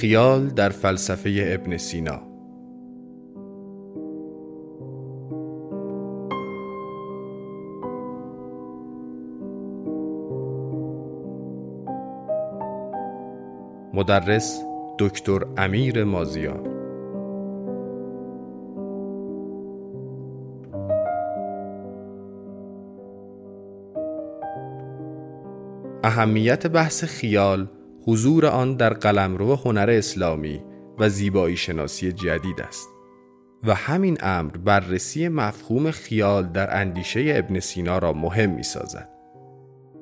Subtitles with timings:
[0.00, 2.30] خیال در فلسفه ابن سینا.
[13.94, 14.64] مدرس
[14.98, 16.79] دکتر امیر مازیار.
[26.10, 27.68] اهمیت بحث خیال
[28.06, 30.62] حضور آن در قلمرو هنر اسلامی
[30.98, 32.88] و زیبایی شناسی جدید است
[33.64, 39.08] و همین امر بررسی مفهوم خیال در اندیشه ابن سینا را مهم می سازد.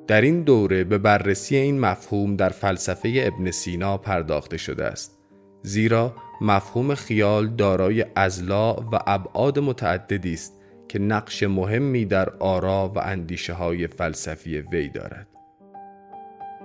[0.07, 5.19] در این دوره به بررسی این مفهوم در فلسفه ابن سینا پرداخته شده است
[5.63, 10.53] زیرا مفهوم خیال دارای ازلا و ابعاد متعددی است
[10.89, 15.28] که نقش مهمی در آرا و اندیشه های فلسفی وی دارد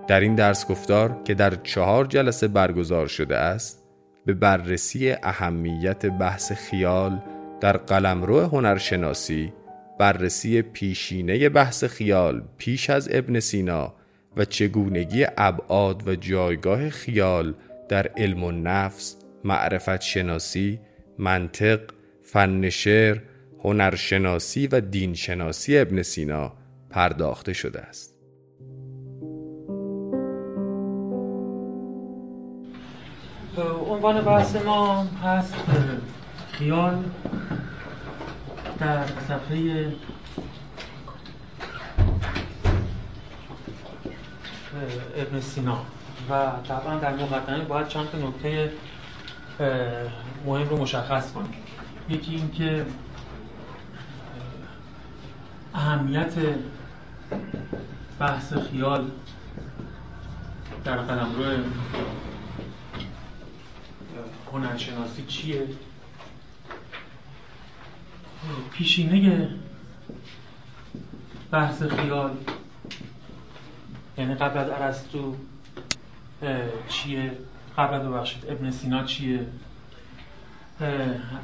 [0.07, 3.83] در این درس گفتار که در چهار جلسه برگزار شده است
[4.25, 7.21] به بررسی اهمیت بحث خیال
[7.61, 9.53] در قلمرو هنرشناسی
[9.99, 13.93] بررسی پیشینه بحث خیال پیش از ابن سینا
[14.37, 17.53] و چگونگی ابعاد و جایگاه خیال
[17.89, 20.79] در علم و نفس، معرفت شناسی،
[21.17, 21.79] منطق،
[22.23, 23.17] فن شعر،
[23.63, 26.53] هنرشناسی و دینشناسی ابن سینا
[26.89, 28.12] پرداخته شده است.
[33.61, 35.55] عنوان بحث ما هست
[36.51, 37.03] خیال
[38.79, 39.91] در صفحه
[45.17, 45.77] ابن سینا.
[46.29, 48.71] و طبعا در مقدمه باید چند تا نکته
[50.45, 51.53] مهم رو مشخص کنیم.
[52.09, 52.85] یکی اینکه
[55.73, 56.33] اهمیت
[58.19, 59.11] بحث خیال
[60.85, 61.63] در قلمرو
[64.53, 65.67] هنرشناسی چیه؟
[68.71, 69.49] پیشینه
[71.51, 72.37] بحث خیال.
[74.17, 75.35] یعنی قبل از ارسطو
[76.89, 77.37] چیه؟
[77.77, 79.47] قبل از ببخشید ابن سینا چیه؟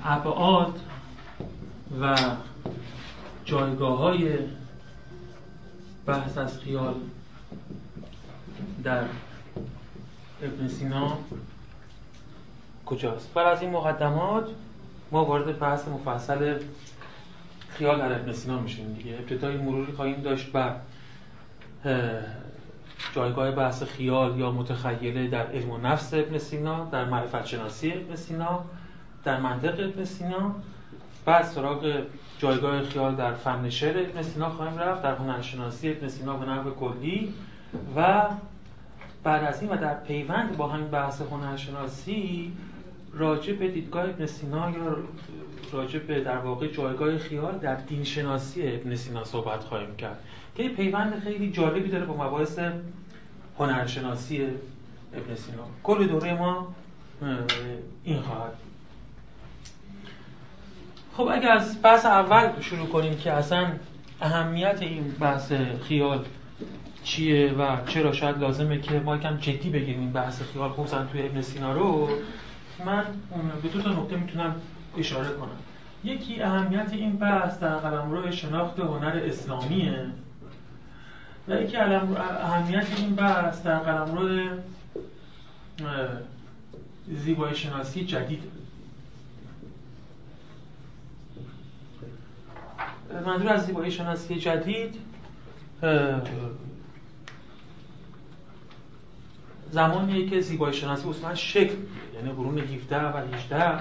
[0.06, 0.80] ابعاد
[2.02, 2.18] و
[3.46, 4.38] جایگاه های
[6.06, 6.96] بحث از خیال.
[8.84, 9.04] در
[10.42, 11.18] ابن سینا
[12.90, 14.50] کجاست؟ بر از این مقدمات
[15.12, 16.60] ما وارد بحث مفصل
[17.70, 19.14] خیال در ابن سینا میشیم دیگه.
[19.14, 20.76] ابتدای مروری خواهیم داشت بر
[23.16, 28.16] جایگاه بحث خیال یا متخیله در علم و نفس ابن سینا در معرفت شناسی ابن
[28.16, 28.66] سینا
[29.24, 30.56] در منطق ابن سینا.
[31.26, 32.02] بعد سراغ
[32.40, 36.70] جایگاه خیال در فن شعر ابن سینا خواهیم رفت در هنرشناسی ابن سینا به نحو
[36.72, 37.34] کلی.
[37.96, 38.24] و
[39.24, 42.54] بعد از این و در پیوند با همین بحث هنرشناسی
[43.14, 44.98] راجع به دیدگاه ابن سینا یا
[45.72, 50.20] راجع به در واقع جایگاه خیال در دین شناسی ابن سینا صحبت خواهیم کرد
[50.56, 52.60] که این پیوند خیلی جالبی داره با مباحث
[53.60, 54.48] هنرشناسی
[55.14, 55.64] ابن سینا.
[55.84, 56.68] کل دوره ما
[58.04, 58.54] این خواهد
[61.18, 63.72] خب اگر از بحث اول شروع کنیم که اصلا
[64.22, 65.52] اهمیت این بحث
[65.88, 66.26] خیال
[67.04, 71.22] چیه و چرا شاید لازمه که ما یکم جدی بگیریم این بحث خیال خصوصا توی
[71.22, 72.10] ابن سینا رو
[72.86, 73.04] من
[73.62, 74.56] به دو تا نکته می‌تونم
[74.98, 75.50] اشاره کنم.
[76.04, 80.06] یکی اهمیت این بحث در قلمرو شناخت هنر اسلامیه.
[81.48, 84.58] و یکی اهمیت این بحث در قلمرو
[87.08, 88.44] زیبایی شناسی جدید.
[93.26, 94.96] منظور از زیبایی شناسی جدید
[99.72, 101.76] زمانیه که زیبایی شناسی اصلا شکل
[102.16, 103.80] یعنی قرون 17 و 18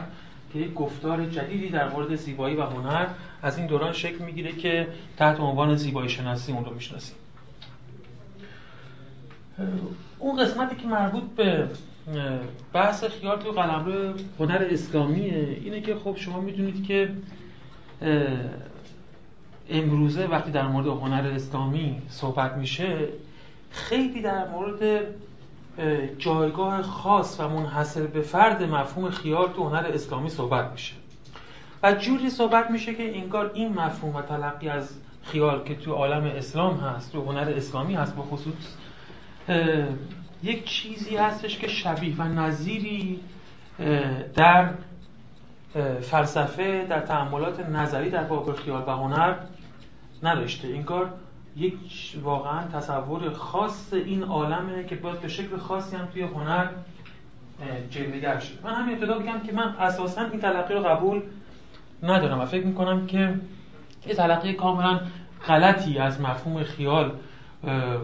[0.53, 3.07] که یک گفتار جدیدی در مورد زیبایی و هنر
[3.43, 7.17] از این دوران شکل می‌گیره که تحت عنوان زیبایی شناسی اون رو می‌شناسیم.
[10.19, 11.69] اون قسمتی که مربوط به
[12.73, 17.11] بحث خیال تو قلمرو هنر اسلامیه اینه که خب شما می‌دونید که
[19.71, 23.09] امروزه وقتی در مورد هنر اسلامی صحبت میشه
[23.71, 25.07] خیلی در مورد
[26.19, 30.95] جایگاه خاص و منحصر به فرد مفهوم خیال تو هنر اسلامی صحبت میشه.
[31.83, 36.25] و جوری صحبت میشه که انگار این مفهوم و تلقی از خیال که تو عالم
[36.25, 38.55] اسلام هست تو هنر اسلامی هست به خصوص
[40.43, 43.21] یک چیزی هستش که شبیه و نظیری
[44.35, 44.71] در
[46.01, 49.35] فلسفه در تعاملات نظری در باب خیال و هنر
[50.23, 50.69] نداشته.
[50.69, 51.13] این کار
[51.59, 51.75] یک
[52.23, 56.67] واقعا تصور خاص این عالمه که باید به شکل خاصی هم توی هنر
[57.91, 58.59] جلوگر شد.
[58.65, 61.23] من همین ابتدا بگم که من اساسا این تلقی رو قبول
[62.03, 63.35] ندارم و فکر می‌کنم که
[64.07, 65.01] یه تلقی کاملا
[65.49, 67.13] غلطی از مفهوم خیال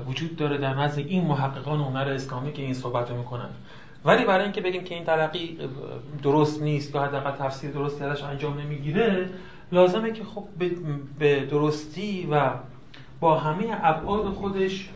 [0.06, 3.48] وجود داره در نزد این محققان هنر اسلامی که این صحبت رو می‌کنن.
[4.04, 5.58] ولی برای اینکه بگیم که این تلقی
[6.22, 9.30] درست نیست یا حداقل تفسیر درستی ازش انجام نمی‌گیره
[9.72, 10.44] لازمه که خب
[11.18, 12.50] به درستی و
[13.24, 14.88] با همه ابعاد خودش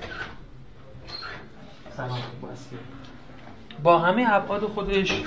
[3.83, 5.23] با همه ابعاد خودش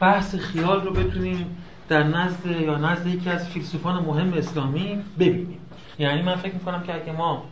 [0.00, 1.56] بحث خیال رو بتونیم
[1.88, 5.60] در نزد یا نزد یکی از فیلسوفان مهم اسلامی ببینیم.
[5.98, 7.44] یعنی من فکر می‌کنم که اگه ما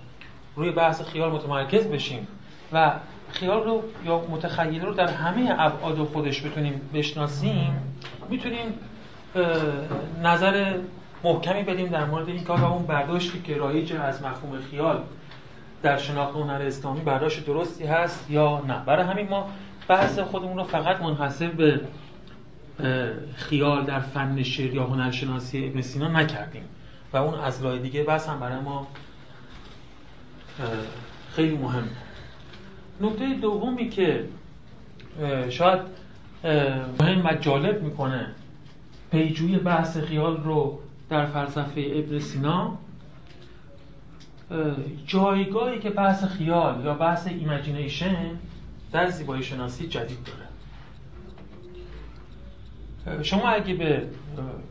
[0.57, 2.27] روی بحث خیال متمرکز بشیم
[2.73, 2.93] و
[3.33, 7.97] خیال رو یا متخیل رو در همه ابعاد خودش بتونیم بشناسیم
[8.31, 8.75] می‌تونیم
[10.23, 10.79] نظر
[11.25, 15.03] محکمی بدیم در مورد این کار و اون برداشتی که رایج از مفهوم خیال
[15.83, 18.85] در شناخت هنر اسلامی برداشت درستی هست یا نه.
[18.85, 19.51] برای همین ما
[19.89, 21.81] بحث خودمون رو فقط منحصر به
[23.37, 26.65] خیال در فن شعر یا هنرشناسی ابن سینا نکردیم
[27.13, 28.87] و اون از راه دیگه بحث هم برای ما
[31.33, 31.89] خیلی مهم.
[33.01, 34.25] نکته دومی که
[35.51, 35.81] شاید
[37.01, 38.27] مهم و جالب می‌کنه
[39.11, 42.79] پیجوی بحث خیال رو در فلسفه ابن سینا
[45.07, 48.31] جایگاهی که بحث خیال یا بحث imagination
[48.93, 50.49] در زیبایی شناسی جدید داره.
[53.23, 54.09] شما اگه به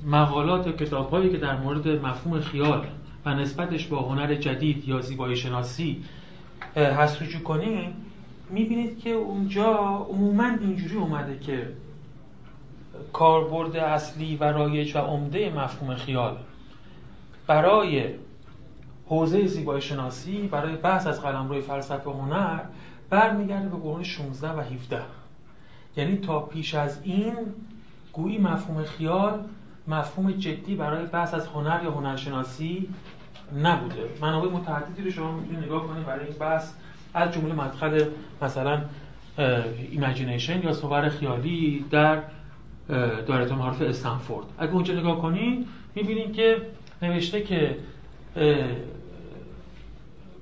[0.06, 2.88] مقالات و کتاب هایی که در مورد مفهوم خیال
[3.26, 6.04] و نسبتش با هنر جدید یا زیبایی شناسی
[6.76, 7.94] هست رجوع کنید
[8.50, 9.74] می‌بینید که اونجا
[10.10, 11.68] عموما اینجوری اومده که
[13.14, 16.38] کاربرد اصلی و رایج و عمده مفهوم خیال.
[17.48, 18.14] برای
[19.10, 22.60] حوزه زیبایی شناسی برای بحث از قلمرو فلسفه هنر
[23.10, 25.02] برمیگرده به قرون 16 و 17
[25.98, 27.34] یعنی تا پیش از این
[28.14, 29.40] گویی مفهوم خیال
[29.88, 32.90] مفهوم جدی برای بحث از هنر یا هنرشناسی
[33.64, 34.10] نبوده.
[34.22, 36.72] منابع متعددی رو شما می‌تونید نگاه کنید برای این بحث
[37.14, 38.06] از جمله مدخل
[38.42, 38.82] مثلا
[39.92, 42.22] imagination یا صور خیالی در
[43.28, 44.46] دایره معارف استنفورد.
[44.58, 46.62] اگه اونجا نگاه کنید می‌بینید که
[47.02, 47.78] نوشته که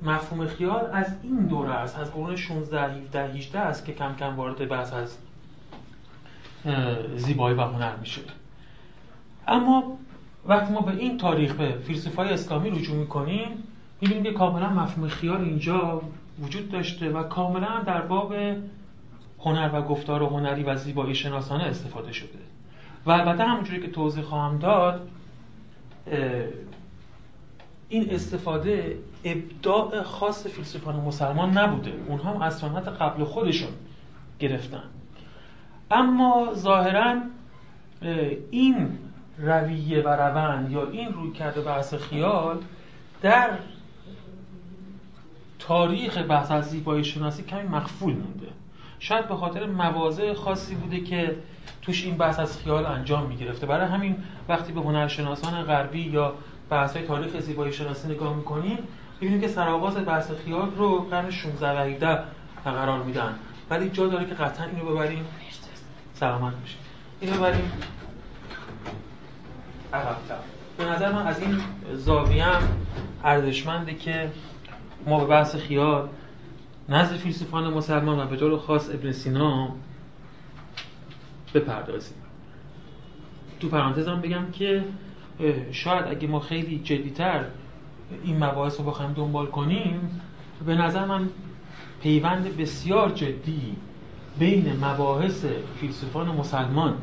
[0.04, 4.36] مفهوم خیال از این دوره است از قرون 16 17 18 است که کم کم
[4.36, 5.18] وارد بحث از
[7.16, 8.22] زیبایی و هنر میشه.
[9.48, 9.98] اما
[10.48, 13.64] وقتی ما به این تاریخ به فیلسوفای اسلامی رجوع می‌کنیم
[14.02, 16.02] می‌بینیم که کاملا مفهوم خیال اینجا
[16.42, 18.34] وجود داشته و کاملا در باب
[19.46, 22.40] هنر و گفتار و هنری و زیبایی شناسانه استفاده شده.
[23.06, 25.08] و البته همونجوری که توضیح خواهم داد
[27.90, 31.94] این استفاده ابداع خاص فیلسوفان مسلمان نبوده.
[32.08, 33.72] اونها هم از سنت قبل خودشون
[34.40, 34.84] گرفتن.
[35.92, 37.16] اما ظاهرا
[38.52, 38.98] این
[39.38, 42.58] رویه و روند یا این روی کرده بحث خیال
[43.22, 43.50] در
[45.60, 48.48] تاریخ بحث از زیبایی شناسی کمی مخفول مونده.
[49.00, 51.36] شاید به خاطر مواضع خاصی بوده که
[51.82, 53.68] توش این بحث از خیال انجام می‌گرفته.
[53.68, 54.16] برای همین
[54.50, 56.34] وقتی به هنرشناسان غربی یا
[56.70, 58.78] بحث های تاریخ زیبایی شناسی نگاه می‌کنیم
[59.22, 62.20] ببینیم که سرآغاز بحث خیال رو قرن 16 و 17
[62.66, 63.36] قرار میدن.
[63.70, 65.26] ولی جا داره که قطعا اینو ببریم.
[66.14, 66.80] سلامت باشیم
[67.22, 67.72] اینو ببریم.
[70.78, 71.62] به نظر من از این
[71.94, 72.46] زاویه
[73.24, 74.32] ارزشمنده که
[75.08, 76.08] ما به بحث خیال
[76.90, 79.70] نزد فیلسوفان مسلمان و به طور خاص ابن سینا
[81.54, 82.18] بپردازیم
[83.60, 84.84] تو پرانتز هم بگم که
[85.72, 87.46] شاید اگه ما خیلی جدیتر
[88.24, 90.22] این مباحث رو بخوایم دنبال کنیم
[90.66, 91.30] به نظر من
[92.02, 93.76] پیوند بسیار جدی
[94.40, 95.46] بین مباحث
[95.80, 96.98] فیلسوفان مسلمان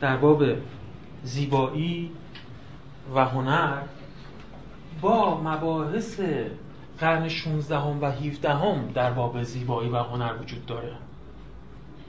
[0.00, 0.44] در باب
[1.22, 2.10] زیبایی
[3.14, 3.78] و هنر
[5.00, 6.20] با مباحث
[7.00, 10.92] قرن 16 و 17 هم در باب زیبایی و هنر وجود داره.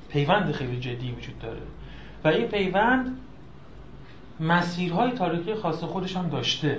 [0.09, 1.61] پیوند خیلی جدی وجود داره.
[2.23, 3.17] و این پیوند
[4.39, 6.77] مسیرهای تاریخی خاص خودش هم داشته.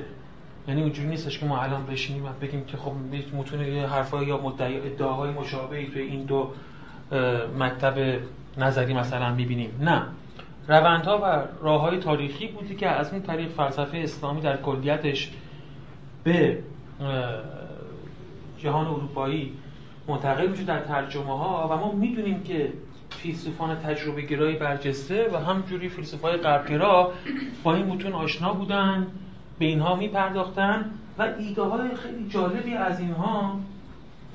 [0.69, 2.93] یعنی اونجوری نیستش که ما الان بشینیم و بگیم که خب
[3.35, 6.51] متونه یه حرفای یا مدعی ادعاهای مشابهی توی این دو
[7.59, 8.21] مکتب
[8.59, 9.71] نظری مثلا می‌بینیم.
[9.81, 10.03] نه.
[10.69, 15.31] روندها و راه های تاریخی بودی که از اون طریق فلسفه اسلامی در کلیتش
[16.25, 16.59] به
[18.63, 19.53] جهان اروپایی
[20.09, 22.73] منتقل میشه در ترجمه ها و ما می‌دونیم که
[23.11, 27.13] فیلسوفان تجربه گرایی برجسته و همجوری فیلسوفای غربگرا
[27.63, 29.07] با این متون آشنا بودن
[29.59, 33.59] به اینها میپرداختن و ایده های خیلی جالبی از اینها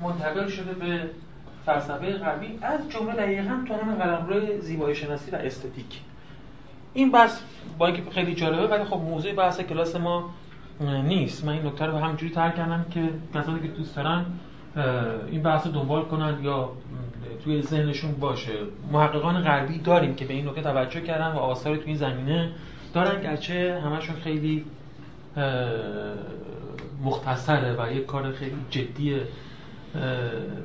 [0.02, 1.10] منتقل شده به
[1.66, 6.00] فلسفه غربی از جمله دقیقا تو همین قلمرو زیبایی شناسی و استتیک.
[6.94, 7.40] این بحث
[7.78, 10.30] با اینکه خیلی جالبه ولی خب موضوع بحث کلاس ما
[10.80, 11.44] نیست.
[11.44, 14.24] من این نکته رو همینجوری ترک کردم که کسانی که دوست دارن
[15.30, 16.72] این بحث رو دنبال کنن یا
[17.44, 18.52] توی ذهنشون باشه.
[18.92, 22.50] محققان غربی داریم که به این نکته توجه کردن و آثار توی این زمینه
[22.94, 24.64] دارن گرچه همشون خیلی
[27.04, 29.16] مختصره و یک کار خیلی جدی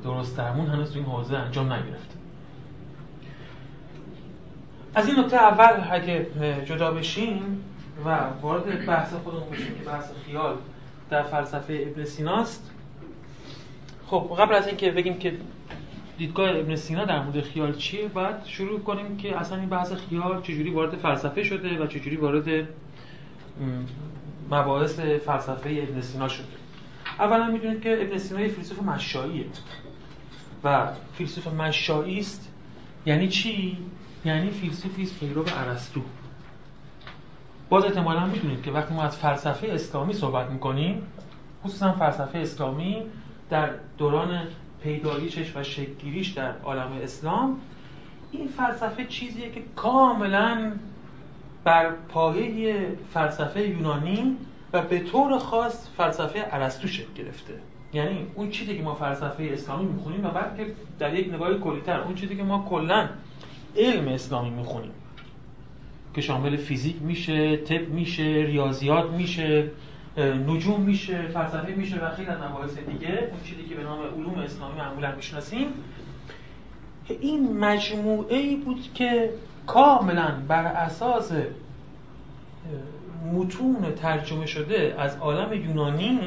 [0.03, 2.15] درست درمون هنوز تو این حوزه انجام نگرفته.
[4.95, 6.27] از این نکته اول اگه
[6.65, 7.63] جدا بشیم
[8.05, 10.55] و وارد بحث خودمون بشیم که بحث خیال
[11.09, 12.71] در فلسفه ابن سیناست
[14.07, 15.37] خب قبل از اینکه بگیم که
[16.17, 20.41] دیدگاه ابن سینا در مورد خیال چیه بعد شروع کنیم که اصلا این بحث خیال
[20.41, 22.67] چجوری وارد فلسفه شده و چجوری وارد
[24.51, 26.45] مباحث فلسفه ابن سینا شده.
[27.19, 29.45] اولا می‌دونید که ابن سینا یه فیلسوف مشاییه
[30.63, 32.49] و فیلسوف مشایی است.
[33.05, 33.77] یعنی چی؟
[34.25, 36.01] یعنی فیلسوفی است پیرو ارسطو.
[37.69, 41.07] باز احتمالا می‌دونید که وقتی ما از فلسفه اسلامی صحبت می‌کنیم
[41.63, 43.03] خصوصا فلسفه اسلامی
[43.49, 44.47] در دوران
[44.83, 47.57] پیدایشش و شکلگیریش در عالم اسلام
[48.31, 50.71] این فلسفه چیزیه که کاملا
[51.63, 54.37] بر پایه فلسفه یونانی
[54.73, 57.53] و به طور خاص فلسفه ارسطو شکل گرفته.
[57.93, 61.99] یعنی اون چیزی که ما فلسفه اسلامی می‌خونیم و بعد که در یک نگاه کلیتر
[61.99, 63.09] اون چیزی که ما کلا
[63.77, 64.91] علم اسلامی می‌خونیم.
[66.13, 69.71] که شامل فیزیک میشه طب میشه ریاضیات میشه
[70.47, 73.29] نجوم میشه فلسفه میشه و خیلی از مباحث دیگه.
[73.31, 75.67] اون چیزی که به نام علوم اسلامی معمولا می‌شناسیم.
[77.07, 79.29] این مجموعه ای بود که
[79.67, 81.31] کاملا بر اساس
[83.33, 86.19] متون ترجمه شده از عالم یونانی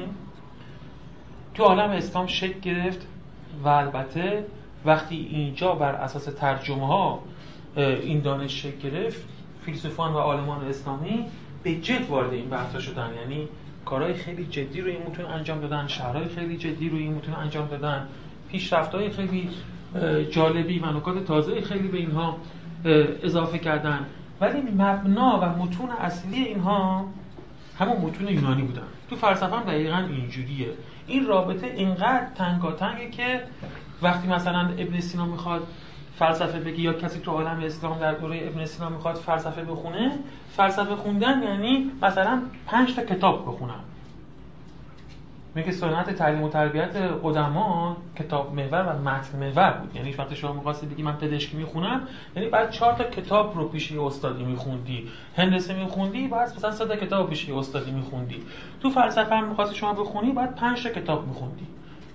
[1.54, 3.06] تو عالم اسلام شکل گرفت
[3.64, 4.44] و البته
[4.84, 7.22] وقتی اینجا بر اساس ترجمه ها
[7.76, 9.35] این دانش شکل گرفت
[9.66, 11.26] فیلسوفان و عالمان اسلامی
[11.62, 13.10] به جد وارد این بحثا شدن.
[13.20, 13.48] یعنی
[13.84, 17.66] کارهای خیلی جدی رو این متون انجام دادن شهرهای خیلی جدی رو این متون انجام
[17.66, 18.08] دادن
[18.48, 19.50] پیشرفت‌های خیلی
[20.30, 22.36] جالبی و نکات تازه خیلی به اینها
[23.22, 24.06] اضافه کردن.
[24.40, 27.04] ولی مبنا و متون اصلی اینها
[27.78, 28.86] همون متون یونانی بودن.
[29.10, 30.68] تو فلسفه هم دقیقا اینجوریه.
[31.06, 33.42] این رابطه اینقدر تنگاتنگه که
[34.02, 35.66] وقتی مثلا ابن سینا می‌خواد
[36.18, 40.12] فلسفه بگی یا کسی تو عالم اسلام در دوره ابن سینا می‌خواد فلسفه بخونه
[40.56, 43.80] فلسفه خوندن یعنی مثلا پنج تا کتاب بخونم.
[45.54, 49.96] میگه سنت تعلیم و تربیت قدما کتاب محور و متن محور بود.
[49.96, 52.00] یعنی وقتی شما می‌خواستی بگی من پزشکی می‌خونم
[52.36, 55.08] یعنی بعد چهار تا کتاب رو پیش استادی میخوندی.
[55.36, 58.42] هندسه میخوندی بعد مثلا سه تا کتاب پیش استادی میخوندی.
[58.82, 61.66] تو فلسفه هم می‌خواستی شما بخونی بعد پنج تا کتاب میخوندی.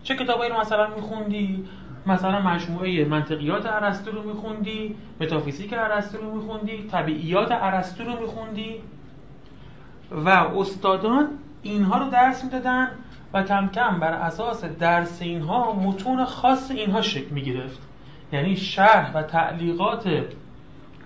[0.04, 1.66] چه کتابایی رو مثلا میخوندی؟
[2.06, 8.76] مثلا مجموعه منطقیات ارسطو رو میخوندی متافیزیک ارسطو رو میخوندی طبیعیات ارسطو رو میخوندی
[10.12, 11.28] و استادان
[11.62, 12.92] اینها رو درس می‌دادن
[13.34, 17.80] و کم کم بر اساس درس اینها متون خاص اینها شکل می‌گرفت.
[18.34, 20.10] یعنی شرح و تعلیقات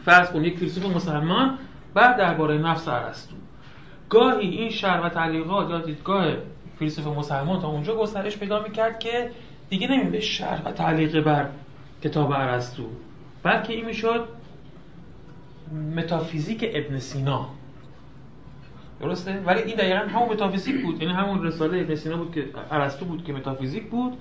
[0.06, 1.58] فرض کن یک فیلسوف مسلمان
[1.94, 3.36] بعد درباره نفس ارسطو.
[4.10, 6.26] گاهی این شرح و تعلیقات یا دیدگاه
[6.80, 9.32] فیلسوف مسلمان تا اونجا گسترش پیدا می‌کرد که
[9.76, 11.48] دیگه نمیده شرح و تعلیق بر
[12.04, 12.84] کتاب ارسطو
[13.44, 14.28] بلکه این می‌شد
[15.96, 17.48] متافیزیک ابن سینا.
[19.00, 23.06] درسته؟ ولی این دقیقا همون متافیزیک بود یعنی همون رساله ابن سینا بود که ارسطو
[23.06, 24.18] بود که متافیزیک بود.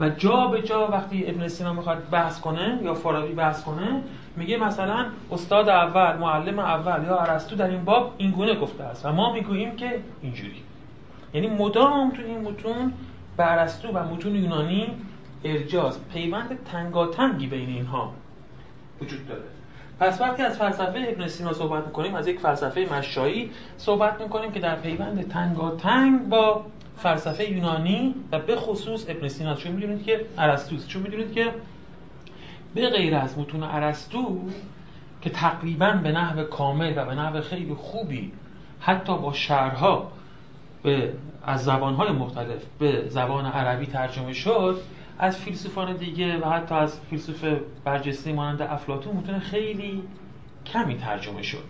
[0.00, 4.02] و جا به جا وقتی ابن سینا می‌خواد بحث کنه یا فارابی بحث کنه
[4.36, 9.06] میگه مثلا استاد اول معلم اول یا ارسطو در این باب این گونه گفته است
[9.06, 10.62] و ما می‌گوییم که اینجوری.
[11.34, 12.92] یعنی مدام تو این متون
[13.36, 14.88] به ارسطو و متون یونانی
[15.44, 18.12] ارجاز پیوند تنگاتنگی بین اینها
[19.00, 19.42] وجود داره.
[20.00, 24.60] پس وقتی از فلسفه ابن سینا صحبت می‌کنیم از یک فلسفه مشایی صحبت می‌کنیم که
[24.60, 26.64] در پیوند تنگاتنگ با
[26.96, 29.54] فلسفه یونانی و به خصوص ابن سینا.
[29.54, 31.52] چون می‌دونید که ارسطوست چون می‌دونید که
[32.74, 34.40] به غیر از متون ارسطو
[35.22, 38.32] که تقریبا به نحو کامل و به نحو خیلی خوبی
[38.80, 40.12] حتی با شهرها
[40.86, 41.12] به
[41.42, 44.80] از زبانهای مختلف به زبان عربی ترجمه شد
[45.18, 47.44] از فیلسوفان دیگه و حتی از فیلسوف
[47.84, 50.02] برجسته مانند افلاطون متون خیلی
[50.66, 51.64] کمی ترجمه شد.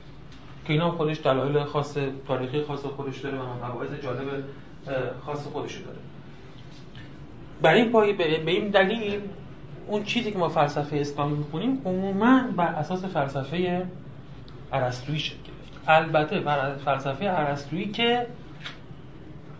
[0.66, 1.96] که اینا خودش دلایل خاص
[2.28, 4.44] تاریخی خاص خودش داره و مباحث جالب
[5.26, 5.98] خاص خودش داره.
[7.62, 9.20] بر این پای به این دلیل
[9.86, 13.86] اون چیزی که ما فلسفه اسلامی می‌خونیم عموما بر اساس فلسفه
[14.72, 18.26] ارسطویی شکل گرفت البته بر فلسفه ارسطویی که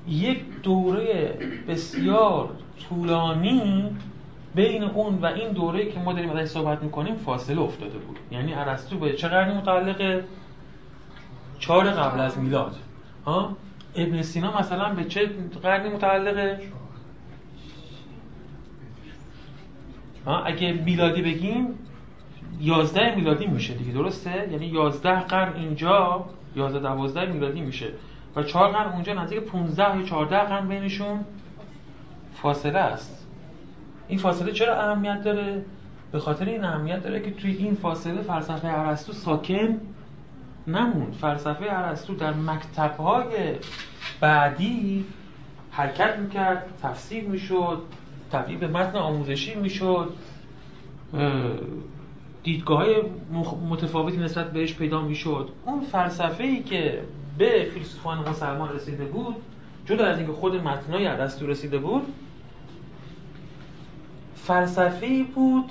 [0.09, 2.49] یک دوره بسیار
[2.89, 3.85] طولانی
[4.55, 8.19] بین اون و این دوره که ما داریم ازش صحبت می‌کنیم فاصله افتاده بود.
[8.31, 10.25] یعنی ارسطو به چه قرنی متعلقه
[11.59, 12.77] چهار قبل از میلاد.
[13.27, 13.57] ها؟
[13.97, 15.31] ابن سینا مثلا به چه
[15.63, 16.61] قرنی متعلقه
[20.27, 21.67] ها؟ اگه میلادی بگیم
[22.61, 26.25] 11 میلادی میشه دیگه درسته؟ یعنی 11 قرن اینجا
[26.57, 27.87] 11 12 میلادی میشه.
[28.37, 31.25] و 4 قرن اونجا نزدیک 15 یا 14 قرن بینشون
[32.35, 33.27] فاصله است.
[34.09, 35.65] این فاصله چرا اهمیت داره؟
[36.13, 39.81] به خاطر این اهمیت داره که توی این فاصله فلسفه ارسطو ساکن
[40.67, 43.55] نمون فلسفه ارسطو در مکتب‌های
[44.21, 45.05] بعدی
[45.71, 47.83] حرکت می‌کرد تفسیر می‌شد
[48.33, 50.13] تبدیل به متن آموزشی می‌شد.
[52.43, 52.95] دیدگاه های
[53.71, 55.49] متفاوتی نسبت بهش پیدا می‌شد.
[55.65, 57.03] اون فلسفه ای که
[57.39, 59.37] به فیلسوفان مسلمان رسیده بود
[59.87, 62.15] جدا از اینکه خود متنای ارسطو رسیده بود
[64.35, 65.71] فلسفه ای بود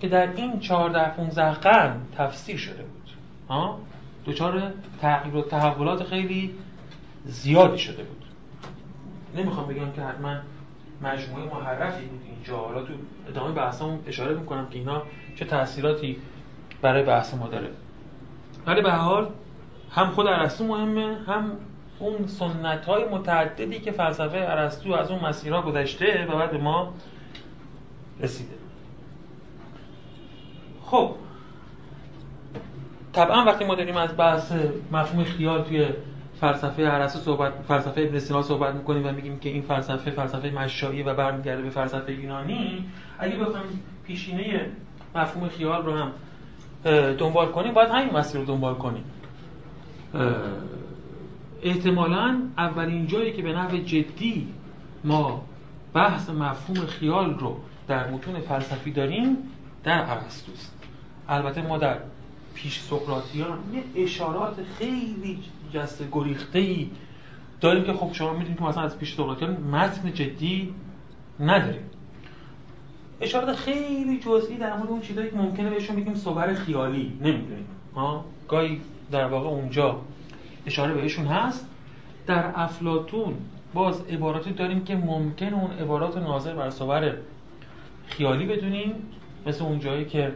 [0.00, 3.10] که در این 14 15 قرن تفسیر شده بود.
[3.48, 3.80] ها؟
[4.26, 6.54] دچار تغییر و تحولات خیلی
[7.24, 8.24] زیادی شده بود.
[9.36, 10.36] نمی‌خوام بگم که حتما
[11.02, 12.92] مجموعه محرفی بود اینجا حالا تو
[13.28, 15.02] ادامه بحثمون اشاره می‌کنم که اینا
[15.36, 16.16] چه تاثیراتی
[16.82, 17.68] برای بحث ما داره.
[18.66, 19.28] ولی به حال
[19.92, 21.52] هم خود ارسطو مهمه هم
[21.98, 26.94] اون سنت های متعددی که فلسفه ارسطو از اون مسیرها گذشته و بعد ما
[28.20, 28.54] رسیده.
[30.84, 31.14] خب.
[33.12, 34.52] طبعا وقتی ما داریم از بحث
[34.92, 35.86] مفهوم خیال توی
[36.40, 41.02] فلسفه ارسطو صحبت فلسفه ابن سینا صحبت می‌کنیم و میگیم که این فلسفه فلسفه مشایی
[41.02, 42.84] و برمیگرده به فلسفه یونانی.
[43.18, 44.66] اگه بخوایم پیشینه
[45.14, 46.12] مفهوم خیال رو هم
[47.12, 49.04] دنبال کنیم باید همین مسیر رو دنبال کنیم.
[51.62, 54.48] احتمالا اولین جایی که به نحو جدی
[55.04, 55.44] ما
[55.94, 57.56] بحث مفهوم خیال رو
[57.88, 59.36] در متون فلسفی داریم
[59.84, 60.74] در ارسطوست
[61.28, 61.96] البته ما در
[62.54, 65.38] پیش سقراطیان یه اشارات خیلی
[65.74, 66.90] جست گریخته ای
[67.60, 70.74] داریم که خب شما می‌دونید که مثلا از پیش سقراطیان متن جدی
[71.40, 71.90] نداریم.
[73.20, 77.66] اشارات خیلی جزئی در مورد اون چیزایی که ممکنه بهشون بگیم صور خیالی نمی‌دونیم.
[77.94, 80.00] ها گاهی در واقع اونجا
[80.66, 81.66] اشاره بهشون هست.
[82.26, 83.34] در افلاتون
[83.74, 87.14] باز عباراتی داریم که ممکن اون عبارات ناظر بر صور
[88.06, 88.94] خیالی بدونیم.
[89.46, 90.32] مثل اون جایی که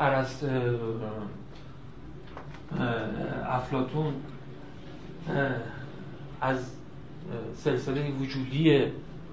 [0.00, 0.46] عرست
[3.46, 4.14] افلاتون
[6.40, 6.70] از
[7.54, 8.82] سلسله وجودی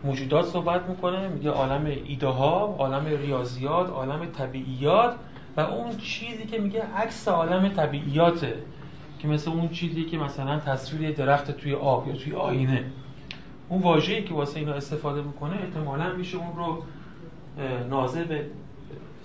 [0.03, 1.27] موجودات صحبت می‌کنه.
[1.27, 5.15] میگه عالم ایده ها عالم ریاضیات عالم طبیعیات.
[5.57, 8.53] و اون چیزی که میگه عکس عالم طبیعیاته
[9.19, 12.83] که مثل اون چیزی که مثلا تصویر درخت توی آب یا توی آینه.
[13.69, 16.83] اون واژه‌ای که واسه اینا استفاده می‌کنه احتمالا میشه اون رو
[17.89, 18.45] ناظر به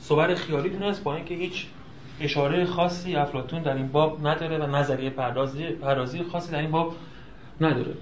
[0.01, 1.67] صور خیالی دونست با اینکه هیچ
[2.21, 6.95] اشاره خاصی افلاتون در این باب نداره و نظریه پردازی, پردازی خاصی در این باب
[7.61, 7.95] نداره.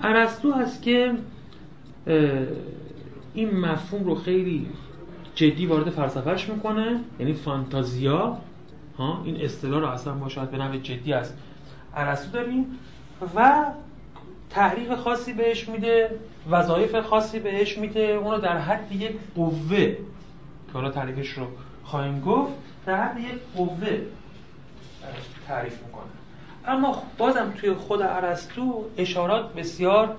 [0.00, 1.12] ارسطو هست که
[3.34, 4.66] این مفهوم رو خیلی
[5.36, 8.38] جدی وارد فلسفهش می‌کنه یعنی فانتازیا
[8.98, 11.32] ها این اصطلاح رو اصلا ما شاید به جدی از
[11.94, 12.78] ارسطو داریم
[13.36, 13.64] و
[14.50, 16.10] تحریف خاصی بهش میده
[16.50, 21.46] وظایف خاصی بهش میده اونو در حد یک قوه که حالا تعریفش رو
[21.84, 22.52] خواهیم گفت
[22.86, 24.00] در حد یک قوه
[25.48, 26.02] تعریف می‌کنه.
[26.66, 30.16] اما بازم توی خود ارسطو اشارات بسیار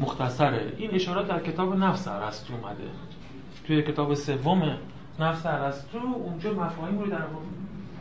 [0.00, 0.72] مختصره.
[0.78, 2.84] این اشارات در کتاب نفس ارسطو اومده.
[3.66, 4.78] توی کتاب سوم
[5.18, 7.22] نفس ارسطو اونجا مفاهیم رو در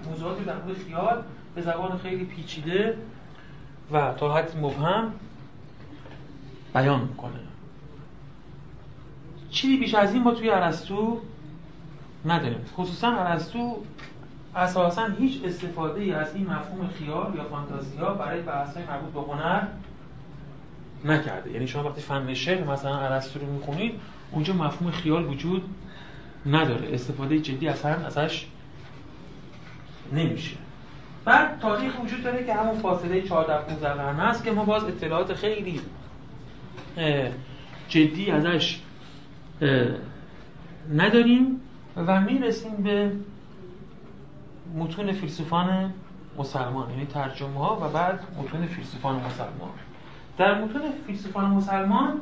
[0.10, 1.24] موضوعاتی در مورد خیال
[1.56, 2.98] به زبان خیلی پیچیده
[3.92, 5.14] و تا حد مبهم
[6.74, 7.40] بیان می‌کنه.
[9.50, 11.22] چیزی بیش از این ما توی ارسطو
[12.26, 12.66] نداریم.
[12.78, 13.78] خصوصا ارسطو
[14.56, 19.68] اساسا هیچ استفاده ای از این مفهوم خیال یا فانتازیا برای بحث مربوط به هنر
[21.06, 21.52] نکرده.
[21.52, 22.24] یعنی شما وقتی فن
[22.72, 24.00] مثلا ارسطو رو می‌خونید
[24.32, 25.64] اونجا مفهوم خیال وجود
[26.46, 26.94] نداره.
[26.94, 28.48] استفاده جدی هم ازش
[30.14, 30.58] نمیشه.
[31.26, 35.34] بعد تاریخ وجود داره که همون فاصله 14 15 قرن است که ما باز اطلاعات
[35.34, 35.82] خیلی
[37.90, 38.82] جدی ازش
[40.94, 41.62] نداریم
[41.96, 43.12] و می‌رسیم به
[44.76, 45.94] متون فیلسوفان
[46.38, 49.70] مسلمان یعنی ترجمه ها و بعد متون فیلسوفان مسلمان.
[50.38, 52.22] در متون فیلسوفان مسلمان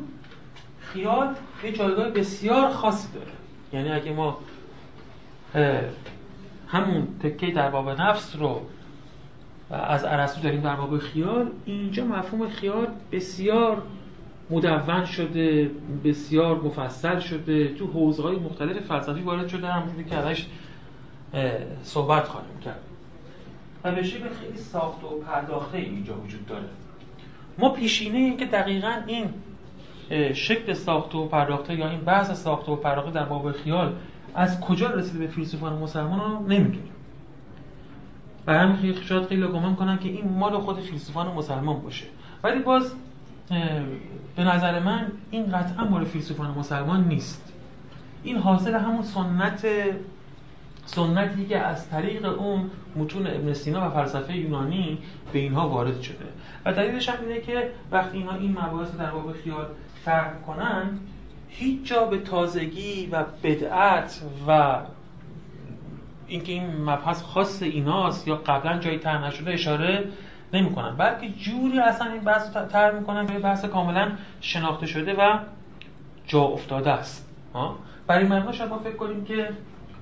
[0.94, 3.32] خیال یه جایگاه بسیار خاصی داره.
[3.74, 4.38] یعنی اگه ما
[6.68, 8.62] همون تکه در باب نفس رو
[9.70, 13.82] از ارسطو داریم در باب خیال اینجا مفهوم خیال بسیار
[14.50, 15.72] مدون شده
[16.04, 20.46] بسیار مفصل شده تو حوزه های مختلف فلسفی وارد شده همونجوری که ازش
[21.84, 22.80] صحبت خواهیم کرد.
[23.84, 26.66] و به شکل خیلی ساخت و پرداخته اینجا وجود داره.
[27.58, 29.30] ما پیشینه این که دقیقا این
[30.34, 33.94] شکل ساخته و پرداخته یا این بحث ساخته و پرداخته در باب خیال
[34.36, 36.92] از کجا رسیده به فیلسوفان مسلمان رو نمی‌دونیم
[38.48, 42.06] و همین شاید خیلی گمان کنن که این مال خود فیلسوفان مسلمان باشه.
[42.44, 42.94] ولی باز
[44.36, 47.54] به نظر من این قطعا مال فیلسوفان مسلمان نیست.
[48.24, 49.68] این حاصل همون سنت
[50.86, 54.98] سنتی که از طریق اون متون ابن سینا و فلسفه یونانی
[55.34, 56.26] به اینها وارد شده.
[56.66, 59.66] و دلیلش هم اینه که وقتی اینها این مباحث در باب خیال
[60.06, 61.00] فرق کنن
[61.50, 64.80] هیچ جا به تازگی و بدعت و
[66.28, 70.04] اینکه این مبحث خاص ایناست یا قبلا جایی تر نشده اشاره
[70.54, 70.96] نمی‌کنن.
[70.98, 74.12] بلکه جوری اصلا این بحث تر می‌کنن که بحث کاملا
[74.42, 75.38] شناخته شده و
[76.28, 77.30] جا افتاده است.
[78.08, 79.50] برای مبنا شاید ما فکر کنیم که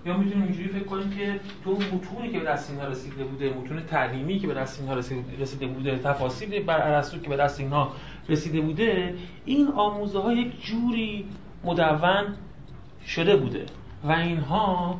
[0.06, 3.82] یا می‌تونیم اینجوری فکر کنیم که تو متونی که به دست اینها رسیده بوده متون
[3.82, 4.96] تعلیمی که به دست اینها
[5.40, 7.92] رسیده بوده تفاصیل بر ارسطو که به دست اینها
[8.30, 11.26] رسیده بوده این آموزه ها یک جوری
[11.64, 12.26] مدون
[13.06, 13.66] شده بوده
[14.04, 14.98] و اینها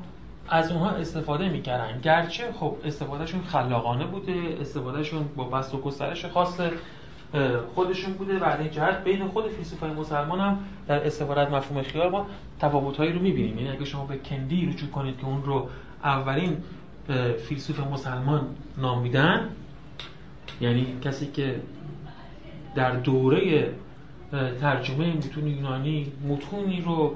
[0.50, 2.02] از اونها استفاده می‌کردن.
[2.02, 6.60] گرچه خب استفادهشون خلاقانه بوده استفادهشون با بست و گسترش خاص
[7.76, 12.28] خودشون بوده و این جهت بین خود فیلسوفای مسلمان هم در استفاده مفهوم خیال ما
[12.60, 13.58] تفاوت‌هایی رو می‌بینیم.
[13.58, 15.70] یعنی اگه شما به کندی رجوع کنید که اون رو
[16.04, 16.58] اولین
[17.48, 19.50] فیلسوف مسلمان نام میدن
[20.62, 21.62] یعنی کسی که
[22.76, 23.70] در دوره
[24.62, 27.16] ترجمه متون یونانی متونی رو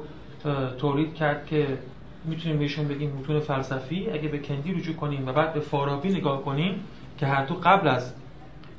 [0.78, 1.78] تولید کرد که
[2.26, 4.10] می‌تونیم بهشون بگیم متون فلسفی.
[4.10, 6.84] اگه به کندی رجوع کنیم و بعد به فارابی نگاه کنیم
[7.18, 8.14] که هر دو قبل از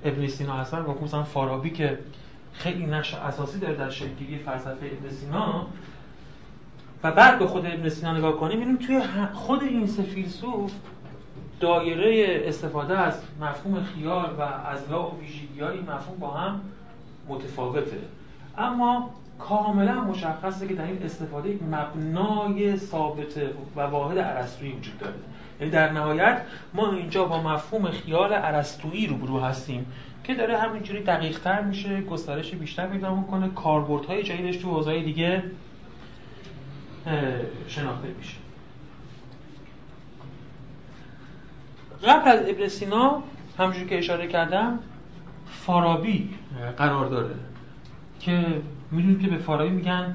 [0.05, 1.99] ابن سینا هستن و مثلا فارابی که
[2.53, 5.67] خیلی نقش اساسی داره در شکلگیری فلسفه ابن سینا
[7.03, 9.01] و بعد به خود ابن سینا نگاه کنیم می‌بینیم توی
[9.33, 10.73] خود این سه فیلسوف
[11.61, 16.61] دایره استفاده از مفهوم خیال و از لا و ویژگی این مفهوم با هم
[17.29, 17.99] متفاوته.
[18.59, 23.37] اما کاملا مشخصه که در این استفاده یک مبنای ثابت
[23.77, 25.15] و واحد ارسطویی وجود داره.
[25.61, 26.43] یعنی در نهایت
[26.75, 29.87] ما اینجا با مفهوم خیال ارسطویی روبرو هستیم
[30.25, 35.43] که داره همینجوری دقیق تر میشه گسترش بیشتر پیدا می‌کنه کاربردهای جدیدش تو حوزه‌های دیگه
[37.69, 38.46] شناخته میشه.
[42.05, 43.23] قبل از ابن سینا
[43.59, 44.79] همونجوری که اشاره کردم
[45.47, 46.35] فارابی
[46.77, 47.35] قرار داره
[48.21, 50.15] که می‌دونید که به فارابی میگن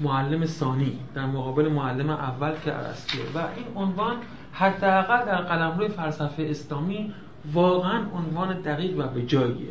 [0.00, 4.16] معلم ثانی در مقابل معلم اول که ارسطو و این عنوان
[4.52, 7.14] حداقل در قلمرو فلسفه اسلامی
[7.52, 9.68] واقعا عنوان دقیق و به جاییه.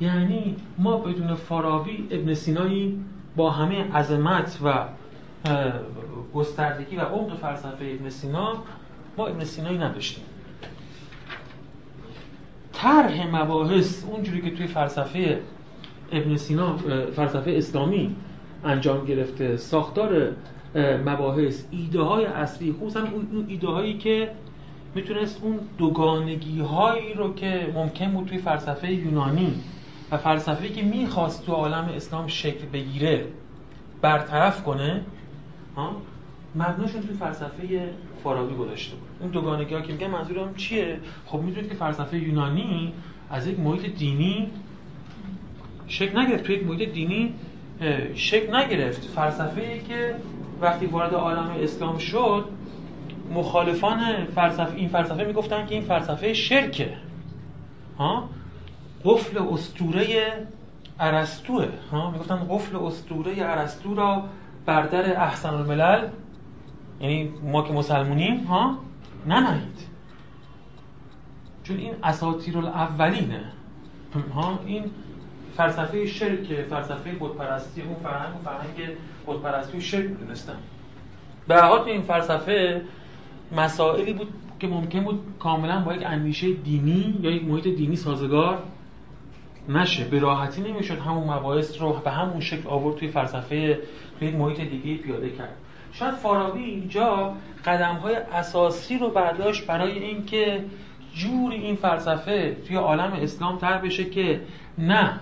[0.00, 3.04] یعنی ما بدون فارابی ابن سینایی
[3.36, 4.84] با همه عظمت و
[6.34, 8.56] گستردگی و عمق فلسفه ابن سینا
[9.18, 10.24] ما ابن سینایی نداشتیم.
[12.72, 15.40] طرح مباحث اونجوری که توی فلسفه
[16.12, 16.76] ابن سینا
[17.16, 18.16] فلسفه اسلامی
[18.64, 20.32] انجام گرفته ساختار
[21.06, 24.30] مباحث ایده های اصلی خصوصا اون ایده هایی که
[24.94, 29.54] می‌تونست اون دوگانگی هایی رو که ممکن بود توی فلسفه یونانی
[30.10, 33.24] و فلسفه که می‌خواست تو عالم اسلام شکل بگیره
[34.02, 35.00] برطرف کنه
[36.54, 37.90] مبناشون توی فلسفه
[38.24, 39.08] فارابی گذاشته بود.
[39.20, 42.92] اون دوگانگی ها که میگن منظورم چیه؟ خب می‌دونید که فلسفه یونانی
[43.30, 44.50] از یک محیط دینی
[45.88, 46.44] شکل نگرفت.
[46.44, 47.34] توی یک محیط دینی
[48.14, 49.04] شکل نگرفت.
[49.04, 50.14] فلسفه که
[50.60, 52.44] وقتی وارد عالم اسلام شد
[53.34, 56.94] مخالفان فلسفه این فلسفه می‌گفتن که این فلسفه شرکه.
[57.98, 58.28] ها؟
[59.04, 60.06] قفل اسطوره
[61.00, 61.68] ارسطوه.
[61.92, 64.24] ها؟ می‌گفتن قفل اسطوره ارسطو را
[64.66, 66.08] بر در احسن الملل
[67.02, 68.78] یعنی ما که مسلمونیم ها؟
[69.26, 69.86] ننهید
[71.62, 73.44] چون این اساطیر الاولینه
[74.34, 74.84] ها؟ این
[75.56, 80.56] فلسفه شرک فلسفه بتپرستی اون فرهنگ و فرهنگ بتپرستی و شرک می‌دونستن.
[81.48, 82.82] به این فلسفه
[83.56, 84.28] مسائلی بود
[84.60, 88.62] که ممکن بود کاملا با یک اندیشه دینی یا یک محیط دینی سازگار
[89.68, 90.04] نشه.
[90.04, 93.78] به راحتی نمی‌شد همون مباحث رو به همون شکل آورد توی فلسفه
[94.18, 95.56] توی محیط دیگه پیاده کرد.
[95.92, 100.64] شاید فارابی اینجا قدم های اساسی رو برداشت برای اینکه
[101.14, 104.40] جوری این فلسفه توی عالم اسلام تر بشه که
[104.78, 105.20] نه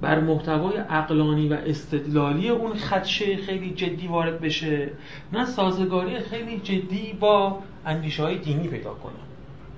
[0.00, 4.90] بر محتوای اقلانی و استدلالی اون خدشه خیلی جدی وارد بشه
[5.32, 9.12] نه سازگاری خیلی جدی با اندیشه دینی پیدا کنه.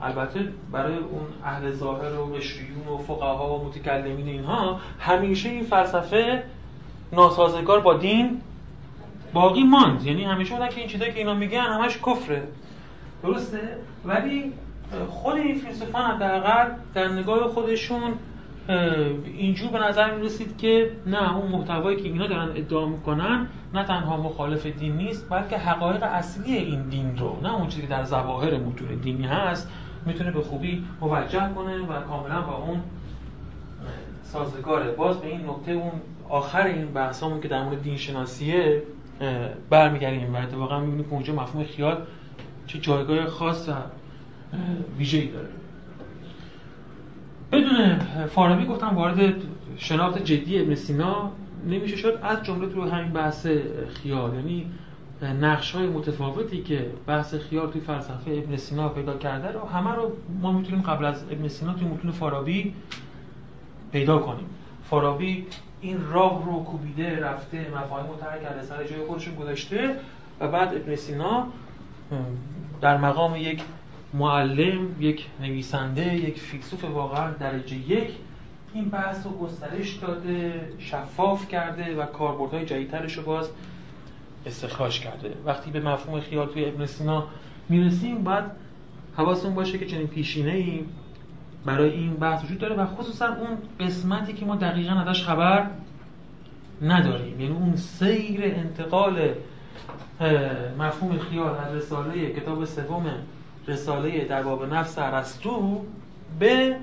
[0.03, 6.43] البته برای اون اهل ظاهر و قشریون و فقها و متکلمین اینها همیشه این فلسفه
[7.13, 8.41] ناسازگار با دین
[9.33, 10.07] باقی ماند.
[10.07, 12.43] یعنی همیشه که این چیزایی که اینا میگن همش کفره.
[13.23, 14.53] درسته؟ ولی
[15.09, 18.15] خود این فیلسوفان حداقل در نگاه خودشون
[19.25, 23.85] اینجور به نظر می رسید که نه اون محتوایی که اینا دارن ادعا می‌کنن نه
[23.85, 28.05] تنها مخالف دین نیست بلکه حقایق اصلی این دین رو نه اون چیزی که در
[28.05, 29.71] ظواهر متون دینی هست
[30.07, 32.81] می‌تونه به خوبی موجه کنه و کاملا با اون
[34.23, 34.91] سازگاره.
[34.91, 35.93] باز به این نکته اون
[36.29, 38.83] آخر این بحثامون که در مورد دین شناسیه
[39.71, 42.03] برمیگردیم و اتفاقا می‌بینیم که اونجا مفهوم خیال
[42.67, 43.73] چه جایگاه خاص و
[44.99, 45.49] ویژه‌ای داره.
[47.53, 49.35] بدون فارابی گفتم وارد
[49.77, 51.31] شناخت جدی ابن سینا
[51.67, 52.19] نمیشه شد.
[52.23, 53.47] از جمله تو همین بحث
[54.03, 54.71] خیال یعنی
[55.41, 60.13] نقش های متفاوتی که بحث خیال توی فلسفه ابن سینا پیدا کرده رو همه رو
[60.43, 62.75] ما می‌تونیم قبل از ابن سینا توی متون فارابی
[63.93, 64.47] پیدا کنیم.
[64.85, 65.47] فارابی
[65.87, 69.97] این راه رو کوبیده رفته مفاهیم رو کرده سر جای خودشون گذاشته
[70.41, 71.47] و بعد ابن سینا
[72.81, 73.63] در مقام یک
[74.15, 78.11] معلم یک نویسنده یک فیلسوف واقعا درجه یک
[78.75, 83.51] این بحث رو گسترش داده شفاف کرده و کاربردهای جدیدترش رو باز
[84.47, 85.33] استخراج کرده.
[85.45, 87.25] وقتی به مفهوم خیال توی ابن سینا
[87.69, 88.45] می‌رسیم باید
[89.17, 90.85] حواسمون باشه که چنین پیشینه ای
[91.67, 95.71] برای این بحث وجود داره و خصوصا اون قسمتی که ما دقیقا ازش خبر
[96.83, 97.41] نداریم.
[97.41, 99.35] یعنی اون سیر انتقال
[100.79, 103.07] مفهوم خیال از رساله کتاب سوم
[103.69, 105.85] رساله در باب نفس ارسطو
[106.39, 106.77] به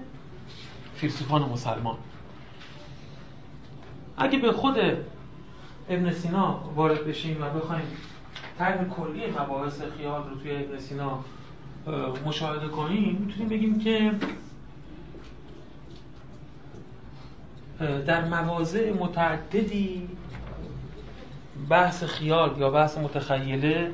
[0.95, 1.97] فیلسوفان مسلمان.
[4.17, 4.77] اگه به خود
[5.89, 7.87] ابن سینا وارد بشیم و بخوایم
[8.57, 11.19] طرح کلی مباحث خیال رو توی ابن سینا
[12.25, 14.11] مشاهده کنیم می‌تونیم بگیم که
[17.79, 20.07] در مواضع متعددی
[21.69, 23.91] بحث خیال یا بحث متخیله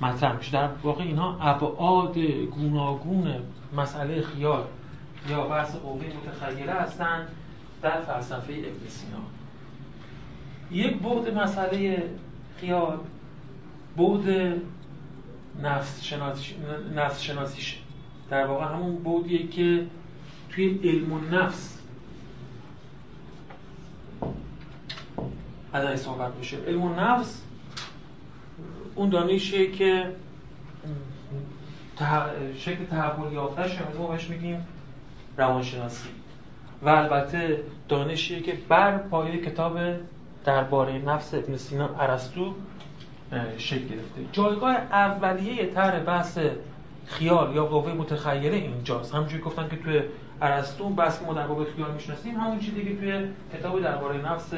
[0.00, 0.52] مطرح میشه.
[0.52, 3.34] در واقع اینها ابعاد گوناگون
[3.76, 4.64] مسئله خیال
[5.28, 7.28] یا بحث قوه متخیله هستند
[7.82, 9.18] در فلسفه ابن سینا.
[10.70, 12.10] یک بعد مسئله
[12.60, 12.98] خیال
[13.96, 14.54] بعد
[15.62, 16.54] نفس, شناسی
[16.94, 17.76] نفس شناسیشه
[18.30, 19.86] در واقع همون بعدیه که
[20.50, 21.73] توی علم و نفس
[25.74, 26.56] ازش صحبت میشه.
[26.66, 27.42] علم نفس
[28.94, 30.06] اون دانشیه که
[32.56, 34.66] شکل تحول یافتهش ما بهش میگیم
[35.36, 36.08] روانشناسی.
[36.82, 39.78] و البته دانشیه که بر پایه کتاب
[40.44, 42.54] درباره نفس ابن سینا ارسطو
[43.58, 44.24] شکل گرفته.
[44.32, 46.38] جایگاه اولیه طرح بحث
[47.06, 49.14] خیال یا قوه متخیله اینجاست.
[49.14, 50.02] همونجوری گفتن که توی
[50.42, 52.34] ارسطو که ما در خیال می‌شناسیم.
[52.34, 54.52] همون چیزی که توی کتاب درباره نفس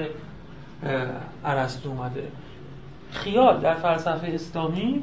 [1.45, 2.29] ارسطو اومده.
[3.11, 5.03] خیال در فلسفه اسلامی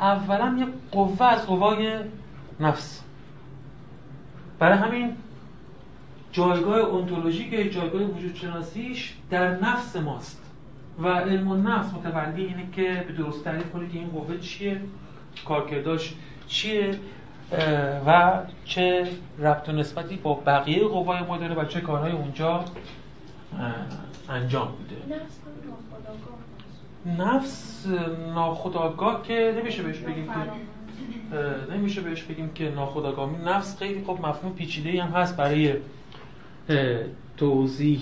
[0.00, 1.98] اولا یک قوه از قوای
[2.60, 3.02] نفس.
[4.58, 5.12] برای همین
[6.32, 10.48] جایگاه اونتولوژیک جایگاه وجود شناسیش در نفس ماست.
[11.02, 14.80] و علم و نفس متولی اینه که به درست تعریف کنه که این قوه چیه
[15.44, 16.14] کارکرداش
[16.46, 16.98] چیه
[18.06, 18.32] و
[18.64, 22.64] چه ربط و نسبتی با بقیه قوای ما داره و چه کارهای اونجا
[24.28, 25.24] انجام میده.
[27.22, 27.86] نفس
[28.34, 30.32] ناخداگاه که نمیشه بهش بگیم که
[31.72, 35.74] نمیشه بهش بگیم که ناخداگاه نفس خیلی خب مفهوم پیچیده هم هست برای
[37.36, 38.00] توضیح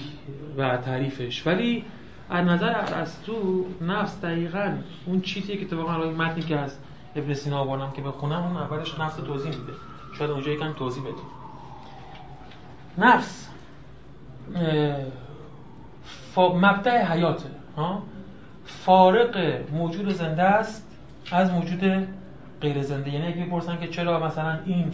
[0.56, 1.46] و تعریفش.
[1.46, 1.84] ولی
[2.30, 4.72] از نظر ارسطو نفس دقیقا
[5.06, 6.76] اون چیزی که اتفاقا الان متنی که از
[7.16, 9.72] ابن سینا آوردم که بخونم اون اولش نفس توضیح میده.
[10.18, 11.14] شاید اونجا یکم توضیح بدیم.
[12.98, 13.48] نفس
[16.42, 18.02] مبدع حیاته ها؟
[18.64, 20.86] فارق موجود زنده است
[21.32, 22.08] از موجود
[22.60, 23.10] غیر زنده.
[23.10, 24.90] یعنی اگه بپرسن که چرا مثلا این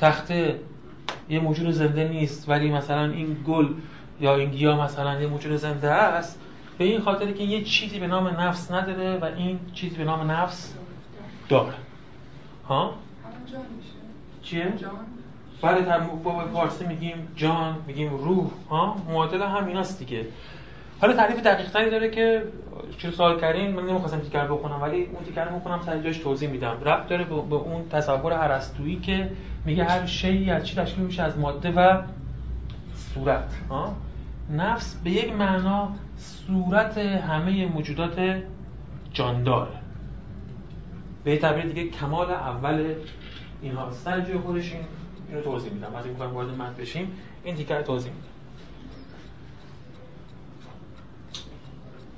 [0.00, 0.60] تخته
[1.28, 3.68] یه موجود زنده نیست ولی مثلا این گل
[4.20, 6.40] یا این گیاه مثلا یه موجود زنده است
[6.78, 10.30] به این خاطر که یه چیزی به نام نفس نداره و این چیزی به نام
[10.30, 10.74] نفس
[11.48, 11.74] داره.
[12.68, 12.94] ها؟
[14.42, 14.72] چیه؟
[15.62, 18.50] بله در با فارسی میگیم جان میگیم روح.
[18.70, 20.26] ها؟ معادل هم ایناست دیگه.
[21.00, 22.42] حالا تعریف دقیق تری داره که
[22.98, 26.76] چه سوال کردین من نمی‌خواستم تیکر بخونم ولی اون تیکر می‌خونم سر جاش توضیح میدم.
[26.84, 29.30] ربط داره به اون تصور ارسطویی که
[29.64, 32.02] میگه هر شیء از چی تشکیل میشه؟ از ماده و
[32.94, 33.54] صورت.
[33.70, 33.96] ها
[34.50, 38.42] نفس به یک معنا صورت همه موجودات
[39.12, 39.70] جانداره
[41.24, 42.94] به تعبیر دیگه کمال اول
[43.62, 43.90] اینها.
[43.90, 44.82] سر جای خودش این
[45.28, 45.88] اینو توضیح میدم.
[45.94, 47.12] وقتی می‌خوایم وارد متن بشیم
[47.44, 48.29] این تیکر توضیح میدم.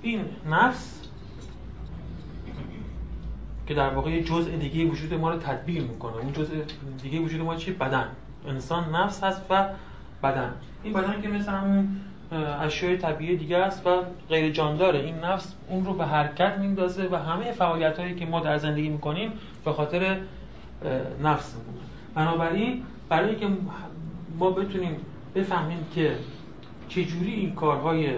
[0.03, 0.99] این نفس
[3.67, 6.17] که در واقع یه جزء دیگه وجود ما رو تدبیر می‌کنه.
[6.17, 6.55] اون جزء
[7.03, 8.07] دیگه وجود ما چی بدن.
[8.47, 9.69] انسان نفس هست و
[10.23, 10.53] بدن.
[10.83, 12.01] این بدن که مثل همون
[12.61, 14.99] اشیاء طبیعی دیگه است و غیر جانداره.
[14.99, 18.88] این نفس اون رو به حرکت میندازه و همه فعالیت هایی که ما در زندگی
[18.88, 19.33] می‌کنیم
[19.65, 20.19] به خاطر
[21.23, 21.57] نفس
[22.15, 23.49] بنابراین برای اینکه
[24.38, 24.97] ما بتونیم
[25.35, 26.17] بفهمیم که
[26.88, 28.15] چجوری این کارهای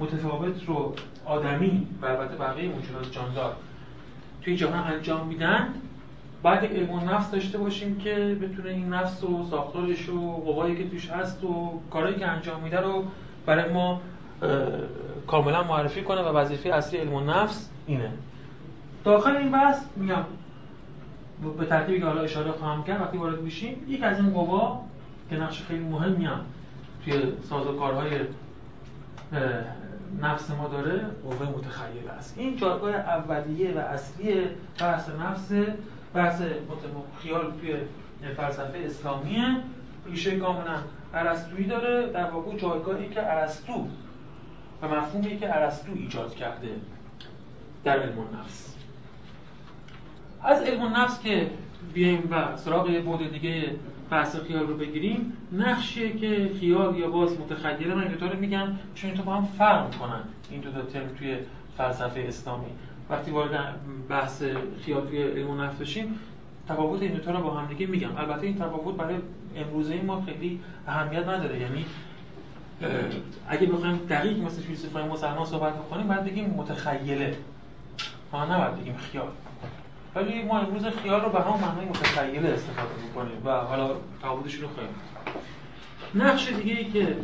[0.00, 3.56] متفاوت رو آدمی و البته بقیه موجودات جاندار
[4.42, 5.68] توی جهان انجام میدن.
[6.42, 11.10] بعد علم نفس داشته باشیم که بتونه این نفس و ساختارش و قوایی که توش
[11.10, 13.04] هست و کارهایی که انجام میده رو
[13.46, 14.00] برای ما
[15.26, 18.10] کاملا معرفی کنه و وظیفه اصلی علم نفس اینه.
[19.04, 20.24] داخل این بحث میگم
[21.58, 24.80] به ترتیبی که حالا اشاره خواهم کرد وقتی وارد میشیم یک از این قوا
[25.30, 26.40] که نقش خیلی مهمی هم
[27.04, 28.10] توی سازوکارهای
[30.22, 32.34] نفس ما داره قوه متخیل است.
[32.38, 34.42] این جایگاه اولیه و اصلی
[34.80, 35.50] بحث نفس
[36.14, 36.42] بحث
[37.22, 37.74] خیال توی
[38.36, 39.56] فلسفه اسلامیه.
[40.06, 40.76] ریشه کاملا
[41.14, 43.86] ارسطویی داره در واقع جایگاهی که ارسطو
[44.82, 46.68] و مفهومی که ارسطو ایجاد کرده
[47.84, 48.74] در علم نفس.
[50.42, 51.50] از علم نفس که
[51.94, 53.70] بیایم و سراغ یه بود دیگه
[54.10, 59.14] بحث خیال رو بگیریم نقشیه که خیال یا باز متخیله من این رو میگم چون
[59.14, 61.36] تو با هم فرق کنن این دو تا ترم توی
[61.76, 62.66] فلسفه اسلامی.
[63.10, 63.74] وقتی وارد
[64.08, 64.42] بحث
[64.84, 66.18] خیال توی علم نفس بشیم
[66.68, 68.16] تفاوت این رو با هم دیگه میگم.
[68.16, 69.16] البته این تفاوت برای
[69.56, 71.60] امروزه ما خیلی اهمیت نداره.
[71.60, 71.84] یعنی
[73.48, 77.36] اگه بخوایم دقیق مثل فیلسوفای مسلمان صحبت بکنیم باید بگیم متخیله.
[78.32, 79.28] ما نباید بگیم خیال.
[80.18, 83.90] ولی ما امروز خیال رو به همون معنای متخیله استفاده می‌کنیم و حالا
[84.22, 84.94] تفاوتش رو خواهیم
[86.14, 87.16] نقش دیگه ای که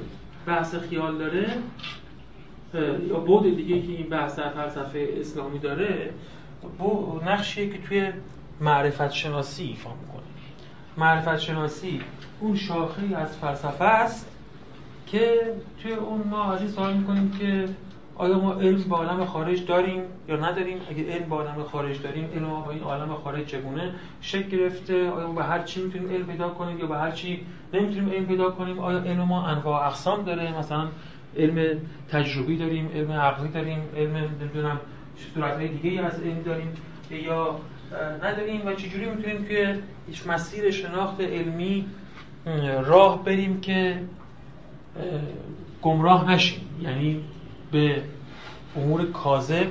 [0.47, 1.57] بحث خیال داره
[3.09, 6.11] یا بود دیگه که این بحث در فلسفه اسلامی داره
[7.27, 8.13] نقشیه که توی
[8.61, 10.23] معرفت شناسی ایفا می‌کنه.
[10.97, 12.01] معرفت شناسی
[12.41, 14.29] اون شاخه از فلسفه است
[15.07, 17.69] که توی اون ما از این سوال می‌کنیم که
[18.17, 22.29] آیا ما علم با عالم خارج داریم یا نداریم؟ اگه علم با عالم خارج داریم
[22.35, 26.27] علم با این عالم خارج چگونه شکل گرفته؟ آیا ما به هر چی می‌تونیم علم
[26.27, 30.25] پیدا کنیم یا به هر چی نمی‌تونیم علم پیدا کنیم؟ آیا علم ما انواع اقسام
[30.25, 30.89] داره؟ مثلا
[31.37, 34.81] علم تجربی داریم علم عقلی داریم علم نمی‌دونم
[35.35, 36.69] صورتهای دیگه از علم داریم
[37.11, 37.59] یا
[38.23, 39.47] نداریم و چجوری می‌تونیم
[40.07, 41.87] هیچ مسیر شناخت علمی
[42.85, 44.01] راه بریم که
[45.83, 47.21] گمراه نشیم؟ یعنی
[47.75, 48.03] به
[48.77, 49.67] امور کاذب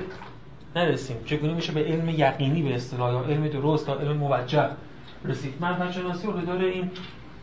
[0.76, 1.16] نرسیم.
[1.24, 4.68] چگونه میشه به علم یقینی به اصطلاح یا علم درست یا علم موجه
[5.24, 6.90] رسید؟ من شناسی داره این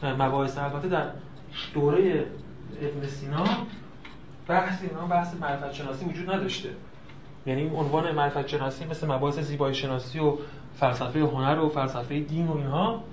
[0.03, 1.07] مباحث البته در
[1.73, 2.25] دوره
[2.81, 3.43] ابن سینا
[4.47, 6.69] بحث اینا بحث معرفت شناسی وجود نداشته.
[7.45, 10.37] یعنی عنوان معرفت شناسی مثل مباحث زیبایی شناسی و
[10.75, 13.03] فلسفه هنر و فلسفه دین و اینها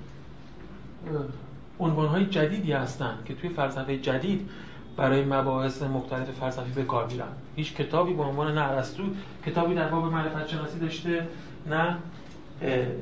[1.80, 4.50] عنوان های جدیدی هستند که توی فلسفه جدید
[4.98, 7.28] برای مباحث مختلف فلسفی به کار میرن.
[7.56, 9.02] هیچ کتابی به عنوان نه ارسطو
[9.46, 11.26] کتابی در باب معرفت شناسی داشته
[11.66, 11.96] نه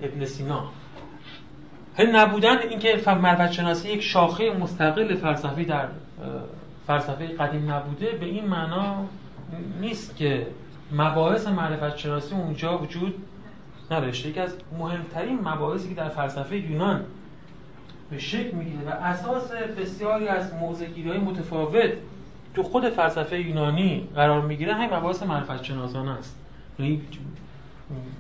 [0.03, 0.65] ابن سینا.
[1.99, 5.89] نبودن اینکه معرفت شناسی یک شاخه مستقل فلسفی در
[6.87, 9.05] فلسفه قدیم نبوده به این معنا
[9.81, 10.47] نیست که
[10.93, 13.15] مباحث معرفت شناسی اونجا وجود
[13.91, 14.29] نداشته.
[14.29, 17.05] یکی از مهمترین مباحثی که در فلسفه یونان
[18.11, 21.91] به شکل می‌گیره و اساس بسیاری از موضعگیری های متفاوت
[22.55, 26.39] تو خود فلسفه یونانی قرار می‌گیره همین مباحث معرفت شناسانه است.
[26.79, 27.03] یعنی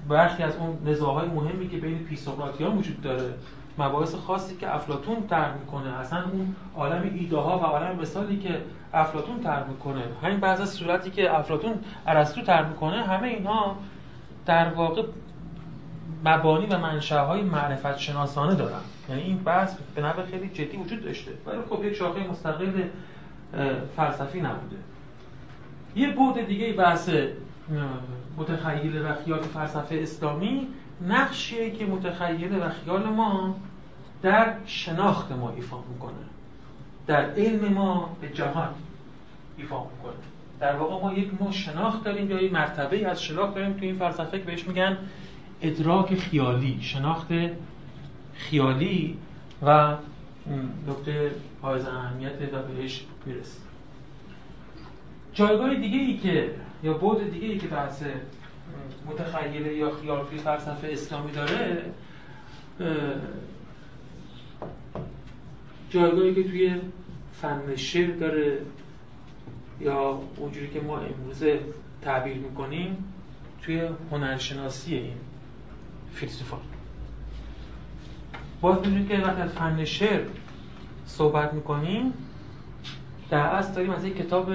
[0.08, 3.34] برخی از اون نزاعهای مهمی که بین پیسوقراطیان وجود داره
[3.78, 8.60] مباحث خاصی که افلاتون طرح می‌کنه اصلا اون عالم ایده ها و عالم مثالی که
[8.92, 10.02] افلاتون طرح می‌کنه.
[10.22, 11.72] همین بعض از صورتی که افلاتون
[12.06, 13.76] ارسطو طرح می‌کنه همه اینها
[14.46, 15.02] در واقع
[16.24, 18.80] مبانی و منشأهای معرفت شناسانه دارن.
[19.08, 21.30] یعنی این بحث به نحو خیلی جدی وجود داشته.
[21.46, 22.82] ولی خب یک شاخه مستقل
[23.96, 24.76] فلسفی نبوده.
[25.96, 27.10] یه بود دیگه بحث
[28.36, 30.68] متخیل و خیال فلسفه اسلامی
[31.08, 33.56] نقشیه که متخیل و خیال ما
[34.22, 36.12] در شناخت ما ایفا می‌کنه.
[37.06, 38.68] در علم ما به جهان
[39.56, 40.22] ایفا می‌کنه.
[40.60, 43.94] در واقع ما یک نوع شناخت داریم یا یک مرتبه از شناخت داریم تو این
[43.94, 44.96] فلسفه که بهش میگن
[45.62, 47.28] ادراک خیالی شناخت
[48.38, 49.18] خیالی
[49.62, 49.96] و
[50.88, 51.30] نکته
[51.62, 53.62] حائز اهمیت و بهش می‌رسیم
[55.32, 58.02] جایگاه دیگه ای که یا بود دیگه ای که بحث
[59.06, 61.82] متخیله یا خیال فلسفه اسلامی داره
[65.90, 66.74] جایگاهی که توی
[67.32, 68.58] فن شعر داره
[69.80, 71.60] یا اونجوری که ما امروزه
[72.02, 73.04] تعبیر می‌کنیم
[73.62, 75.16] توی هنرشناسی این
[76.14, 76.60] فیلسوفان.
[78.60, 80.20] باز می‌دونید که وقتی از فن شعر
[81.06, 82.12] صحبت می‌کنیم
[83.30, 84.50] در اصل داریم از یک کتاب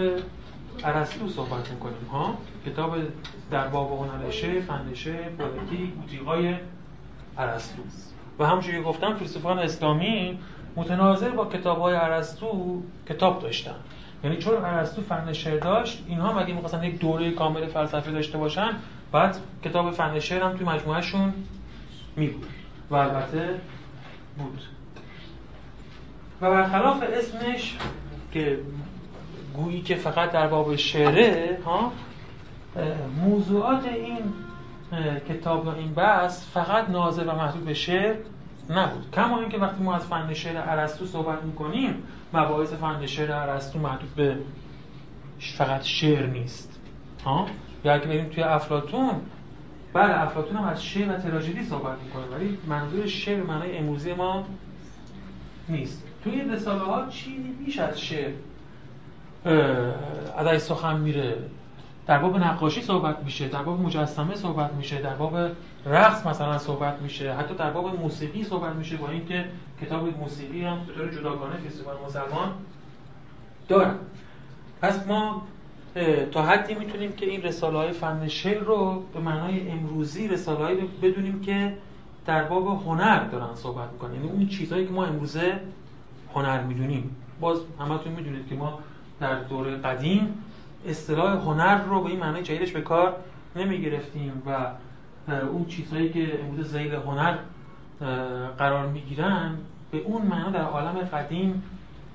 [0.84, 2.95] ارسطو صحبت می‌کنیم ها؟ کتاب
[3.52, 6.56] در باب هنر شعر فن شعر پویتیک های
[7.38, 7.82] ارسطو.
[8.39, 10.39] و همونجوری که گفتم فیلسوفان اسلامی
[10.76, 13.76] متناظر با کتاب های ارسطو کتاب داشتن.
[14.24, 18.70] یعنی چون ارسطو فن شعر داشت اینها مگه می‌خواستن یک دوره کامل فلسفه داشته باشن
[19.12, 21.34] بعد کتاب فن شعر هم توی مجموعهشون
[22.16, 22.47] می بود
[22.89, 23.62] و البته
[24.38, 24.62] بود.
[26.42, 27.78] و برخلاف اسمش
[28.32, 28.60] که
[29.54, 31.92] گویی که فقط در باب شعره ها
[33.24, 34.18] موضوعات این
[35.30, 38.16] کتاب و این بحث فقط ناظر و محدود به شعر
[38.70, 39.12] نبود.
[39.14, 42.04] کما اینکه وقتی ما از فن شعر ارسطو صحبت می‌کنیم
[42.34, 44.38] مباحث فن شعر ارسطو محدود به
[45.58, 46.80] فقط شعر نیست.
[47.26, 47.48] ها؟
[47.86, 49.12] یا اگه بریم توی افلاتون
[49.94, 54.46] بله افلاتون هم از شعر و تراژدی صحبت می‌کنه ولی منظور شعر معنای امروزی ما
[55.70, 56.04] نیست.
[56.24, 58.32] توی رساله ها چیزی بیش از شعر
[60.38, 61.38] ازش سخن میره.
[62.08, 65.38] در باب نقاشی صحبت میشه در باب مجسمه صحبت میشه در باب
[65.86, 69.46] رقص مثلا صحبت میشه حتی در باب موسیقی صحبت میشه با اینکه
[69.82, 72.52] کتاب موسیقی هم به طور جداگانه فیلسوفان مسلمان
[73.68, 73.96] دارن.
[74.82, 75.48] پس ما
[76.32, 81.42] تا حدی می‌تونیم که این رساله های فن شعر رو به معنای امروزی رساله بدونیم
[81.42, 81.78] که
[82.26, 84.14] در باب هنر دارن صحبت می‌کنن.
[84.14, 85.60] یعنی اون چیزهایی که ما امروزه
[86.36, 87.16] هنر می‌دونیم.
[87.39, 88.80] باز همتون می‌دونید که ما
[89.20, 90.44] در دوره قدیم
[90.88, 93.16] اصطلاح هنر رو به این معنی جدیدش به کار
[93.56, 94.72] نمی گرفتیم و
[95.32, 97.38] اون چیزهایی که امروز زیل هنر
[98.58, 99.58] قرار می گیرن
[99.92, 101.64] به اون معنا در عالم قدیم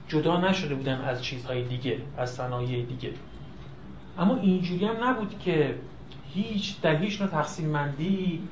[0.09, 3.11] جدا نشده بودن از چیزهای دیگه از صنایع دیگه.
[4.19, 5.75] اما اینجوری هم نبود که
[6.35, 8.43] هیچ در هیچ نوع تقسیم مندی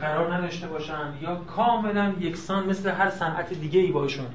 [0.00, 4.26] قرار نداشته باشن یا کاملا یکسان مثل هر صنعت دیگه ای باشون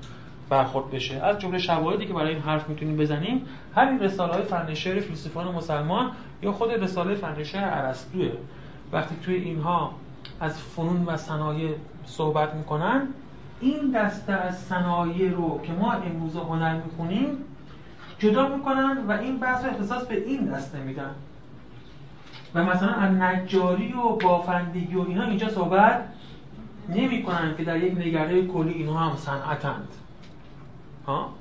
[0.50, 1.24] برخورد بشه.
[1.24, 3.46] از جمله شواهدی که برای این حرف می‌تونیم بزنیم
[3.76, 8.34] همین رساله های فن شعر فیلسوفان مسلمان یا خود رساله فن شعر ارسطوئه
[8.92, 9.92] وقتی توی اینها
[10.40, 11.76] از فنون و صنایع
[12.06, 13.08] صحبت می‌کنن
[13.62, 17.38] این دسته از صنایع رو که ما امروز هنر می‌کنیم
[18.22, 21.16] جدا می‌کنن و این بحث رو اختصاص به این دسته میدن.
[22.56, 26.06] و مثلا از نجاری و بافندگی و اینا اینجا صحبت
[26.90, 29.88] نمی‌کنن که در یک نگره کلی اینها هم صنعتند.
[31.08, 31.34] ها؟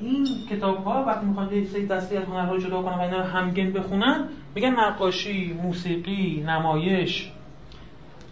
[0.00, 3.18] این کتاب ها وقتی می‌خوان یه سری دستی از هنرها رو جدا کنن و اینا
[3.18, 7.32] رو همگن بخونن میگن نقاشی، موسیقی، نمایش،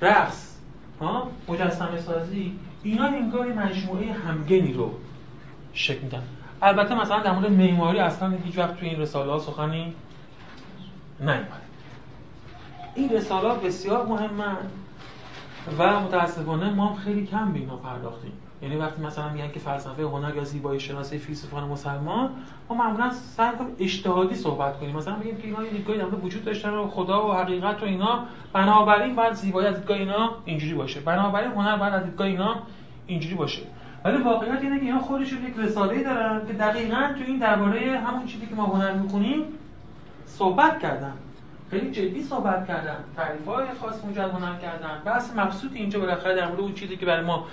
[0.01, 0.59] رقص،
[1.01, 2.53] ها؟ مجسمه سازی
[2.83, 4.91] اینا انگار مجموعه همگنی رو
[5.73, 6.23] شکل میدن.
[6.63, 9.95] البته مثلا در مورد معماری اصلا هیچ وقت توی این رساله ها سخنی
[11.21, 11.67] نیومده
[12.95, 14.57] این رساله بسیار مهمه
[15.79, 18.33] و متاسفانه ما خیلی کم به اینا پرداختیم.
[18.63, 22.31] یعنی وقتی مثلا میگن که فلسفه هنر یا زیبایی شناسی فیلسوفان مسلمان
[22.69, 24.97] ما معمولا سعی کنیم اجتهادی صحبت کنیم.
[24.97, 28.25] مثلا میگیم که اینا یه دیدگاهی در وجود داشتن و خدا و حقیقت و اینا.
[28.53, 31.01] بنابراین باید زیبایی از دیدگاه اینا اینجوری باشه.
[31.01, 32.57] بنابراین هنر باید از دیدگاه اینا
[33.07, 33.63] اینجوری باشه.
[34.07, 38.27] ولی واقعیت اینه که اینا خودشون یک رساله‌ای دارن که دقیقاً تو این درباره همون
[38.27, 39.45] چیزی که ما هنر می‌کنیم
[40.27, 41.13] صحبت کردن.
[41.71, 42.97] خیلی جدی صحبت کردن.
[43.17, 45.03] تعریف های خاص مجد هنر کردن.
[45.05, 47.47] بحث مبسوط اینجا بالاخره در مورد اون چیزی که برای ما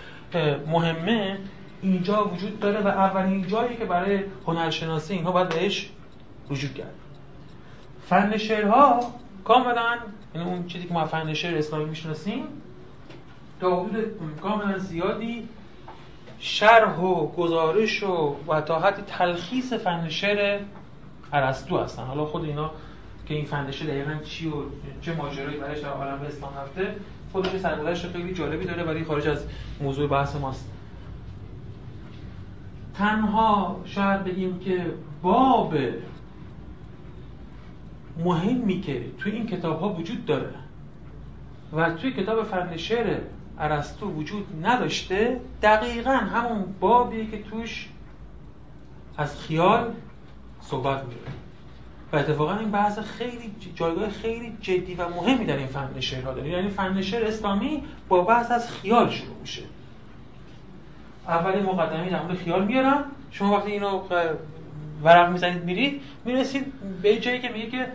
[0.67, 1.37] مهمه
[1.81, 5.89] اینجا وجود داره و اولین جایی که برای هنرشناسی اینها باید بهش
[6.49, 6.93] وجود کرد.
[8.09, 8.99] فن شعرها
[9.43, 9.97] کاملا
[10.35, 12.43] یعنی اون چیزی که ما فن شعر اسلامی می‌شناسیم
[13.61, 15.47] تا حدود کاملا زیادی
[16.45, 20.59] شرح و گزارش و و تا حد تلخیص فن شعر
[21.33, 22.03] ارسطو هستن.
[22.03, 22.71] حالا خود اینا
[23.25, 24.53] که این فن دقیقا چی و
[25.01, 26.95] چه ماجرایی برایش در عالم اسلام رفته
[27.31, 29.45] خودش سرگذشت خیلی جالبی داره ولی خارج از
[29.81, 30.69] موضوع بحث ماست.
[32.97, 34.85] تنها شاید بگیم که
[35.21, 35.73] باب
[38.23, 40.53] مهمی که توی این کتاب ها وجود داره
[41.73, 42.77] و توی کتاب فن
[43.59, 47.89] ارسطو وجود نداشته دقیقا همون بابی که توش
[49.17, 49.93] از خیال
[50.61, 51.19] صحبت میره
[52.13, 56.49] و اتفاقا این بحث خیلی جایگاه خیلی جدی و مهمی در این فن شعرها داره.
[56.49, 59.61] یعنی فن شعر اسلامی با بحث از خیال شروع میشه.
[61.27, 64.01] اولی مقدمه در مورد خیال میارم شما وقتی اینو
[65.03, 67.87] ورق می‌زنید میرید می‌رسید به جایی که میگه که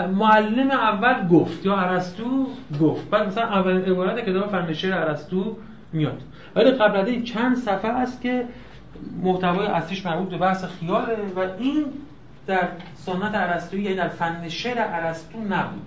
[0.00, 2.46] معلم اول گفت یا ارسطو
[2.80, 3.10] گفت.
[3.10, 5.56] بعد مثلا اول عبارت کتاب فن شعر ارسطو
[5.92, 6.22] میاد.
[6.54, 8.44] ولی قبل از این چند صفحه است که
[9.22, 11.84] محتوای اصلیش مربوط به بحث خیاله و این
[12.46, 15.82] در سنت ارسطویی یعنی در فن شعر ارسطو نبود.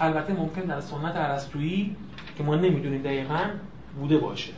[0.00, 1.96] البته ممکن در سنت ارسطویی
[2.38, 3.40] که ما نمی‌دونیم دقیقا
[4.00, 4.52] بوده باشه.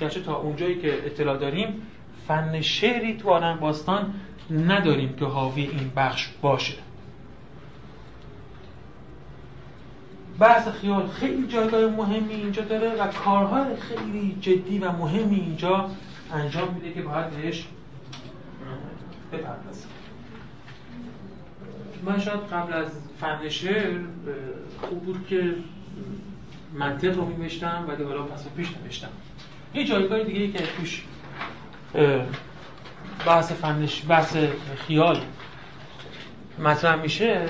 [0.00, 1.82] گرچه تا اونجایی که اطلاع داریم
[2.28, 4.14] فن شعری تو عالم باستان
[4.50, 6.74] نداریم که حاوی این بخش باشه.
[10.38, 15.90] بحث خیال خیلی جایگاه مهمی اینجا داره و کارهای خیلی جدی و مهمی اینجا
[16.32, 17.66] انجام میده که باید بهش
[19.32, 19.90] بپردازیم.
[22.04, 22.88] من شاید قبل از
[23.20, 23.38] فن
[24.80, 25.54] خوب بود که
[26.74, 29.08] منطق رو میبشتم ولی حالا پس و پیش نوشتم.
[29.74, 31.04] یه جایگاه دیگه که توش
[33.26, 34.36] بحث فنش بحث
[34.86, 35.20] خیال
[36.58, 37.48] مطرح میشه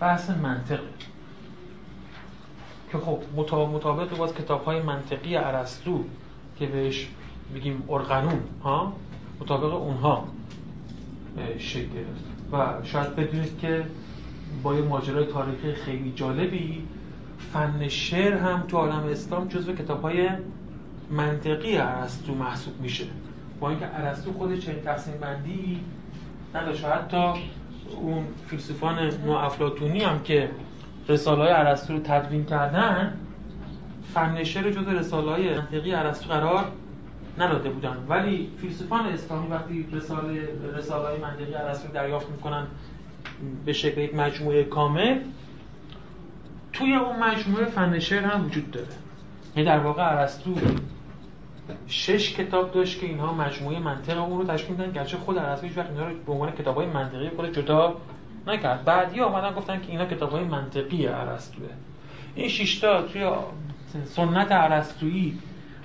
[0.00, 0.80] بحث منطق
[2.92, 6.04] که خب مطابق باز کتاب های منطقی ارسطو
[6.58, 7.08] که بهش
[7.54, 8.92] میگیم ارقنون ها؟
[9.40, 10.28] مطابق اونها
[11.58, 12.24] شکل گرفت.
[12.52, 13.84] و شاید بدونید که
[14.62, 16.82] با یه ماجرای تاریخی خیلی جالبی
[17.52, 20.28] فن شعر هم تو عالم اسلام جزو کتاب های
[21.10, 23.04] منطقی ارسطو محسوب میشه.
[23.60, 25.80] با اینکه ارسطو خودش چنین تقسیم بندی
[26.54, 27.40] نداشت حتی
[28.00, 30.50] اون فیلسوفان افلاتونی هم که
[31.08, 33.16] رساله های ارسطو رو تدوین کردن
[34.14, 36.64] فن شعر جزو رساله های منطقی ارسطو قرار
[37.38, 37.96] نداده بودن.
[38.08, 42.66] ولی فیلسوفان اسلامی وقتی رساله رساله های منطقی ارسطو دریافت می‌کنن
[43.66, 45.20] به شکل یک مجموعه کامل
[46.72, 48.86] توی اون مجموعه فن شعر هم وجود داره.
[49.56, 50.54] یعنی در واقع ارسطو
[51.86, 55.78] شش کتاب داشت که اینها مجموعه منطق اون رو تشکیل میدن گرچه خود ارسطو هیچ
[55.78, 57.94] وقت اینا رو به عنوان کتابای منطقی خود جدا
[58.46, 58.84] نکرد.
[58.84, 61.70] بعدی اومدن گفتن که اینا کتابای منطقی ارسطوئه
[62.34, 63.30] این شش تا توی
[64.04, 65.38] سنت ارسطویی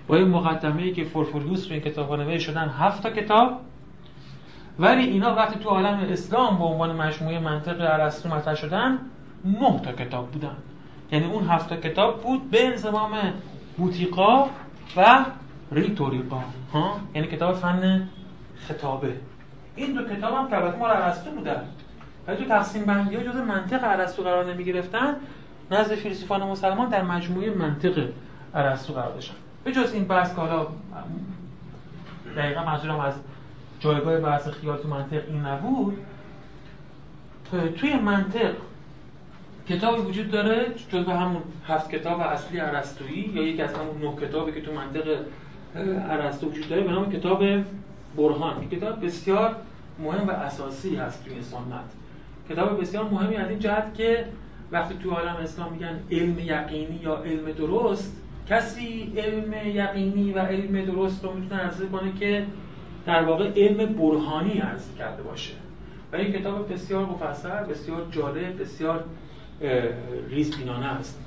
[0.08, 3.60] با این مقدمه‌ای که فورفوریوس رو این کتاب نوشته شدن هفت تا کتاب.
[4.80, 9.00] ولی اینا وقتی تو عالم اسلام به عنوان مجموعه منطق ارسطو مطرح شدن
[9.46, 10.58] نه تا کتاب بودن.
[11.12, 13.12] یعنی اون هفت تا کتاب بود به انضمام
[13.78, 14.48] بوتیقا
[14.98, 15.26] و
[15.72, 16.44] ریتوریقا
[16.74, 18.08] ها؟ یعنی کتاب فن
[18.68, 19.14] خطابه.
[19.76, 21.64] این دو کتاب هم البته مال ارسطو بودن.
[22.28, 25.16] ولی تو تقسیم بندی ها جز منطق ارسطو قرار نمی گرفتن
[25.72, 28.08] نزد فیلسوفان مسلمان در مجموعه منطق
[28.56, 29.36] ارسطو قرار داشتن.
[29.64, 30.68] به جز این بحث که حالا
[32.38, 33.14] دقیقا منظورم از
[33.80, 35.98] جایگاه بحث خیال تو منطق این نبود
[37.52, 38.54] توی منطق
[39.70, 44.52] کتابی وجود داره جز همون هفت کتاب اصلی ارسطویی یا یکی از همون نه کتابی
[44.52, 45.20] که تو منطق
[46.10, 47.44] ارسطو وجود داره به نام کتاب
[48.18, 48.60] برهان.
[48.60, 49.56] این کتاب بسیار
[50.00, 52.01] مهم و اساسی هست توی سنت.
[52.52, 54.26] کتاب بسیار مهمی از این جهت که
[54.72, 60.86] وقتی تو عالم اسلام میگن علم یقینی یا علم درست کسی علم یقینی و علم
[60.86, 62.46] درست رو می‌تونه عرضه کنه که
[63.06, 65.54] در واقع علم برهانی عرض کرده باشه.
[66.14, 69.04] و این کتاب بسیار مفصل بسیار جالب بسیار
[70.30, 71.20] ریزبینانه است.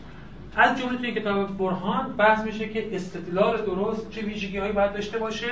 [0.56, 5.18] از جمله توی کتاب برهان بحث میشه که استدلال درست چه ویژگی هایی باید داشته
[5.18, 5.50] باشه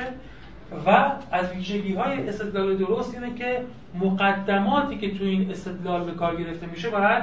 [0.87, 3.64] و از ویژگی های استدلال درست اینه که
[4.01, 7.23] مقدماتی که توی این استدلال به کار گرفته میشه باید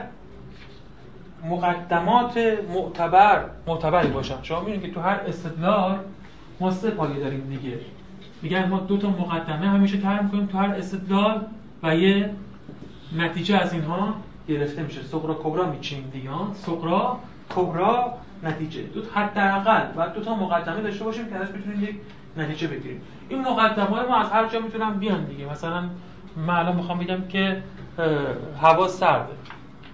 [1.45, 2.38] مقدمات
[2.74, 4.36] معتبر معتبری باشن.
[4.43, 6.00] شما می‌بینید که تو هر استدلال
[6.60, 7.78] ما سه پایه داریم دیگه.
[8.41, 11.45] میگن ما دو تا مقدمه همیشه طرح می‌کنیم تو هر استدلال
[11.84, 12.30] و یه
[13.18, 14.14] نتیجه از اینها
[14.47, 15.04] گرفته میشه.
[15.04, 17.20] سقرا کبرا میچینیم دیگه سقرا
[17.56, 18.82] کبرا نتیجه.
[18.82, 21.95] دو حداقل و دو تا مقدمه داشته باشیم که ازش بتونیم یک
[22.42, 23.02] نتیجه بگیریم.
[23.30, 25.52] این مقدمه ما از هر جا می‌تونم بیان دیگه.
[25.52, 25.84] مثلا
[26.38, 27.64] من الان می‌خوام بگم که
[28.62, 29.34] هوا سرده.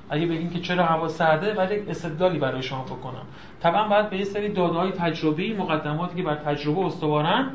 [0.10, 3.26] اگه بگیم که چرا هوا سرده ولی استدلالی برای شما بکنم.
[3.62, 7.52] طبعا باید به یه سری داده های تجربی مقدماتی که بر تجربه استوارن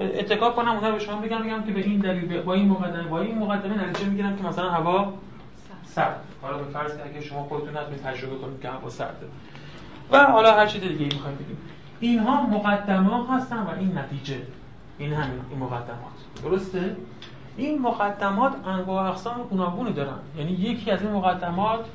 [0.00, 3.20] اتکا کنم اونها به شما بگم میگم که به این دلیل با این مقدمه با
[3.20, 5.12] این مقدمه نتیجه می‌گیرم که مثلا هوا
[5.84, 9.26] سرد حالا به فرض که اگه شما خودتون نتونید تجربه کنید که هوا سرده.
[10.12, 11.58] و حالا هر چیز دیگه می‌خوایم بگیم.
[12.00, 14.42] اینها مقدمات هستن و این نتیجه.
[14.98, 16.12] این همین این مقدمات.
[16.42, 16.96] درسته؟
[17.56, 20.18] این مقدمات انواع اقسام گوناگونی دارن.
[20.38, 21.86] یعنی یکی از این مقدمات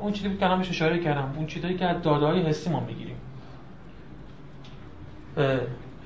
[0.00, 1.34] اون چیزی که همش اشاره کردم.
[1.36, 3.16] اون چیزایی که از داده‌های حسی ما می‌گیریم.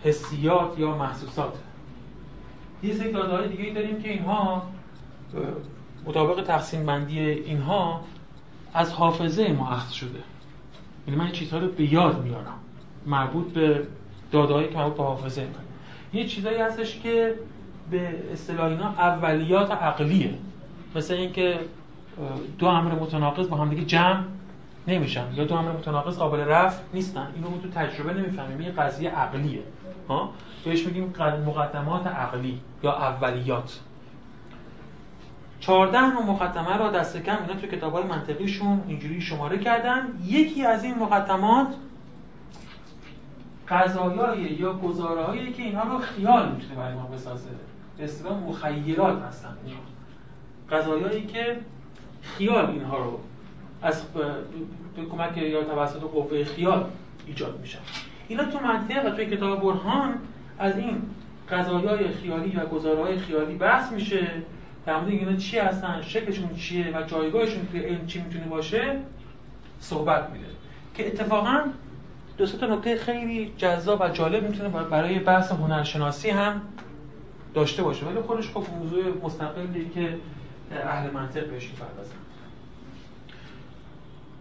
[0.04, 1.58] حسیات یا محسوسات.
[2.82, 4.62] یه سری داده‌های دیگه داریم که اینها
[6.06, 8.00] مطابق تقسیم بندی اینها
[8.74, 10.18] از حافظه ما اخذ شده.
[11.06, 12.58] یعنی من چیزها رو به یاد میارم.
[13.06, 13.82] مربوط به
[14.32, 16.18] داده‌هایی که مربوط به حافظه من.
[16.20, 17.34] یه چیزایی هستش که
[17.90, 20.34] به اصطلاح اینا اولیات عقلیه.
[20.96, 21.58] مثل اینکه
[22.58, 24.24] دو امر متناقض با همدیگه جمع
[24.88, 27.28] نمیشن یا دو امر متناقض قابل رفع نیستن.
[27.34, 28.58] اینو تو تجربه نمی‌فهمیم.
[28.58, 29.62] این قضیه عقلیه.
[30.08, 30.30] ها؟
[30.64, 31.14] بهش میگیم
[31.46, 33.80] مقدمات عقلی یا اولیات.
[35.60, 40.08] 14 نوع مقدمه را دست کم اینا تو کتاب های منطقیشون اینجوری شماره کردن.
[40.24, 41.66] یکی از این مقدمات
[43.68, 47.48] قضایای یا گزارهایی که اینا رو خیال می‌تونه برای ما بسازه.
[47.98, 49.56] به اصطلاح مخیلات هستن
[50.70, 51.56] قضایایی که
[52.22, 53.20] خیال اینها رو
[53.82, 54.02] از
[54.96, 56.90] به کمک یا توسط قوه خیال
[57.26, 57.78] ایجاد میشن
[58.28, 60.14] اینا تو منطق و توی کتاب برهان
[60.58, 61.02] از این
[61.50, 64.28] قضایای خیالی و گزارهای خیالی بحث میشه.
[64.86, 69.00] در مورد اینا چی هستن شکلشون چیه و جایگاهشون توی علم چی می‌تونه باشه
[69.80, 70.46] صحبت میده.
[70.94, 71.60] که اتفاقا
[72.36, 76.60] دو تا نکته خیلی جذاب و جالب می‌تونه برای بحث هنرشناسی هم
[77.54, 78.06] داشته باشه.
[78.06, 80.18] ولی خودش خب موضوع مستقلی که
[80.70, 82.14] اهل منطق بهش می‌پردازن.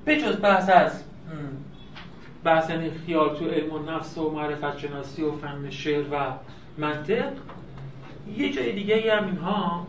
[0.06, 1.04] به جز بحث از
[2.44, 6.32] بحث یعنی خیال تو علم و نفس و معرفت شناسی و فن شعر و
[6.78, 7.32] منطق
[8.38, 9.88] یه جای دیگه هم اینها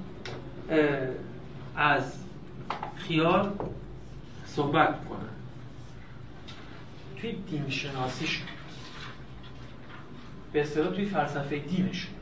[1.77, 2.15] از
[2.97, 3.51] خیال
[4.47, 5.36] صحبت می‌کنن.
[7.21, 8.47] توی دین شناسیشون
[10.53, 12.15] به اصطلاح توی فلسفه دینشون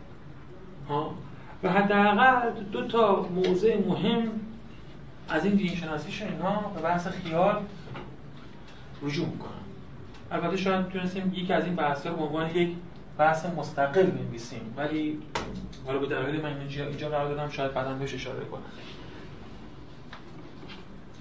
[0.89, 1.15] ها؟
[1.63, 4.31] و حداقل دو تا موضع مهم
[5.29, 7.63] از این دین شناسیشون اینا به بحث خیال
[9.03, 9.51] رجوع می‌کنن.
[10.31, 12.71] البته شاید تونستیم یکی از این بحث رو به عنوان یک
[13.19, 15.19] بحث مستقل بنویسیم ولی
[15.87, 18.63] حالا به دلایل من اینجا, اینجا قرار دادم شاید بعدا بهش اشاره کنم.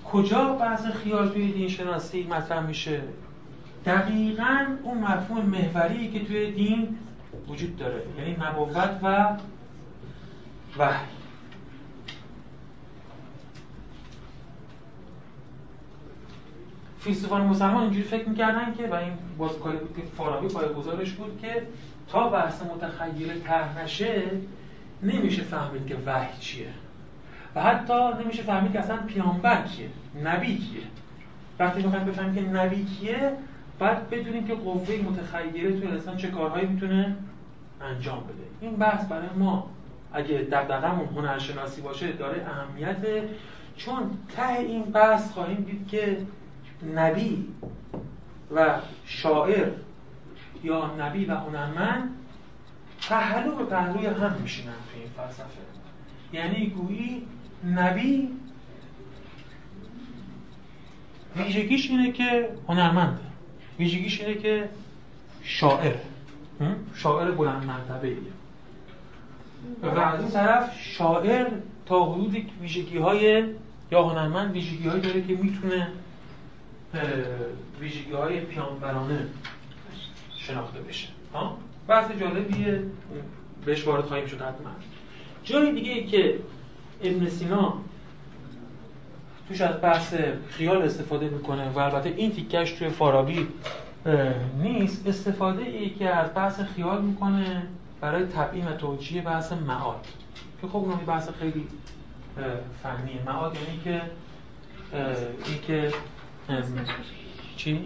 [0.05, 3.01] کجا بحث خیال توی دین شناسی مطرح میشه؟
[3.85, 6.97] دقیقا اون مفهوم محوری که توی دین
[7.47, 9.37] وجود داره یعنی نبوت و
[10.77, 11.05] وحی.
[16.99, 21.11] فیلسوفان مسلمان اینجوری فکر می‌کردن که و این باز کاری بود که فارابی پای گزارش
[21.11, 21.67] بود که
[22.07, 24.23] تا بحث متخیل طرح نشه
[25.03, 26.67] نمیشه فهمید که وحی چیه.
[27.55, 29.89] و حتی نمیشه فهمید که اصلا پیامبر کیه
[30.23, 30.83] نبی کیه.
[31.59, 33.33] وقتی می‌خوایم بفهمیم که نبی کیه
[33.79, 37.15] باید بدونیم که قوه متخیله توی انسان چه کارهایی می‌تونه
[37.81, 38.43] انجام بده.
[38.61, 39.69] این بحث برای ما
[40.13, 42.97] اگه دقدقمون هنرشناسی باشه داره اهمیت
[43.77, 46.17] چون ته این بحث خواهیم دید که
[46.95, 47.47] نبی
[48.55, 49.67] و شاعر
[50.63, 52.09] یا نبی و هنرمند
[53.09, 55.59] پهلو به پهلوی هم میشینن توی این فلسفه.
[56.33, 57.27] یعنی گویی
[57.75, 58.29] نبی
[61.35, 63.32] ویژگیش اینه که هنرمنده.
[63.79, 64.69] ویژگیش اینه که
[65.43, 65.95] شاعر
[66.95, 68.15] شاعر بلند مرتبه
[69.83, 71.47] و از این طرف شاعر
[71.85, 73.43] تا حدود ویژگی های
[73.91, 75.87] یا هنرمند ویژگی هایی داره که می‌تونه
[77.79, 79.27] ویژگی های پیانبرانه
[80.37, 81.07] شناخته بشه.
[81.87, 82.83] بحث جالبیه.
[83.65, 84.71] بهش وارد خواهیم شد حتما.
[85.43, 86.39] جای دیگه ای که
[87.03, 87.73] ابن سینا
[89.53, 90.13] توش از بحث
[90.49, 93.47] خیال استفاده می‌کنه و البته این تیکش توی فارابی
[94.61, 95.07] نیست.
[95.07, 97.67] استفاده ای که از بحث خیال می‌کنه
[98.01, 100.07] برای تبیین و توجیه بحث معاد.
[100.61, 101.67] که خب اونم بحث خیلی
[102.83, 103.25] فنیه.
[103.25, 104.01] معاد یعنی که
[105.45, 105.91] این که
[107.57, 107.85] چی؟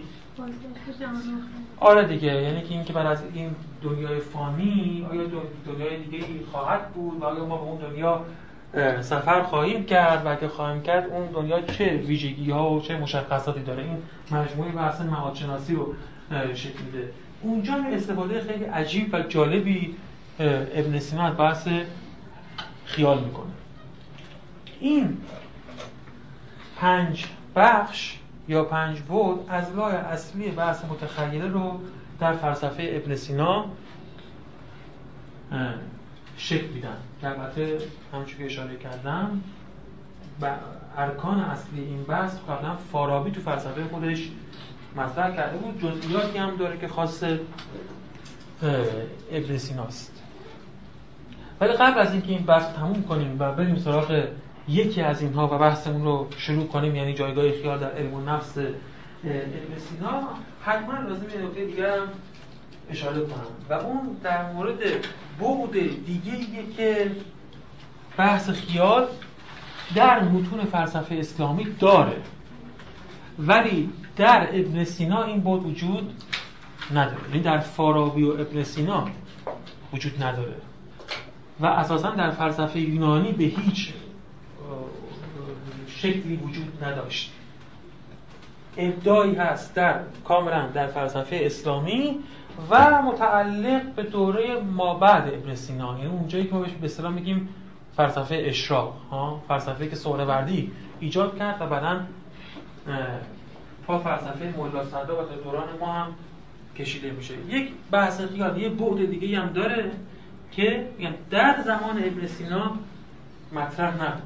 [1.80, 2.42] آره دیگه.
[2.42, 3.50] یعنی که اینکه بعد از این
[3.82, 5.22] دنیای فانی آیا
[5.66, 8.24] دنیای دیگه خواهد بود؟ و آیا ما به اون دنیا
[9.00, 13.62] سفر خواهیم کرد و اگه خواهیم کرد اون دنیا چه ویژگی ها و چه مشخصاتی
[13.62, 15.94] داره؟ این مجموعه بحث معادشناسی رو
[16.54, 17.12] شکل میده.
[17.42, 19.96] اونجا استفاده خیلی عجیب و جالبی
[20.74, 21.68] ابن سینا بحث
[22.84, 23.50] خیال می‌کنه.
[24.80, 25.18] این
[26.76, 31.80] پنج بخش یا پنج بود از لای اصلی بحث متخیله رو
[32.20, 33.64] در فلسفه ابن سینا
[36.38, 36.96] شکل میدن.
[37.20, 37.78] که البته
[38.12, 39.40] همونجور که اشاره کردم
[40.96, 44.30] ارکان اصلی این بحث قبلا فارابی تو فلسفه خودش
[44.96, 45.80] مطرح کرده بود.
[45.80, 47.24] جزئیاتی هم داره که خاص
[49.32, 50.22] ابن سیناست
[51.60, 54.28] ولی قبل از اینکه این بحث تموم کنیم و بریم سراغ
[54.68, 58.58] یکی از اینها و بحثمون رو شروع کنیم یعنی جایگاه خیال در علم و نفس
[58.58, 60.28] ابن سینا
[60.62, 62.08] حتما لازم یه نکته دیگر هم
[62.90, 63.46] اشاره کنم.
[63.70, 64.78] و اون در مورد
[65.40, 65.72] بعد
[66.06, 67.10] دیگه که
[68.16, 69.06] بحث خیال
[69.94, 72.16] در متون فلسفه اسلامی داره.
[73.38, 76.22] ولی در ابن سینا این بود وجود
[76.94, 77.28] نداره.
[77.28, 79.08] یعنی در فارابی و ابن سینا
[79.92, 80.56] وجود نداره.
[81.60, 83.92] و اساسا در فلسفه یونانی به هیچ
[85.88, 87.32] شکلی وجود نداشت.
[88.76, 92.18] ابداعی هست در کاملا در فلسفه اسلامی
[92.70, 95.98] و متعلق به دوره ما بعد ابن سینا.
[95.98, 97.48] یعنی اونجایی که ما بهش به اصطلاح میگیم
[97.96, 102.00] فلسفه اشراق ها؟ فلسفه که سهروردی ایجاد کرد و بعدا
[103.86, 106.14] با فلسفه مولا صدرا و دوران ما هم
[106.78, 107.34] کشیده میشه.
[107.48, 109.90] یک بحث خیال یه بعد دیگه هم داره
[110.52, 110.88] که
[111.30, 112.76] در زمان ابن سینا
[113.52, 114.22] مطرح نبود.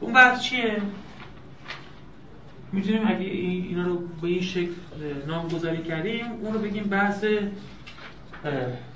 [0.00, 0.82] اون بحث چیه؟
[2.72, 4.72] می‌تونیم اگه اینا رو به این شکل
[5.26, 7.24] نامگذاری کردیم اون رو بگیم بحث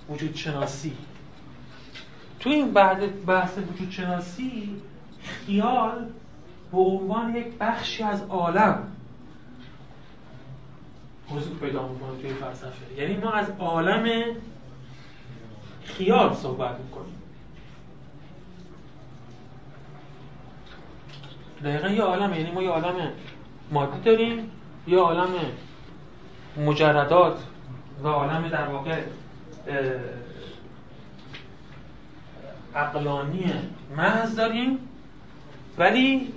[0.08, 0.92] وجود شناسی
[2.40, 4.82] تو این بعد بحث وجود شناسی
[5.22, 6.06] خیال
[6.72, 8.92] به عنوان یک بخشی از عالم
[11.28, 13.00] حضور پیدا می‌کنه توی فلسفه.
[13.02, 14.24] یعنی ما از عالم
[15.84, 17.14] خیال صحبت می‌کنیم.
[21.64, 23.12] دقیقا یه عالم یعنی ما یه عالم
[23.70, 24.50] مادی داریم؟
[24.86, 25.28] یه عالم
[26.56, 27.38] مجردات
[28.04, 29.00] و عالم در واقع
[32.74, 33.52] عقلانی
[33.96, 34.78] محض داریم.
[35.78, 36.32] ولی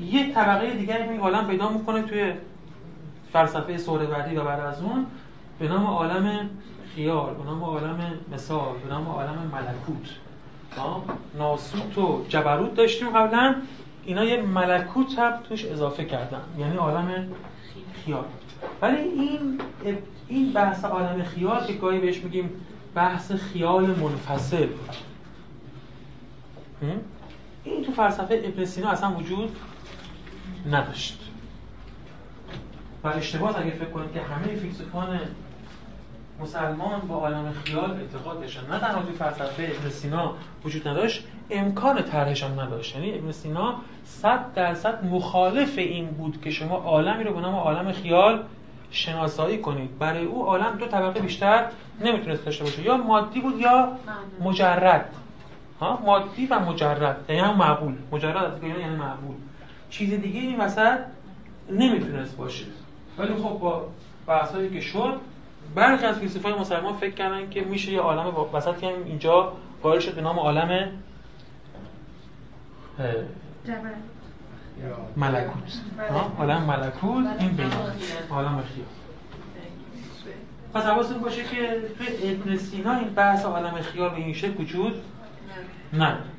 [0.00, 2.32] یه طبقه دیگر این عالم پیدا می‌کنه توی
[3.32, 5.06] فلسفه سهروردی و بعد از اون
[5.58, 6.50] به نام عالم
[6.94, 8.00] خیال به نام عالم
[8.32, 10.08] مثال به نام عالم ملکوت.
[11.38, 13.54] ناسوت و جبروت داشتیم قبلا.
[14.04, 16.42] اینا یه ملکوت هم توش اضافه کردن.
[16.58, 17.26] یعنی عالم
[18.04, 18.24] خیال.
[18.82, 19.60] ولی این
[20.28, 22.50] این بحث عالم خیال که گاهی بهش میگیم
[22.94, 24.68] بحث خیال منفصل
[27.64, 29.56] این تو فلسفه ابن سینا اصلا وجود
[30.70, 31.30] نداشت.
[33.04, 35.20] و اشتباه اگه فکر کنید که همه فیلسوفان
[36.42, 40.34] مسلمان با عالم خیال اعتقادشان نه تنها توی فلسفه ابن سینا
[40.64, 42.96] وجود نداشت امکان طرحشان نداشت.
[42.96, 43.74] یعنی ابن سینا
[44.04, 48.42] صد درصد مخالف این بود که شما عالمی رو به نام عالم خیال
[48.90, 49.98] شناسایی کنید.
[49.98, 51.66] برای او عالم دو طبقه بیشتر
[52.00, 52.82] نمی‌تونست داشته باشه.
[52.82, 53.88] یا مادی بود یا
[54.40, 55.14] مجرد.
[55.80, 57.16] ها؟ مادی و مجرد.
[57.28, 57.94] یعنی هم معقول.
[58.12, 59.36] مجرد از یعنی معقول.
[59.90, 60.98] چیز دیگه این وسط
[61.70, 62.64] نمی‌تونست باشه.
[63.18, 63.88] ولی خب با
[64.26, 65.20] بحثایی که شد
[65.74, 69.52] برخی از فیلسوفای مسلمان فکر کردن که میشه یه عالم وسط که اینجا
[69.82, 70.88] قائل شد به نام عالم
[75.16, 75.80] ملکوت.
[76.38, 77.70] عالم ملکوت این بین.
[78.30, 78.86] عالم خیال
[80.74, 85.02] پس حواستون باشه که توی ابن سینا این بحث عالم خیال به این شکل وجود
[85.92, 86.31] نداره.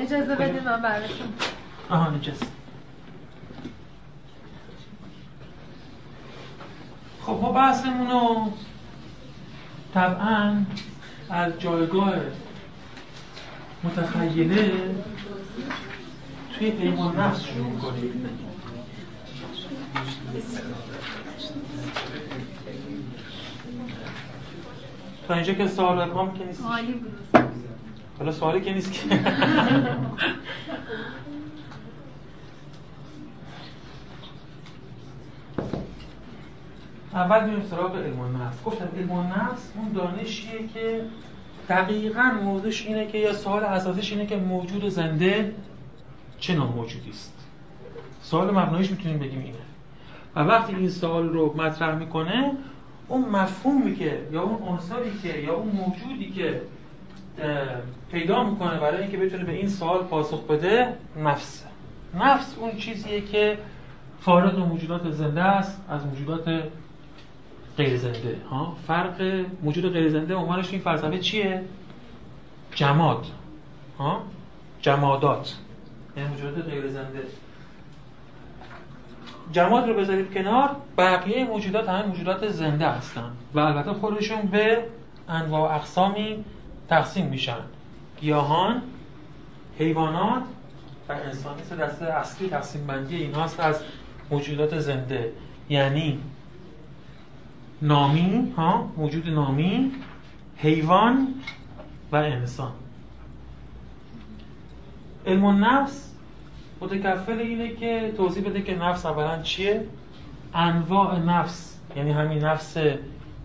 [0.00, 1.28] اجازه بدید من براتون.
[1.90, 2.46] آها اجازه.
[7.22, 8.52] خب ما بحثمون رو
[9.94, 10.64] طبعا
[11.30, 12.14] از جایگاه
[13.84, 14.94] متخیله
[16.58, 18.28] توی پیمان نفس شروع کنیم.
[25.28, 26.62] تا اینجا که سوال بکنم که نیست
[28.18, 29.00] حالا سوالی که نیست که.
[37.14, 38.64] اول میریم سراغ علم نفس.
[38.64, 41.04] گفتم علم نفس اون دانشیه که
[41.68, 45.54] دقیقا موضوعش اینه که یا سوال اساسیش اینه که موجود زنده
[46.38, 47.34] چه نوع موجودی است.
[48.22, 49.58] سوال مبنایش می‌تونیم بگیم اینه.
[50.36, 52.52] و وقتی این سوال رو مطرح می‌کنه
[53.08, 56.62] اون مفهومی که یا اون عنصری که یا اون موجودی که
[58.12, 61.64] پیدا می‌کنه برای اینکه بتونه به این سوال پاسخ بده نفس.
[62.14, 63.58] نفس اون چیزیه که
[64.20, 66.62] فارغ موجودات زنده است از موجودات
[67.76, 71.62] غیر زنده ها؟ فرق موجود غیر زنده عنوانش این فلسفه چیه؟
[72.74, 73.26] جماد.
[73.98, 74.22] ها؟
[74.80, 75.54] جمادات.
[76.16, 77.22] یعنی موجودات غیر زنده
[79.52, 80.70] جماد رو بذارید کنار.
[80.98, 83.30] بقیه موجودات همه موجودات زنده هستن.
[83.54, 84.84] و البته خودشون به
[85.28, 86.44] انواع اقسامی
[86.88, 87.60] تقسیم میشن.
[88.20, 88.82] گیاهان
[89.78, 90.42] حیوانات
[91.08, 93.80] و انسان دسته اصلی تقسیم بندی ایناست از
[94.30, 95.32] موجودات زنده.
[95.68, 96.20] یعنی
[97.82, 99.92] نامی ها موجود نامی
[100.56, 101.34] حیوان
[102.12, 102.72] و انسان.
[105.26, 106.14] علم النفس
[106.80, 109.86] متکفل اینه که توضیح بده که نفس اولا چیه؟
[110.54, 112.76] انواع نفس یعنی همین نفس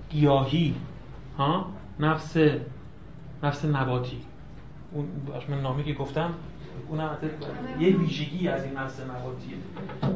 [0.09, 0.75] گیاهی
[1.37, 1.65] ها
[1.99, 2.37] نفس
[3.43, 4.17] نفس نباتی.
[4.91, 5.07] اون
[5.49, 6.33] من نامی که گفتم
[6.89, 6.99] اون
[7.79, 9.57] یه ویژگی از این نفس نباتیه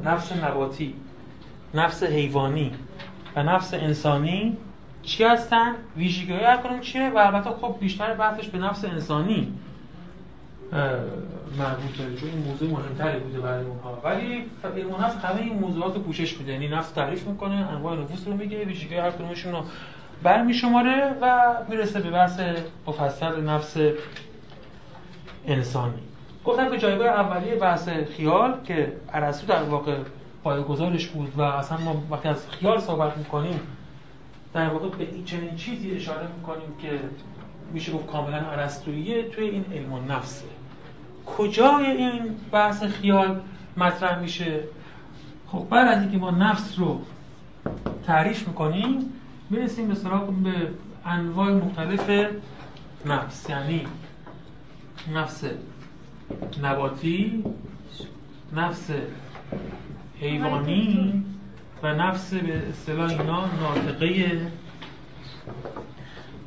[0.05, 0.93] نفس نباتی.
[1.73, 2.71] نفس حیوانی
[3.35, 4.57] و نفس انسانی
[5.03, 9.53] چی هستن؟ ویژگی های هر چیه؟ و البته خب بیشتر بحثش به نفس انسانی
[11.57, 14.01] مربوطه چون این موضوع مهمتری بوده برای اونها.
[14.03, 14.45] ولی
[14.77, 18.33] علم نفس همه این موضوعات رو پوشش میده یعنی نفس تعریف می‌کنه انواع نفوس رو
[18.33, 19.63] میگه ویژگی هر کدومشون رو
[20.23, 22.39] برمی شماره و می‌رسه به بحث
[22.87, 23.77] مفصل نفس
[25.47, 26.01] انسانی
[26.45, 29.97] گفتم که جایگاه اولیه بحث خیال که ارسطو در واقع
[30.43, 33.59] پایه‌گذارش بود و اصلا ما وقتی از خیال صحبت می‌کنیم
[34.53, 36.99] در واقع به این چنین چیزی اشاره می‌کنیم که
[37.73, 40.45] میشه گفت کاملا ارسطویی توی این علم و نفسه
[41.37, 43.41] کجای این بحث خیال
[43.77, 44.59] مطرح میشه؟
[45.47, 47.01] خب بعد از اینکه ما نفس رو
[48.05, 49.13] تعریف می‌کنیم
[49.49, 50.71] می‌رسیم به سراغ به
[51.05, 52.09] انواع مختلف
[53.05, 53.87] نفس یعنی
[55.13, 55.43] نفس
[56.63, 57.43] نباتی
[58.55, 58.89] نفس
[60.19, 61.23] حیوانی
[61.83, 64.41] و نفس به اصطلاح اینا ناطقه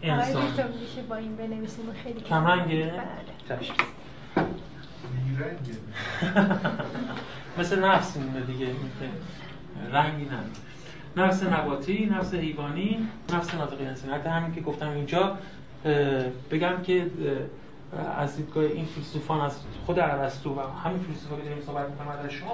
[0.03, 0.43] انسان
[0.81, 2.93] میشه با این بنویسیم خیلی کمرنگه؟
[3.49, 3.61] بله.
[7.59, 8.67] مثل نفس میمونه دیگه
[9.93, 10.39] رنگی نه
[11.17, 14.13] نفس نباتی، نفس حیوانی، نفس ناطقه انسانی.
[14.13, 15.37] حتی همین که گفتم اینجا
[16.51, 17.11] بگم که
[18.17, 22.49] از دیدگاه این فیلسوفان از خود ارسطو و همین فیلسوفا که داریم صحبت می‌کنیم ازشون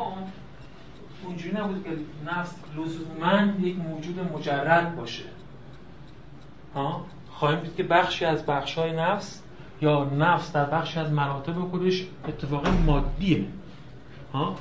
[1.24, 1.90] اونجوری نبود که
[2.32, 5.24] نفس لزوما یک موجود مجرد باشه.
[6.74, 9.42] ها؟ خواهیم دید که بخشی از بخش‌های نفس
[9.82, 13.44] یا نفس در بخشی از مراتب خودش اتفاقا مادیه.
[14.32, 14.54] ها؟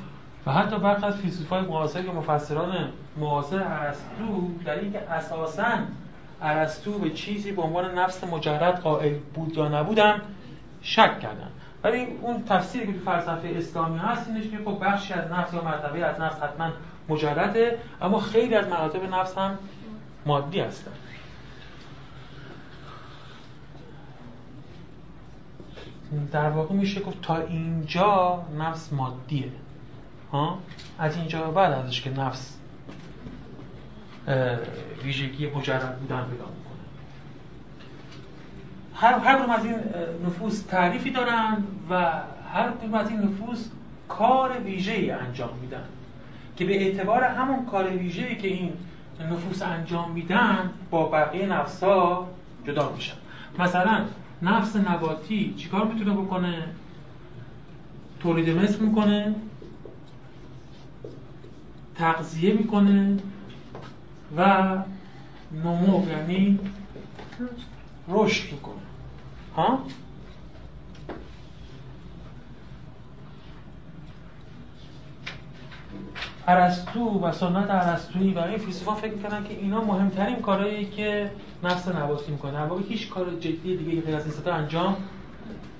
[0.45, 5.77] و حتی برخی از فیلسوفای معاصر که مفسران معاصر ارسطو در اینکه اساساً
[6.41, 10.21] ارسطو به چیزی به عنوان نفس مجرد قائل بود یا نبودن
[10.81, 11.51] شک کردن
[11.83, 15.63] ولی اون تفسیری که تو فلسفه اسلامی هست اینش که خب بخشی از نفس یا
[15.63, 16.69] مرتبه از نفس حتما
[17.09, 19.57] مجرده اما خیلی از مراتب نفس هم
[20.25, 20.91] مادی هستن.
[26.31, 29.51] در واقع میشه گفت تا اینجا نفس مادیه.
[30.31, 30.57] ها؟
[30.99, 32.57] از اینجا بعد ازش که نفس
[35.03, 36.75] ویژگی مجرد بودن پیدا می‌کنه.
[38.95, 39.75] هر هر کدوم از این
[40.25, 42.11] نفوس تعریفی دارن و
[42.53, 43.69] هر کدوم از این نفوس
[44.09, 45.83] کار ویژه‌ای انجام میدن
[46.57, 48.73] که به اعتبار همون کار ویژه‌ای که این
[49.31, 52.27] نفوس انجام میدن با بقیه نفسا
[52.67, 53.15] جدا میشن.
[53.59, 54.05] مثلا
[54.41, 56.63] نفس نباتی چیکار می‌تونه بکنه؟
[58.19, 59.35] تولید مثل می‌کنه؟
[61.95, 63.17] تغذیه می‌کنه؟
[64.37, 64.67] و
[65.51, 66.59] نمو یعنی
[68.09, 68.73] رشد می‌کنه.
[69.55, 69.79] ها؟
[76.47, 81.31] ارسطو و سنت ارسطویی و این فیلسوفان فکر می‌کنن که اینا مهمترین کارهایی که
[81.63, 82.59] نفس نباتی می‌کنه.
[82.59, 84.97] واقع هیچ کار جدی دیگه غیر از این انجام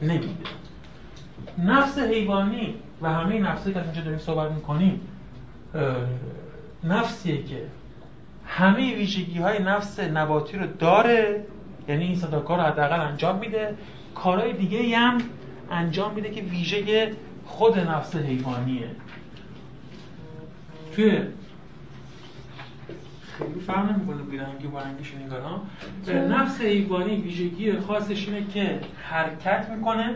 [0.02, 0.34] نمیده.
[1.58, 5.02] نفس حیوانی و همه نفسی که از اینجا داریم صحبت می‌کنیم
[6.84, 7.68] نفسیه که
[8.58, 11.46] همه ویژگی های نفس نباتی رو داره
[11.88, 13.76] یعنی این صداکار رو حداقل انجام میده.
[14.16, 15.18] کارهای دیگه هم
[15.72, 17.12] انجام میده که ویژه
[17.46, 18.88] خود نفس حیوانیه.
[20.94, 21.22] توی
[23.38, 25.14] خیلی فرق نمی‌کنه بیرنگی با رنگیش
[26.08, 30.16] این نفس حیوانی ویژگی خاصش اینه که حرکت می‌کنه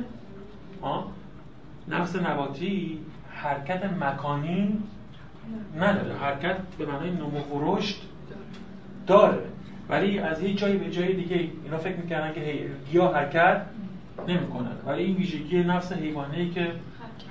[1.87, 2.99] نفس نباتی
[3.33, 4.77] حرکت مکانی
[5.77, 6.15] نداره.
[6.15, 8.09] حرکت به معنای نمو و رشد
[9.10, 9.41] داره.
[9.89, 13.62] ولی از یه جایی به جای دیگه اینا فکر می‌کردن که گیاه حرکت
[14.28, 14.70] نمی‌کنه.
[14.86, 16.68] ولی این ویژگی نفس حیوانی که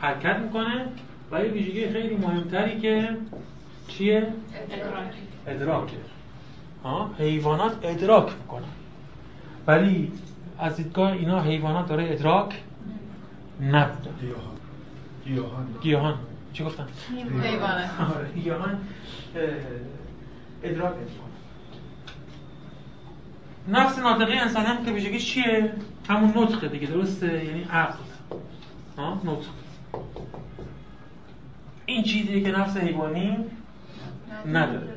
[0.01, 0.39] حرکت.
[0.39, 0.85] می‌کنه
[1.31, 3.09] ولی ویژگی خیلی مهمتری که
[3.89, 4.27] چیه؟
[4.71, 5.13] ادراک.
[5.47, 5.97] ادراکه
[6.85, 8.63] ها؟ حیوانات ادراک می‌کنن.
[9.67, 10.13] ولی
[10.59, 12.55] از دیدگاه اینا حیوانات داره ادراک
[13.63, 14.11] نبودن
[15.25, 15.67] گیاهان.
[15.83, 16.15] گیاهان.
[16.53, 16.87] چی گفتن؟
[17.43, 17.91] حیوانات.
[18.17, 18.79] آره، گیاهان
[20.63, 21.28] ادراک نمی‌کنن
[23.69, 25.73] نفس ناطقه انسان هم که ویژگی چیه؟
[26.09, 27.99] همون نطقه دیگه درسته؟ یعنی عقل.
[28.99, 29.49] ها؟ نطق
[31.87, 33.37] این چیزی که نفس حیوانی
[34.47, 34.89] نداره.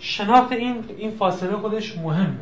[0.00, 2.36] شناخت این این فاصله خودش مهمه.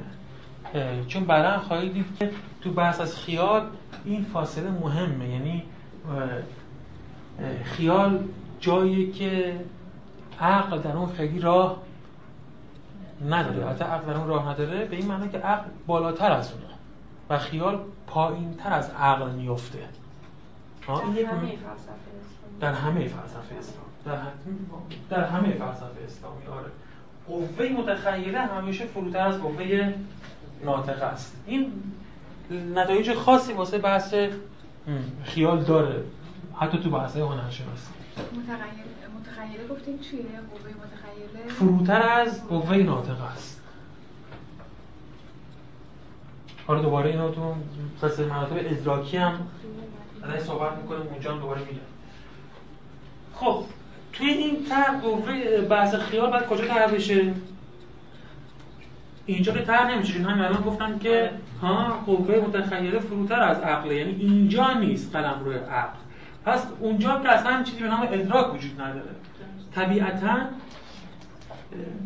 [1.08, 3.66] چون بعدا خواهید دید که تو بحث از خیال
[4.04, 5.28] این فاصله مهمه.
[5.28, 5.62] یعنی
[7.64, 8.24] خیال
[8.60, 9.60] جایی که
[10.40, 11.82] عقل در اون خیلی راه
[13.26, 13.66] نداره.
[13.66, 14.84] حتی عقل در اون راه نداره.
[14.84, 16.64] به این معنی که عقل بالاتر از اونه
[17.30, 19.78] و خیال پایین تر از عقل میفته
[22.60, 23.84] در همه فلسفه اسلام.
[24.04, 26.70] در همه فلسفه اسلامی در همه فلسفه اسلامی آره.
[27.26, 29.94] قوه متخیله همیشه فروتر از قوه
[30.64, 31.36] ناطقه است.
[31.46, 31.72] این
[32.74, 34.14] نتایج خاصی واسه بحث
[35.24, 36.04] خیال داره.
[36.60, 37.92] حتی تو بحث هنرشناسی.
[39.38, 43.60] متخیله گفتیم چیه؟ قوه متخیله؟ فروتر از قوه ناطقه است.
[46.66, 47.54] حالا دوباره اینو تو
[48.00, 49.40] سلسله مراتب ادراکی هم
[50.22, 51.78] ازش صحبت می‌کنیم اونجا هم دوباره میگم.
[53.34, 53.64] خب
[54.12, 57.34] توی این طرح قوه بحث خیال باید کجا طرح بشه؟
[59.26, 61.30] اینجا که طرح نمیشه چون همین الان گفتم که
[61.62, 65.98] ها قوه متخیله فروتر از عقل یعنی اینجا نیست قلم روی عقل.
[66.46, 69.10] پس اونجا که اصلا چیزی به نام ادراک وجود نداره.
[69.78, 70.36] طبیعتا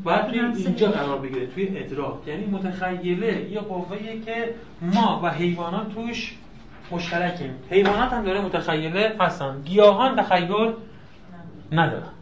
[0.04, 2.28] باید توی اینجا قرار بگیره توی ادراک.
[2.28, 6.36] یعنی متخیله یه قوه‌ایه که ما و حیوانات توش
[6.90, 7.54] مشترکیم.
[7.70, 10.72] حیوانات هم داره متخیله هستن گیاهان تخیل
[11.72, 12.12] ندارن.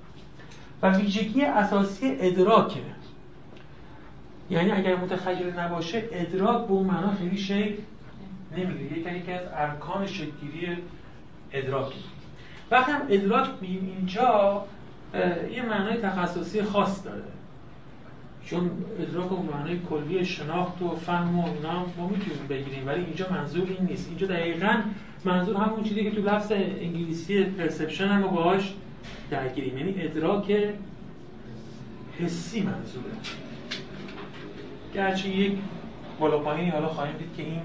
[0.83, 2.81] و ویژگی اساسی ادراکه.
[4.51, 7.75] یعنی اگر متخیل نباشه ادراک به اون معنا خیلی شکل
[8.57, 8.99] نمی‌گیره.
[8.99, 10.77] یکی یکی از ارکان شکلگیری
[11.53, 12.05] ادراکی
[12.71, 14.65] وقتی هم ادراک میگیم اینجا
[15.53, 17.23] یه معنای تخصصی خاص داره.
[18.45, 23.27] چون ادراک و معنای کلی شناخت و فهم و اینا ما می‌تونیم بگیریم ولی اینجا
[23.31, 24.09] منظور این نیست.
[24.09, 24.83] اینجا دقیقا
[25.25, 28.75] منظور همون چیزی که تو لفظ انگلیسی پرسپشن هم باهاش
[29.31, 29.79] درگیریم.
[29.79, 30.57] یعنی ادراک
[32.19, 33.13] حسی منظوره.
[34.95, 35.59] گرچه یک
[36.19, 37.61] بالا پایینی حالا خواهیم دید که این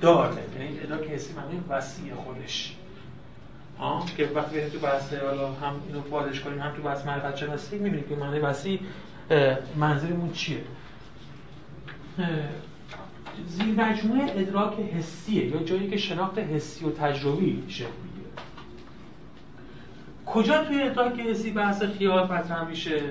[0.00, 0.36] داره.
[0.58, 2.76] یعنی ادراک حسی معنی وسیع خودش.
[3.80, 7.78] آه که وقتی تو بحث حالا هم اینو بازش کنیم هم تو بحث معرفت شناسی
[7.78, 8.80] می‌بینیم که معنی وسیع
[9.76, 10.60] منظورمون چیه؟
[13.48, 18.30] زیر مجموعه ادراک حسیه یا جایی که شناخت حسی و تجربی شکل می‌گیره.
[20.26, 23.02] کجا توی ادراک حسی بحث خیال مطرح میشه؟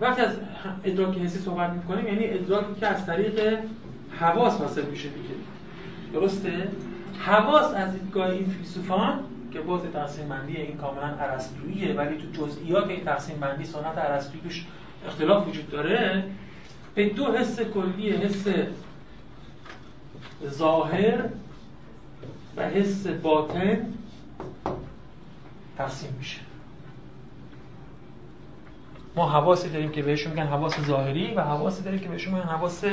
[0.00, 0.36] وقتی از
[0.84, 3.58] ادراک حسی صحبت می‌کنیم یعنی ادراکی که از طریق
[4.20, 5.34] حواس حاصل میشه دیگه.
[6.12, 6.68] درسته؟
[7.18, 12.88] حواس از دیدگاه این فیلسوفان که باز تقسیم بندی این کاملا ارسطوییه ولی تو جزئیات
[12.88, 14.66] این تقسیم بندی سنت ارسطویی توش
[15.06, 16.24] اختلاف وجود داره
[16.94, 18.46] به دو حس کلی حس
[20.46, 21.24] ظاهر
[22.56, 23.94] و حس باطن
[25.78, 26.40] تقسیم میشه.
[29.16, 32.84] ما حواسی داریم که بهشون میگن حواس ظاهری و حواسی داریم که بهشون میگن حواس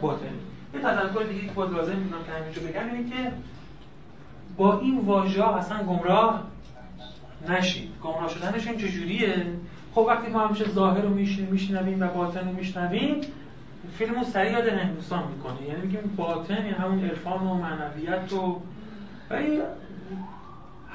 [0.00, 0.49] باطنی.
[0.74, 3.32] یه تذکر دیگه باید لازم می‌دونم که همینجا بگم اینه که
[4.56, 6.42] با این واژه اصلا گمراه
[7.48, 7.90] نشید.
[8.02, 9.46] گمراه شدنشون چجوریه؟
[9.94, 11.14] خب وقتی ما همیشه ظاهر رو
[11.50, 13.20] میشنویم و باطن رو میشنویم
[13.98, 15.68] فیلم رو سریع یاد هندوستان می‌کنه.
[15.68, 18.60] یعنی میگیم باطن یعنی همون عرفان و معنویت و
[19.30, 19.60] ولی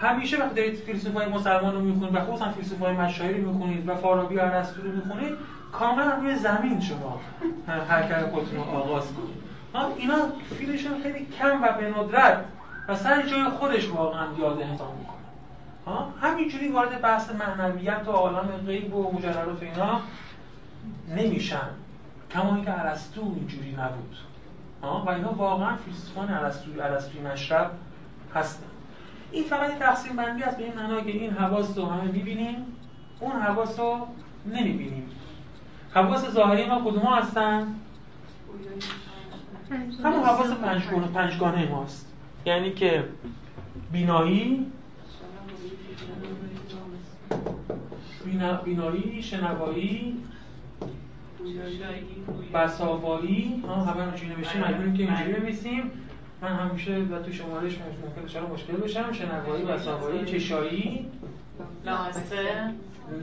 [0.02, 4.40] همیشه وقتی دارید فیلسوفای مسلمان رو می‌خونید و خصوصا فیلسوفای مشاهیری می‌خونید و فارابی و
[4.40, 5.34] ارسطو رو می‌خونید
[5.72, 7.22] کاملا روی زمین شما
[7.68, 9.45] حرکت خودتون رو آغاز کنید.
[9.98, 10.16] اینا
[10.58, 12.46] فیلشون خیلی کم و به ندرت
[12.88, 15.16] و سر جای خودش واقعا یاد انسان می‌کنه.
[15.86, 20.02] ها؟ همینجوری وارد بحث معنویت و عالم غیب و مجررات و اینا
[21.16, 21.70] نمیشن.
[22.32, 24.16] کما اینکه ارسطو اینجوری نبود.
[24.84, 27.72] ها؟ و اینا واقعا فیلسوفان ارسطو ارسطوی مشرب
[28.36, 28.66] هستن.
[29.32, 32.56] این فقط تقسیم بندی است به این معنا که این حواس رو همه می‌بینیم
[33.20, 34.08] اون حواس رو
[34.46, 35.10] نمی‌بینیم.
[35.94, 37.76] حواس ظاهری ما کدوم هستن؟
[40.04, 42.14] همون حواس پنجگانه پنجگانه ماست.
[42.46, 43.04] یعنی که
[43.92, 44.66] بینایی
[48.66, 50.18] بینایی شنوایی
[52.54, 53.64] بساوایی.
[53.68, 54.62] ها همه اینجوری نوشتیم.
[54.62, 55.92] مجبوریم که اینجوری بنویسیم.
[56.42, 59.12] من همیشه و تو شمارش ممکن شما مشکل بشم.
[59.12, 60.26] شنوایی بساوایی.
[60.26, 61.06] چشایی.
[61.86, 62.72] لامسه.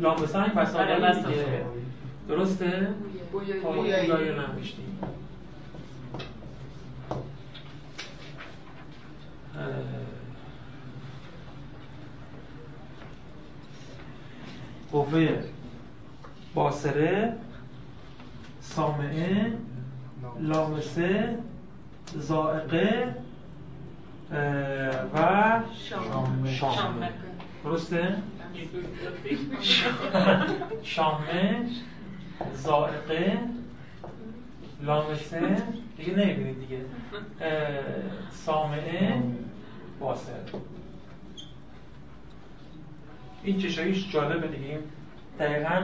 [0.01, 1.65] لامسه هم بساوایی آره،
[2.29, 2.89] درسته؟
[3.33, 4.31] بویایی.
[4.55, 4.99] نمیشتیم
[14.93, 15.45] قوه
[16.55, 17.37] باسره
[18.61, 19.53] سامعه
[20.41, 21.39] لامسه
[22.17, 23.15] زائقه
[25.15, 25.17] و
[26.47, 27.11] شامه
[27.65, 28.23] درسته؟
[30.83, 31.67] شامه
[32.55, 33.39] زائقه
[34.83, 35.63] لامسه
[35.97, 36.79] دیگه نمی‌بینید دیگه.
[38.47, 39.23] سامعه
[40.01, 40.33] باسر.
[43.45, 44.69] این چشاییش جالبه دیگه.
[44.69, 44.79] این
[45.39, 45.83] دقیقا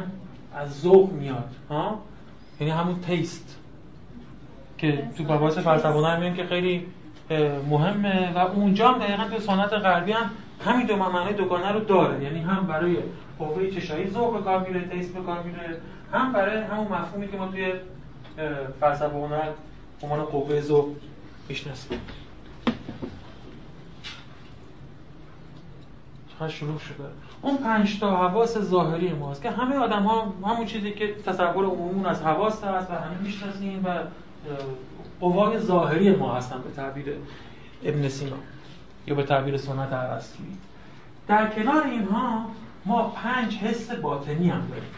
[0.54, 1.98] از ذوق میاد ها؟
[2.60, 3.58] یعنی همون تیست
[4.78, 6.86] که تو باباس فلسفه هم که خیلی
[7.70, 10.30] مهمه و اونجا هم دقیقا تو سنت غربی هم
[10.64, 12.24] همین دو معنای دوگانه رو داره.
[12.24, 12.96] یعنی هم برای
[13.38, 15.80] قوه چشایی ذوق به کار میره تیست به کار میره
[16.12, 17.72] هم برای همون مفهومی که ما توی
[18.80, 19.48] فلسفه هنر
[20.02, 20.88] عنوان قوه ذوق
[21.48, 22.00] می‌شناسیم
[26.38, 27.04] چقدر شروع شده.
[27.42, 32.06] اون پنج تا حواس ظاهری ماست که همه آدم ها همون چیزی که تصور عمومون
[32.06, 33.98] از حواس هست و همه می‌شناسیم و
[35.20, 37.06] قوای ظاهری ما هستن به تعبیر
[37.84, 38.36] ابن سینا
[39.06, 40.56] یا به تعبیر سنت ارسطویی
[41.28, 42.46] در کنار اینها
[42.84, 44.90] ما پنج حس باطنی هم داریم.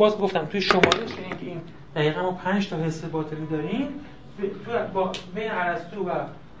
[0.00, 1.60] باز گفتم توی شمارش اینکه این
[1.96, 3.88] دقیقا ما پنج تا حس باطنی داریم.
[4.64, 6.10] تو با بین ارسطو و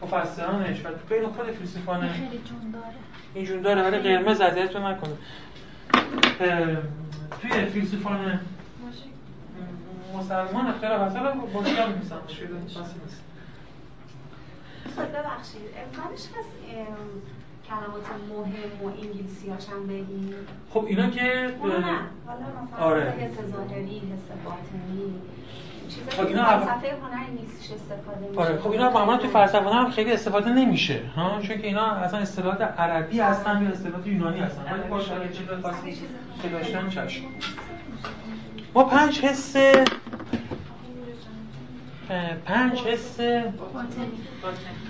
[0.02, 2.94] مفسرانش و تو بین خود فیلسوفان خیلی جون داره.
[3.34, 3.82] این جون داره.
[3.82, 5.12] ولی قرمز اذیت نکنه.
[7.42, 8.40] توی فیلسوفان
[10.18, 12.78] مسلمان اختلاف هست حالا باشی هم نیستم مشکل نیست
[14.98, 16.54] ببخشید امکانش هست
[17.70, 20.34] کلمات مهم و انگلیسی هاشم بگیم.
[20.74, 23.10] خب اینا که نه حالا مثلا آره.
[23.10, 25.14] حس ظاهری حس باطنی.
[26.10, 28.40] خب اینا فلسفه هنری نیستش استفاده میشه.
[28.40, 32.20] آره خب اینا معمولا تو فلسفه هم خیلی استفاده نمیشه ها؟ چون که اینا اصلا
[32.20, 34.72] اصطلاحات عربی هستن یا اصطلاحات یونانی هستن.
[34.72, 35.92] ولی باشه اگه چیز خاصی
[36.42, 37.24] که داشتن چشم.
[38.74, 39.56] ما پنج حس
[42.44, 43.20] پنج حس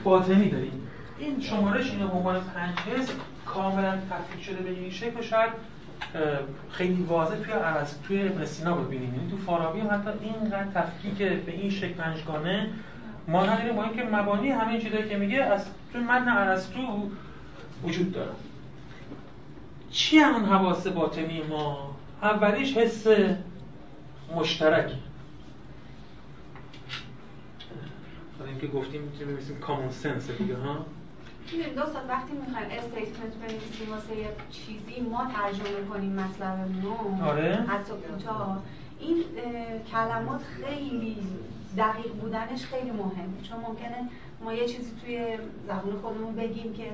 [0.04, 0.86] باطنی داریم.
[1.20, 3.12] این شمارش اینا به عنوان پنج حس
[3.46, 5.22] کاملا تفکیک شده به این شکل.
[5.22, 5.50] شاید
[6.70, 9.14] خیلی واضح توی ارسطو توی ابن ببینیم.
[9.14, 12.70] یعنی تو فارابی هم حتی اینقدر تفکیک به این شکل پنجگانه
[13.28, 13.76] ما نداریم.
[13.76, 17.10] با اینکه مبانی همه چیزایی که میگه از توی متن ارسطو
[17.84, 18.32] وجود داره.
[19.90, 23.06] چی همون حواس باطنی ما؟ اولیش حس
[24.34, 24.94] مشترکی.
[28.38, 30.86] برای اینکه گفتیم می‌تونیم بنویسیم common sense دیگه ها؟
[31.52, 37.56] می‌دونید دوستان وقتی می‌خوایم statement بنویسیم واسه یه چیزی ما ترجمه کنیم مطلب نو آره.
[37.68, 38.62] حتی کوتاه.
[39.00, 39.16] این
[39.92, 41.16] کلمات خیلی
[41.76, 43.42] دقیق بودنش خیلی مهمه.
[43.48, 44.08] چون ممکنه
[44.44, 45.38] ما یه چیزی توی
[45.68, 46.90] زبون خودمون بگیم که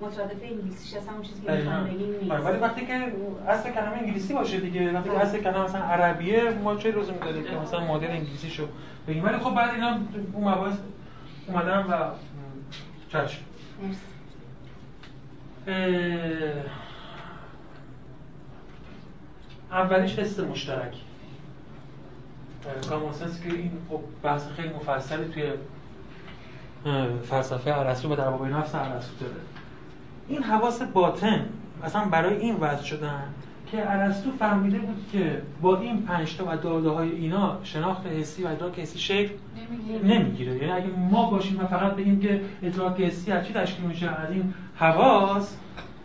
[0.00, 2.30] مترادف انگلیسیش اصلا اون چیزی که می‌خوایم بگیم نیست.
[2.30, 3.12] آره، ولی وقتی که
[3.48, 7.44] اصل کلمه انگلیسی باشه دیگه وقتی که اصل کلمه مثلا عربیه ما چه روزی می‌داریم
[7.44, 8.66] که مثلا مدل انگلیسیشو
[9.08, 9.98] بگیم؟ ولی خب بعد اینا
[10.32, 10.74] اون مباحث
[11.48, 12.10] اومدن و
[13.12, 13.40] چشم.
[13.82, 13.98] مرسی.
[19.70, 20.94] اولیش حس مشترک.
[22.88, 25.52] کامون که این خب بحث خیلی مفصلی توی
[27.22, 29.40] فلسفه ارسطو و در باب نفس ارسطو داره.
[30.28, 31.48] این حواس باطن.
[31.82, 33.34] اصلا برای این وضع شدن.
[33.72, 38.42] که ارسطو فهمیده بود که با این پنج تا و داده های اینا شناخت حسی
[38.42, 39.30] و ادراک حسی شکل
[40.04, 40.56] نمی‌گیره.
[40.56, 44.30] یعنی اگه ما باشیم و فقط بگیم که ادراک حسی از چی تشکیل میشه از
[44.30, 45.56] این حواس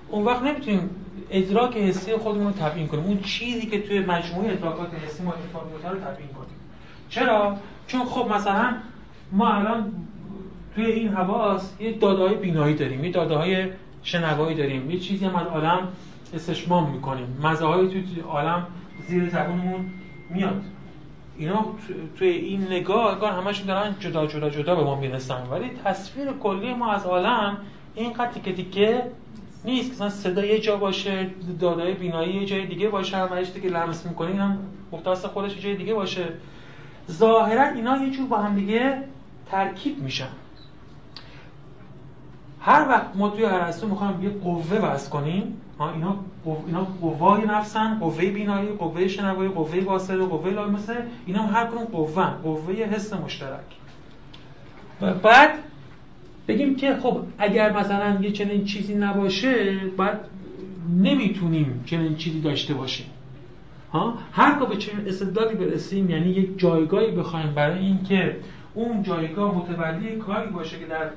[0.09, 0.89] اون وقت نمی‌تونیم
[1.31, 3.03] ادراک حسی خودمون رو تبیین کنیم.
[3.03, 6.57] اون چیزی که توی مجموعه ادراکات حسی ما اتفاق میفته رو تبیین کنیم.
[7.09, 7.57] چرا؟
[7.87, 8.73] چون خب مثلا
[9.31, 9.91] ما الان
[10.75, 13.67] توی این حواس یه داده های بینایی داریم یه داده های
[14.03, 15.87] شنوایی داریم یه چیزی هم از عالم
[16.33, 17.37] استشمام می‌کنیم.
[17.43, 18.67] مزه های توی عالم
[19.07, 19.85] زیر زبونمون
[20.29, 20.61] میاد.
[21.37, 25.47] اینا تو- توی این نگاه انگار همشون دارن جدا جدا جدا به ما می‌رسن.
[25.51, 27.57] ولی تصویر کلی ما از عالم
[27.95, 29.03] اینقدر تیکه تیکه
[29.65, 29.89] نیست.
[29.89, 31.29] که مثلا صدا یه جا باشه
[31.59, 34.57] دادای بینایی یه جای دیگه باشه و هر که لمس می‌کنین هم
[34.91, 36.25] مختص خودش یه جای دیگه باشه.
[37.11, 39.03] ظاهرا اینا یه جور با هم دیگه
[39.51, 40.27] ترکیب میشن.
[42.61, 45.61] هر وقت ما توی ارسطو می‌خوایم یه قوه وضع کنیم
[45.91, 46.15] اینا
[46.67, 50.97] اینا قوای نفسن قوه بینایی قوه شنوایی قوه باصره قوه لامسه.
[51.25, 53.59] اینا هم هر کدوم قوه قوه حس مشترک.
[55.01, 55.49] و بعد
[56.47, 60.19] بگیم که خب اگر مثلا یه چنین چیزی نباشه بعد
[61.01, 63.05] نمی‌تونیم چنین چیزی داشته باشیم.
[63.93, 68.35] ها؟ هر به چنین استدلالی برسیم یعنی یک جایگاهی بخوایم برای اینکه
[68.73, 71.09] اون جایگاه متولی کاری باشه که در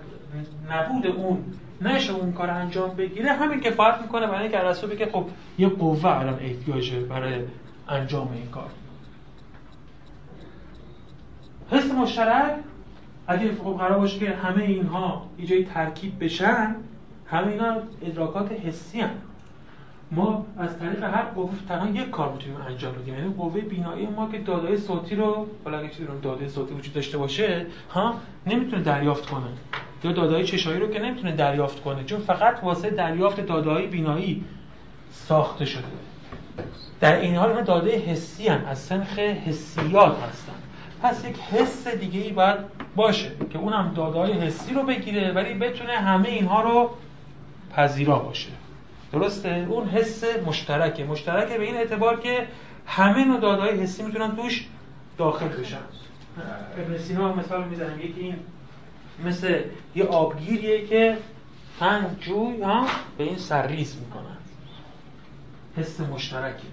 [0.71, 1.39] نبود اون
[1.81, 5.25] نشه اون کار انجام بگیره همین کفایت می‌کنه برای اینکه ارسطو بگه خب
[5.59, 7.35] یه قوه الان احتیاجه برای
[7.89, 8.71] انجام این کار.
[11.71, 12.55] حس مشترک؟
[13.27, 16.77] اگه خب قرار باشه که همه اینها یه جایی ترکیب بشن
[17.27, 19.11] همه اینا ادراکات حسی هن.
[20.11, 23.15] ما از طریق هر قوه تنها یک کار می‌تونیم انجام بدیم.
[23.15, 26.95] یعنی قوه بینایی ما که داده صوتی رو حالا اگه چیزی رو داده صوتی وجود
[26.95, 28.15] داشته باشه ها
[28.47, 29.47] نمی‌تونه دریافت کنه.
[30.05, 34.45] یا داده چشایی رو که نمی‌تونه دریافت کنه چون فقط واسه دریافت داده بینایی
[35.11, 35.85] ساخته شده.
[37.01, 38.65] در این حال اینا داده حسی هن.
[38.65, 40.53] از سنخ حسیات هستن.
[41.03, 42.57] پس یک حس دیگه ای باید
[42.97, 46.91] باشه که اونم داده های حسی رو بگیره ولی بتونه همه اینها رو
[47.77, 48.49] پذیرا باشه.
[49.13, 51.05] درسته؟ اون حس مشترکه.
[51.05, 52.47] مشترکه به این اعتبار که
[52.87, 54.67] همه نوع داده های حسی می‌تونن توش
[55.19, 55.77] داخل بشن.
[56.79, 58.37] ابن سینا مثال می‌زنم یکی این
[59.25, 59.63] مثل
[59.95, 61.19] یه آبگیریه که
[61.81, 62.87] پنج جوی ها
[63.19, 64.37] به این سرریز می‌کنن.
[65.77, 66.67] حس مشترکه.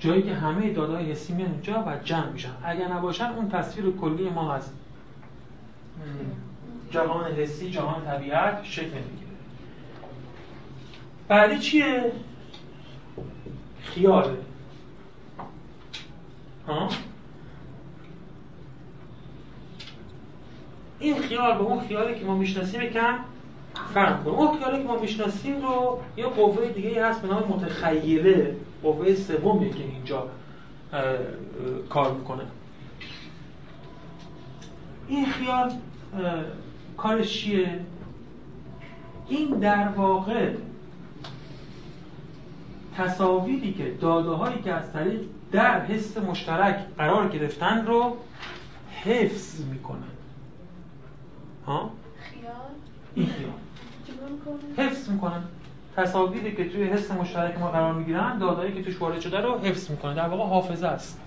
[0.00, 2.52] جایی که همه دادای حسی میان اونجا و جمع میشن.
[2.64, 4.70] اگر نباشن اون تصویر کلی ما از
[6.90, 9.26] جهان حسی جهان طبیعت شکل نمی‌گیره
[11.28, 12.12] بعدی چیه؟
[13.82, 14.38] خیاله.
[16.68, 16.88] ها؟
[20.98, 23.18] این خیال به اون خیالی که ما می‌شناسیم یکم
[23.94, 28.56] فرق کنه اون خیالی که ما می‌شناسیم رو یه قوه دیگه هست به نام متخیله.
[28.82, 30.28] قوه سومیه که اینجا
[31.88, 32.42] کار می‌کنه.
[35.08, 35.72] این خیال
[36.96, 37.80] کارش چیه؟
[39.28, 40.50] این در واقع
[42.96, 45.20] تصاویری که داده هایی که از طریق
[45.52, 48.16] در حس مشترک قرار گرفتن رو
[49.04, 50.15] حفظ می‌کنه.
[51.66, 51.90] ها؟
[52.20, 52.52] خیال.
[53.14, 53.50] این خیال
[54.76, 55.42] حفظ می‌کنن.
[55.96, 59.90] تصاویری که توی حس مشترک ما قرار می‌گیرن دادایی که توش وارد شده رو حفظ
[59.90, 61.20] می‌کنه در واقع حافظه است.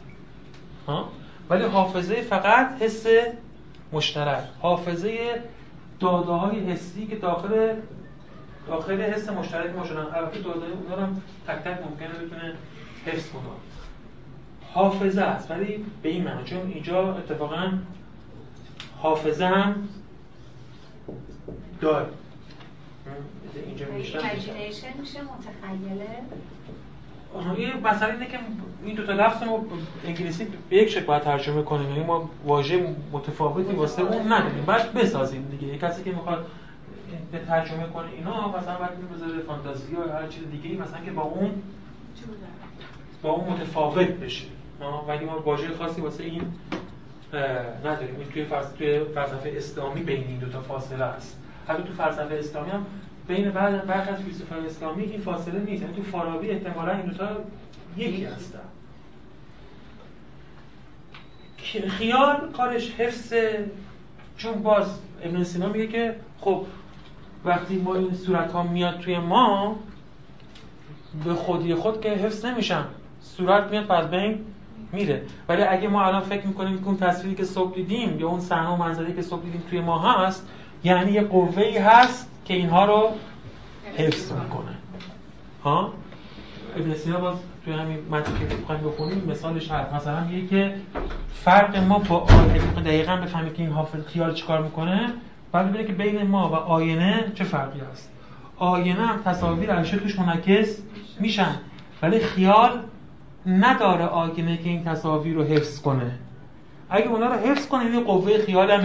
[0.87, 1.09] ها؟
[1.49, 3.05] ولی حافظه فقط حس
[3.93, 4.43] مشترک.
[4.61, 5.41] حافظه
[5.99, 7.75] داده های حسی که داخل
[8.67, 10.05] داخل حس مشترک ما شدن.
[10.13, 12.53] البته داده اونا هم تک تک ممکنه بتونه
[13.05, 13.41] حفظ کنه.
[14.73, 15.51] حافظه است.
[15.51, 17.71] ولی به این معنی چون اینجا اتفاقا
[18.97, 19.87] حافظه هم
[21.81, 22.05] داره
[23.65, 24.17] اینجا میشه.
[24.99, 26.07] میشه متخیله؟
[27.57, 28.39] یه مسئله اینه که
[28.83, 29.65] این دو تا لفظ رو
[30.05, 31.89] انگلیسی به یک شکل باید ترجمه کنیم.
[31.89, 34.65] یعنی ما واژه متفاوتی واسه اون نداریم.
[34.65, 35.77] بعد بسازیم دیگه.
[35.77, 36.47] کسی که می‌خواد
[37.31, 41.11] به ترجمه کنه اینا مثلا باید بذاره فانتزی یا هر چیز دیگه ای مثلا که
[41.11, 41.51] با اون
[43.21, 44.45] با اون متفاوت بشه.
[45.07, 46.41] ولی ما واژه خاصی واسه این
[47.85, 48.15] نداریم.
[48.19, 48.45] این توی
[48.77, 51.37] توی فلسفه اسلامی بین این دو تا فاصله است.
[51.69, 52.85] حتی تو فلسفه اسلامی هم
[53.27, 55.81] بین بعض برخی از فیلسوفان اسلامی این فاصله نیست.
[55.81, 57.27] یعنی تو فارابی احتمالا این دوتا
[57.97, 58.59] یکی هستن.
[61.89, 63.33] خیال کارش حفظ
[64.37, 66.65] چون باز ابن سینا میگه که خب
[67.45, 69.75] وقتی ما این صورت ها میاد توی ما
[71.25, 72.85] به خودی خود که حفظ نمیشن
[73.21, 74.45] صورت میاد پس بین
[74.91, 75.21] میره.
[75.49, 78.69] ولی اگه ما الان فکر می‌کنیم که اون تصویری که صبح دیدیم یا اون صحنه
[78.69, 80.47] و منظری که صبح دیدیم توی ما هست
[80.83, 83.09] یعنی یه قوه هست که اینها رو
[83.97, 84.75] حفظ می‌کنه.
[85.63, 85.93] ها؟
[86.77, 87.35] ابن سینا باز
[87.65, 89.93] توی همین متن که می‌خوایم بخونیم مثالش هست.
[89.93, 90.75] مثلا میگه که
[91.33, 92.59] فرق ما با آینه.
[92.85, 95.13] دقیقا بفهمید که این حافظ خیال چیکار می‌کنه؟
[95.51, 98.09] بعد ببینید که بین ما و آینه چه فرقی هست.
[98.57, 100.77] آینه هم تصاویر عرشه توش منعکس
[101.19, 101.55] میشن.
[102.01, 102.79] ولی خیال
[103.45, 106.11] نداره آینه که این تصاویر رو حفظ کنه.
[106.89, 108.83] اگه اونا رو حفظ کنه این قوه خیال هم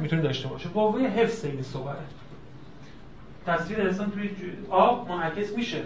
[0.00, 0.68] می‌تونه داشته باشه.
[0.68, 1.96] قوه حفظ این صوره
[3.46, 4.30] تصویر انسان توی
[4.70, 5.82] آب منعکس میشه.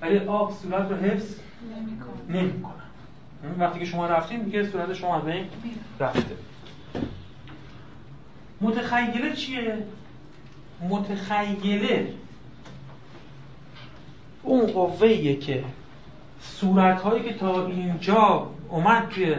[0.00, 1.36] ولی آب صورت رو حفظ
[2.28, 2.72] نمی‌کنه.
[3.58, 5.46] وقتی که شما رفتین دیگه صورت شما از بین
[6.00, 6.36] رفته.
[8.60, 9.78] متخیله چیه؟
[10.88, 12.14] متخیله
[14.42, 15.64] اون قوه که
[16.42, 19.36] صورت هایی که تا اینجا اومد توی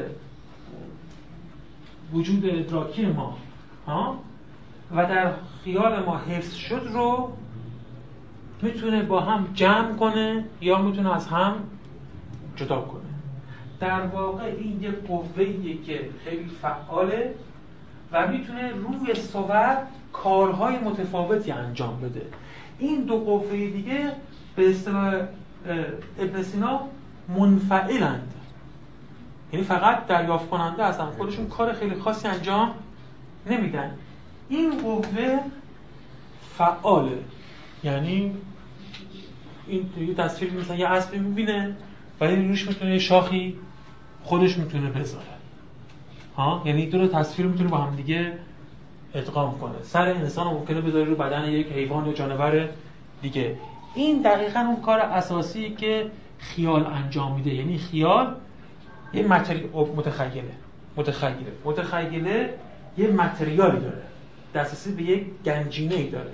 [2.13, 3.37] وجود ادراکی ما.
[4.95, 5.31] و در
[5.63, 7.31] خیال ما حفظ شد رو
[8.61, 11.55] می‌تونه با هم جمع کنه یا می‌تونه از هم
[12.55, 13.01] جدا کنه.
[13.79, 17.35] در واقع این یه قوه‌ایه که خیلی فعاله
[18.11, 19.77] و می‌تونه روی صور
[20.13, 22.25] کارهای متفاوتی انجام بده.
[22.79, 24.11] این دو قوه دیگه
[24.55, 25.13] به اصطلاح
[26.19, 26.81] ابن سینا
[27.37, 28.33] منفعلند.
[29.53, 31.05] یعنی فقط دریافت کننده هستن.
[31.05, 32.71] خودشون کار خیلی خاصی انجام
[33.45, 33.91] نمیدن.
[34.49, 35.39] این قوه
[36.57, 37.17] فعاله.
[37.83, 38.35] یعنی
[39.67, 41.75] این یه تصویر مثلا یه اسبی می‌بینه
[42.21, 43.55] ولی روش می‌تونه یه شاخی
[44.23, 45.25] خودش می‌تونه بذاره.
[46.37, 48.33] ها؟ یعنی دو تصویر می‌تونه با هم دیگه
[49.13, 49.83] ادغام کنه.
[49.83, 52.69] سر انسان ممکنه بذاره رو بدن یک حیوان یا جانور
[53.21, 53.57] دیگه.
[53.95, 57.53] این دقیقا اون کار اساسی که خیال انجام میده.
[57.53, 58.35] یعنی خیال
[59.13, 59.69] یه متری...
[59.95, 60.51] متخیله.
[60.97, 61.51] متخیله.
[61.65, 62.53] متخیله
[62.97, 64.01] یه متریالی داره.
[64.55, 66.31] دسترسی به یک گنجینه ای داره.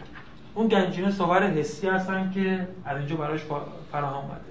[0.55, 3.41] اون گنجینه صور حسی هستن که از اینجا براش
[3.91, 4.41] فراهم اومده.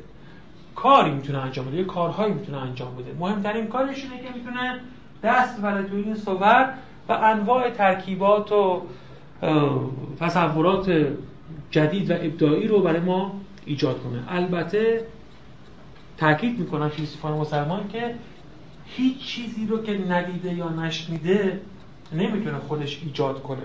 [0.75, 1.77] کاری می‌تونه انجام بده.
[1.77, 3.15] یه کارهایی می‌تونه انجام بده.
[3.19, 4.81] مهمترین کارش اینه که می‌تونه
[5.23, 6.75] دست بره توی این صور
[7.09, 8.83] و انواع ترکیبات و
[10.21, 11.07] تصورات
[11.71, 14.23] جدید و ابداعی رو برای ما ایجاد کنه.
[14.29, 15.07] البته
[16.19, 18.15] تاکید می‌کنن فیلسوفان مسلمان که
[18.85, 21.61] هیچ چیزی رو که ندیده یا نشنیده
[22.13, 23.63] نمی‌تونه خودش ایجاد کنه.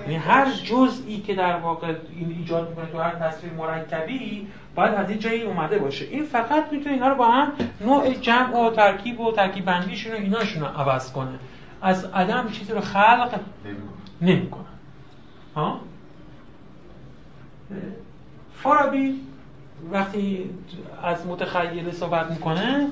[0.00, 5.10] یعنی هر جزئی که در واقع این ایجاد می‌کنه تو هر تصویر مرکبی باید از
[5.10, 6.04] این جایی اومده باشه.
[6.04, 10.16] این فقط می‌تونه اینا رو با هم نوع جمع و ترکیب و ترکیب بندیشون و
[10.16, 11.38] ایناشون رو عوض کنه.
[11.82, 13.40] از عدم چیزی رو خلق
[14.20, 14.64] نمی‌کنه.
[15.56, 15.80] ها؟
[18.54, 19.20] فارابی
[19.92, 20.50] وقتی
[21.02, 22.88] از متخیله صحبت می‌کنه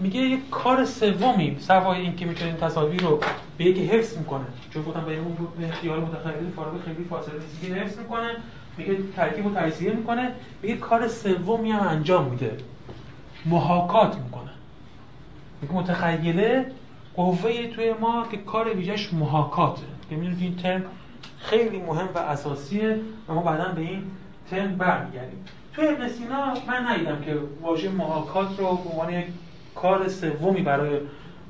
[0.00, 3.20] میگه یک کار سومی سوای این که این تصاویر رو
[3.58, 4.44] به یکی حفظ می‌کنه.
[4.70, 7.64] چون گفتم به اون به خیال متخیل فارابی خیلی فاصله نیست.
[7.64, 8.36] حفظ می‌کنه
[8.76, 10.32] میگه ترکیب و تجزیه می‌کنه.
[10.62, 12.56] میگه کار سومی هم انجام میده.
[13.46, 14.50] محاکات می‌کنه.
[15.62, 16.72] میگه متخیله
[17.16, 19.82] قوه توی ما که کار ویژش محاکاته.
[20.10, 20.84] که می‌دونید این ترم
[21.38, 24.02] خیلی مهم و اساسیه و ما بعدا به این
[24.50, 25.44] ترم برمیگردیم.
[25.72, 29.26] توی ابن سینا من ندیدم که واژه محاکات رو به عنوان یک
[29.82, 31.00] کار سومی برای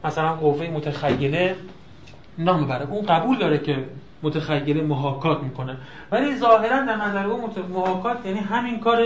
[0.05, 1.56] مثلا قوه متخیله
[2.38, 3.84] نام بره اون قبول داره که
[4.22, 5.76] متخیله محاکات می‌کنه.
[6.10, 9.05] ولی ظاهرا در نظر او محاکات یعنی همین کار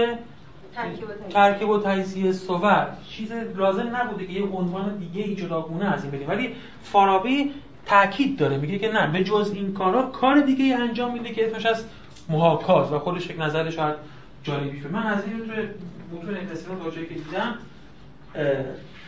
[1.31, 2.33] ترکیب و تجزیه.
[2.33, 2.87] صور.
[3.09, 6.29] چیز لازم نبوده که یه عنوان دیگه ای جداگونه از این بدیم.
[6.29, 7.53] ولی فارابی
[7.87, 8.57] تاکید داره.
[8.57, 11.85] میگه که نه به جز این کارا کار دیگه ای انجام میده که اسمش از
[12.29, 13.95] محاکات و خودش یک نظر شاید
[14.43, 15.69] جالبی من از این توی
[16.13, 17.55] متون ابن که دیدم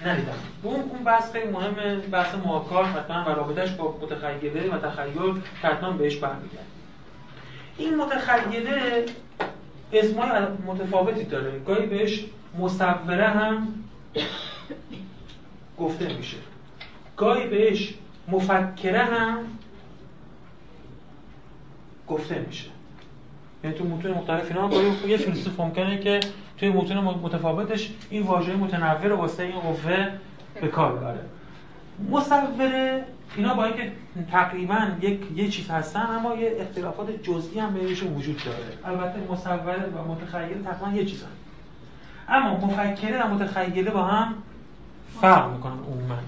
[0.07, 0.33] ندیدم.
[0.63, 1.97] اون اون بحث خیلی مهمه.
[1.97, 6.67] بحث محاکات حتما و رابطش با متخیله و تخیل حتما بهش برمیگرد
[7.79, 9.05] این متخیله
[9.93, 10.29] اسمای
[10.67, 11.59] متفاوتی داره.
[11.59, 12.25] گاهی بهش
[12.59, 13.69] مصوره هم
[15.79, 16.37] گفته میشه.
[17.17, 17.95] گاهی بهش
[18.29, 19.39] مفکره هم
[22.09, 22.71] گفته میشه.
[23.65, 26.21] یعنی تو متون مختلف اینا گاهی یه فیلسوف ممکنه که
[26.57, 30.09] توی متون متفاوتش این واژه متنوع رو واسه این قوه
[30.61, 31.21] به کار ببره
[32.11, 33.05] مصوره
[33.37, 33.93] اینا با اینکه
[34.31, 38.95] تقریبا یک یه چیز هستن اما یه اختلافات جزئی هم بینشون وجود داره.
[38.95, 41.27] البته مصوره و متخیل تقریبا یه چیزن.
[42.29, 44.35] اما مفکره و متخیله با هم
[45.21, 46.19] فرق می‌کنن عموما.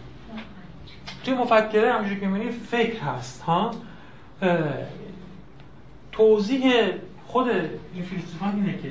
[1.25, 3.71] توی مفکره همونجوری که می‌بینید فکر هست ها؟
[6.13, 6.73] توضیح
[7.27, 7.49] خود
[7.95, 8.91] این فیلسوفان اینه که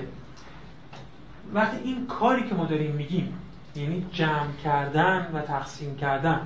[1.53, 3.33] وقتی این کاری که ما داریم میگیم
[3.75, 6.41] یعنی جمع کردن و تقسیم کردن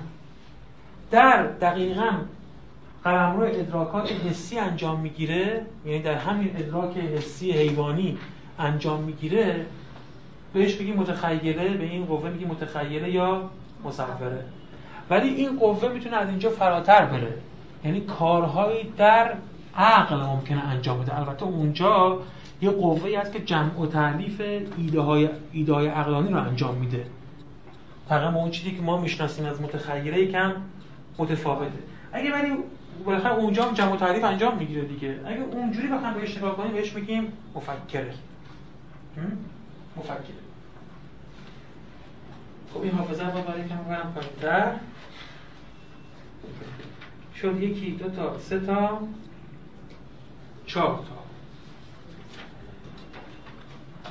[1.11, 2.11] در دقیقا
[3.03, 8.17] قلمرو ادراکات حسی انجام می‌گیره یعنی در همین ادراک حسی حیوانی
[8.59, 9.65] انجام می‌گیره
[10.53, 13.49] بهش بگیم متخیله به این قوه میگیم متخیله یا
[13.83, 14.45] مصوره.
[15.09, 17.33] ولی این قوه می‌تونه از اینجا فراتر بره.
[17.85, 19.33] یعنی کارهایی در
[19.75, 21.19] عقل ممکنه انجام بده.
[21.19, 22.19] البته اونجا
[22.61, 24.41] یه قوه هست که جمع و تعلیف
[24.77, 27.05] ایده های, ایده های عقلانی رو انجام میده.
[28.09, 30.55] تقریبا اون چیزی که ما می‌شناسیم از متخیله یکم
[31.17, 31.79] متفاوته.
[32.11, 32.57] اگه ولی
[33.05, 35.19] بالاخره اونجا هم جمع و تعریف انجام می‌گیره دیگه.
[35.25, 38.13] اگه اونجوری بخوام بهش نگاه کنیم بهش میگیم مفکره.
[39.97, 40.17] مفکره.
[42.73, 44.75] خب این حافظه رو برای کم برم پایین‌تر
[47.35, 48.99] شد یکی دو تا سه تا.
[50.65, 51.18] چهار تا.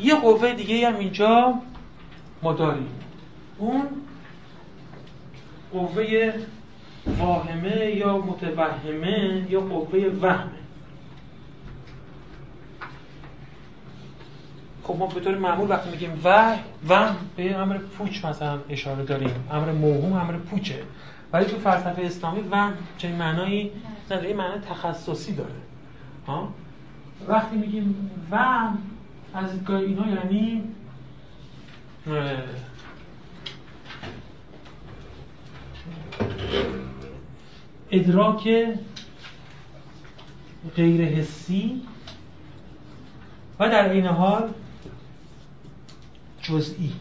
[0.00, 1.54] یه قوه دیگه هم اینجا
[2.42, 2.88] ما داریم.
[3.58, 3.82] اون
[5.72, 6.32] قوه
[7.18, 10.58] واهمه یا متوهمه یا قوه وهمه.
[14.82, 16.58] خب ما به طور معمول وقتی میگیم وح
[16.88, 19.30] وهم به امر پوچ مثلا اشاره داریم.
[19.52, 20.82] امر موهوم امر پوچه.
[21.32, 23.70] ولی تو فلسفه اسلامی وهم چه معنایی
[24.10, 24.34] نداره.
[24.34, 25.50] معنی تخصصی داره.
[26.26, 26.48] ها؟
[27.28, 28.78] وقتی میگیم وهم
[29.34, 30.62] از دیدگاه اینا یعنی
[37.90, 38.48] ادراک
[40.76, 41.82] غیر حسی
[43.58, 44.52] و در این حال
[46.42, 46.92] جزئی.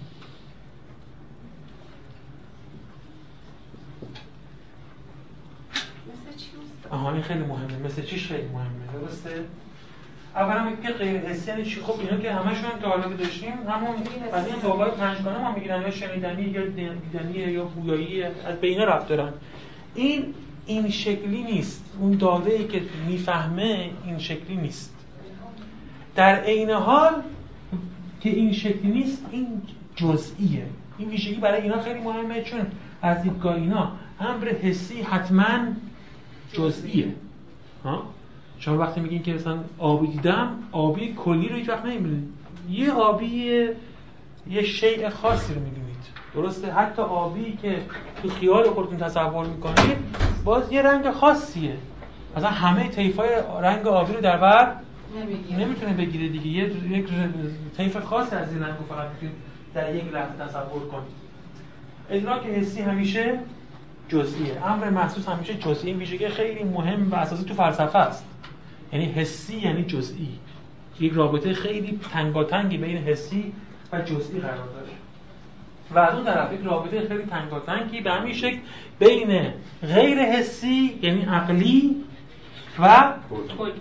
[6.90, 7.78] آها این خیلی مهمه.
[7.78, 9.46] مثل چیش خیلی مهمه؟ درسته؟
[10.38, 13.90] اولا که غیر حسی یعنی چی؟ خب اینا که همشون تا حالا داشتیم همون
[14.34, 19.08] از این پنج پنجگانه ما می‌گیرن یا شنیدنی یا دیدنی یا بویایی از بینه رفت
[19.08, 19.34] دارن.
[19.96, 20.34] این
[20.66, 21.86] این شکلی نیست.
[22.00, 24.94] اون داده ای که می‌فهمه این شکلی نیست.
[26.16, 27.14] در عین حال
[28.22, 29.62] که این شکلی نیست این
[29.96, 30.66] جزئیه.
[30.98, 32.60] این ویژگی برای اینا خیلی مهمه چون
[33.02, 35.58] از دیدگاه اینا امر حسی حتما
[36.54, 37.14] جزئیه.
[37.84, 38.17] ها؟
[38.60, 42.30] شما وقتی میگین که مثلا آبی دیدم آبی کلی رو هیچ وقت نمی‌بینید
[42.70, 43.26] یه آبی
[44.50, 45.88] یه شیء خاصی رو می‌بینید.
[46.34, 47.82] درسته؟ حتی آبی که
[48.22, 49.98] تو خیال خودتون تصور می‌کنید
[50.44, 51.76] باز یه رنگ خاصیه.
[52.38, 53.30] مثلا همه طیفای
[53.62, 54.74] رنگ آبی رو در بر
[55.58, 56.48] نمی‌تونه بگیره دیگه.
[56.48, 57.08] یه یک
[57.78, 59.36] طیف خاص از این رنگ رو فقط می‌تونید
[59.74, 61.28] در یک لحظه تصور کنید.
[62.10, 63.40] ادراک حسی همیشه
[64.10, 64.66] جزئیه.
[64.66, 68.26] امر محسوس همیشه جزئی این ویژگی خیلی مهم و اساسی تو فلسفه است.
[68.94, 70.30] یعنی حسی یعنی جزئی.
[71.00, 73.54] یک رابطه خیلی تنگاتنگی بین حسی
[73.94, 74.88] و جزئی قرار داره.
[75.92, 78.58] و از اون طرف یک رابطه خیلی تنگاتنگی به همین شکل
[79.00, 79.54] بین
[79.84, 81.96] غیر حسی یعنی عقلی
[82.80, 83.14] و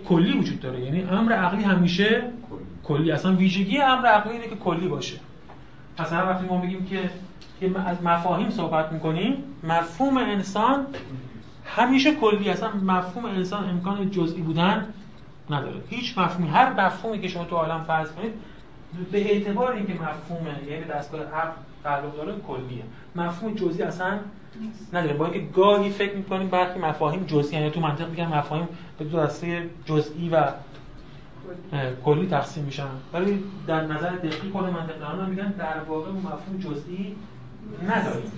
[0.08, 0.80] کلی وجود داره.
[0.80, 2.22] یعنی امر عقلی همیشه
[2.84, 3.12] کلی.
[3.12, 5.16] اصلا ویژگی امر عقلی اینه که کلی باشه.
[5.98, 7.10] مثلا وقتی ما میگیم که
[7.60, 10.86] که از مفاهیم صحبت می‌کنیم مفهوم انسان
[11.66, 14.86] همیشه کلی اصلا مفهوم انسان امکان جزئی بودن
[15.50, 15.80] نداره.
[15.88, 18.32] هیچ مفهومی هر مفهومی که شما تو عالم فرض کنید
[19.12, 21.50] به اعتبار اینکه مفهوم یعنی دستگاه عقل
[21.84, 22.82] تعلق داره کلیه.
[23.16, 24.18] مفهوم جزئی اصلا
[24.92, 25.14] نداره.
[25.14, 28.68] با اینکه گاهی فکر می‌کنیم برخی مفاهیم جزئی یعنی تو منطق میگن مفاهیم
[28.98, 30.44] به دو دسته جزئی و
[32.04, 32.88] کلی تقسیم میشن.
[33.12, 37.16] ولی در نظر دقیق خود منطقدانان میگن در واقع مفهوم جزئی
[37.88, 38.32] نداریم.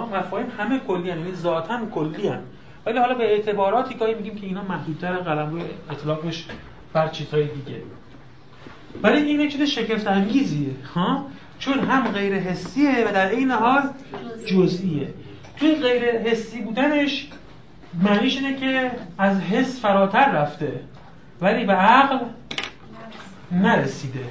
[0.00, 1.18] مفاهیم همه کلی هن.
[1.18, 2.40] یعنی ذاتا کلی هن.
[2.86, 6.46] ولی حالا به اعتباراتی گاهی میگیم که اینا محدودتر قلم روی اطلاقش
[6.92, 7.82] بر چیزهای دیگه
[9.02, 11.26] ولی این یک چیز شگفت انگیزیه ها
[11.58, 13.82] چون هم غیر حسیه و در این حال
[14.46, 15.14] جزئیه
[15.56, 17.28] توی غیر حسی بودنش
[18.02, 20.80] معنیش اینه که از حس فراتر رفته
[21.40, 22.18] ولی به عقل
[23.52, 24.24] نرسیده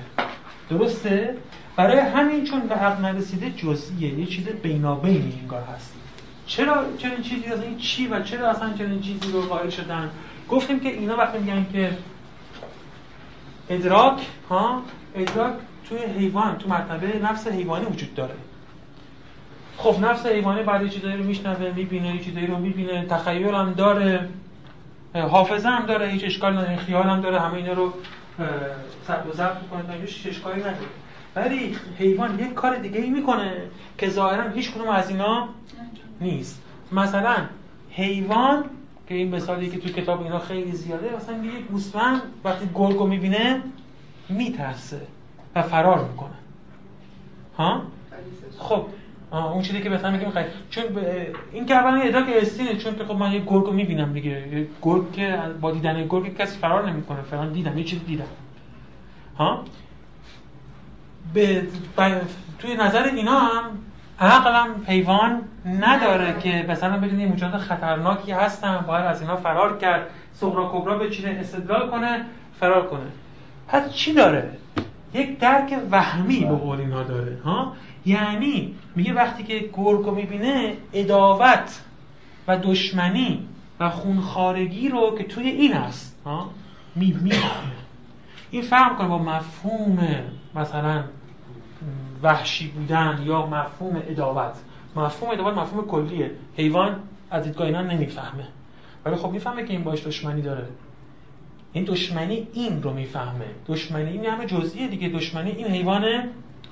[0.69, 1.35] درسته
[1.75, 4.19] برای همین چون به عقل نرسیده جزئیه.
[4.19, 5.93] یه چیز بینابینی انگار هست.
[6.45, 10.09] چرا چنین چیزی از این چی و چرا اصلا چنین چیزی رو قائل شدن؟
[10.49, 11.97] گفتیم که اینا وقتی میگن که
[13.69, 14.81] ادراک ها
[15.15, 15.53] ادراک
[15.89, 18.35] توی حیوان تو مرتبه نفس حیوانی وجود داره.
[19.77, 24.29] خب نفس حیوانی بعد چیزایی رو میشنوه می‌بینه چیزایی رو می‌بینه تخیل هم داره
[25.13, 27.93] حافظه هم داره هیچ اشکال نداره خیال هم داره همه اینا رو
[29.07, 29.57] ثبت و ضبط
[29.87, 30.77] تا هیچ اشکالی نداره.
[31.35, 33.51] ولی حیوان یک کار دیگه ای می‌کنه
[33.97, 35.49] که ظاهرا هیچ کدوم از اینا
[36.21, 36.61] نیست.
[36.91, 37.35] مثلا
[37.91, 38.63] حیوان
[39.07, 43.61] که این مثالی که توی کتاب اینا خیلی زیاده مثلا یک گوسفند وقتی گرگو می‌بینه
[44.29, 45.01] میترسه
[45.55, 46.29] و فرار می‌کنه.
[47.57, 47.81] ها؟
[48.59, 48.85] خب
[49.31, 50.83] اون چیزی که بهتر میگیم خیلی چون
[51.51, 54.67] این که اولا ادراک استینه چون که خب من یه گرگو می‌بینم دیگه.
[54.81, 58.25] گرگ که با دیدن گرگ کسی فرار نمی‌کنه فعلا دیدم یه چیزی دیدم.
[59.37, 59.63] ها؟
[61.33, 61.67] به
[62.59, 63.63] توی نظر اینا هم
[64.19, 65.41] عقلم حیوان
[65.79, 71.37] نداره که مثلا بدونی موجودات خطرناکی هستن باید از اینا فرار کرد سغرا کبرا بچینه
[71.39, 72.25] استدلال کنه
[72.59, 73.05] فرار کنه.
[73.67, 74.49] پس چی داره؟
[75.13, 77.73] یک درک وهمی به قول اینا داره ها؟
[78.05, 81.81] یعنی میگه وقتی که گرگو می‌بینه اداوت
[82.47, 83.47] و دشمنی
[83.79, 86.49] و خونخارگی رو که توی این هست ها؟
[86.95, 87.33] می
[88.51, 89.99] این فهم کنه با مفهوم
[90.55, 91.03] مثلا
[92.23, 94.55] وحشی بودن یا مفهوم اداوت
[94.95, 96.31] مفهوم اداوت مفهوم کلیه.
[96.57, 96.95] حیوان
[97.31, 98.47] از دیدگاه اینا نمی‌فهمه.
[99.05, 100.67] ولی خب می‌فهمه که این باش دشمنی داره.
[101.73, 103.45] این دشمنی این رو می‌فهمه.
[103.67, 105.09] دشمنی این همه جزئیه دیگه.
[105.09, 106.05] دشمنی این حیوان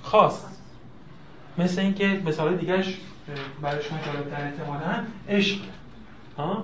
[0.02, 0.46] خاص.
[1.58, 2.98] مثل اینکه مثال دیگهش
[3.62, 5.60] برای شما جالب‌تر احتمالاً عشق.
[6.38, 6.64] ها؟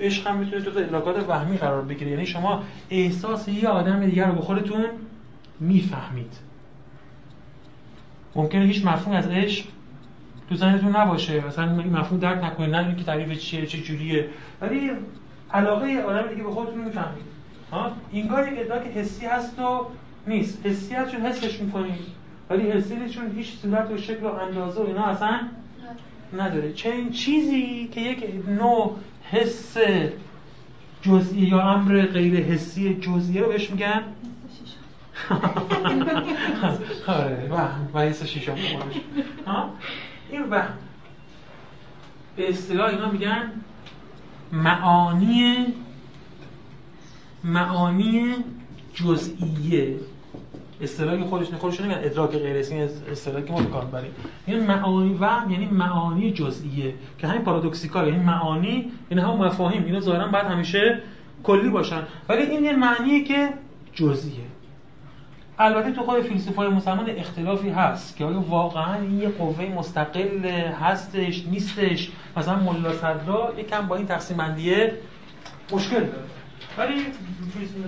[0.00, 2.10] عشق هم می‌تونه تو علاقات وهمی قرار بگیره.
[2.10, 4.84] یعنی شما احساس یه آدم دیگر رو به خودتون
[5.60, 6.32] می‌فهمید.
[8.36, 9.64] ممکنه هیچ مفهوم از عشق
[10.48, 11.46] تو ذهنتون نباشه.
[11.46, 14.28] مثلا این مفهوم درک نکنید نه که تعریف چیه چه جوریه.
[14.60, 14.90] ولی
[15.52, 17.24] علاقه آدم دیگه به خودتون می‌فهمید.
[17.72, 19.86] ها؟ یک ادراک حسی هست و
[20.26, 20.66] نیست.
[20.66, 22.14] حسی هست چون حسش می‌کنید
[22.50, 25.40] ولی حسی چون هیچ صورت و شکل و اندازه و اینا اصلا
[26.38, 26.72] نداره.
[26.72, 28.96] چه چیزی که یک نوع
[29.30, 29.76] حس
[31.02, 34.02] جزئی یا امر غیر حسی جزئی رو بهش میگن؟
[37.06, 38.56] آره و شیشم
[40.30, 40.78] این وهم
[42.36, 43.50] به اصطلاح اینا میگن
[44.52, 45.66] معانی
[47.44, 48.34] معانی
[48.94, 49.96] جزئیه
[50.80, 54.10] اصطلاحی خودش خودشون نمیگن ادراک غیر اسمی اصطلاحی که ما کار بریم
[54.48, 60.00] یعنی معانی و یعنی معانی جزئیه که همین پارادوکسیکال یعنی معانی یعنی هم مفاهیم اینا
[60.00, 61.02] ظاهرا بعد همیشه
[61.42, 63.48] کلی باشن ولی این یه معنیه که
[63.92, 64.53] جزئیه.
[65.58, 70.46] البته تو خود فیلسوفای مسلمان اختلافی هست که آیا واقعا یه قوه مستقل
[70.80, 74.94] هستش نیستش؟ مثلا ملا صدرا یکم با این تقسیم بندیه
[75.72, 76.24] مشکل داره.
[76.78, 77.06] ولی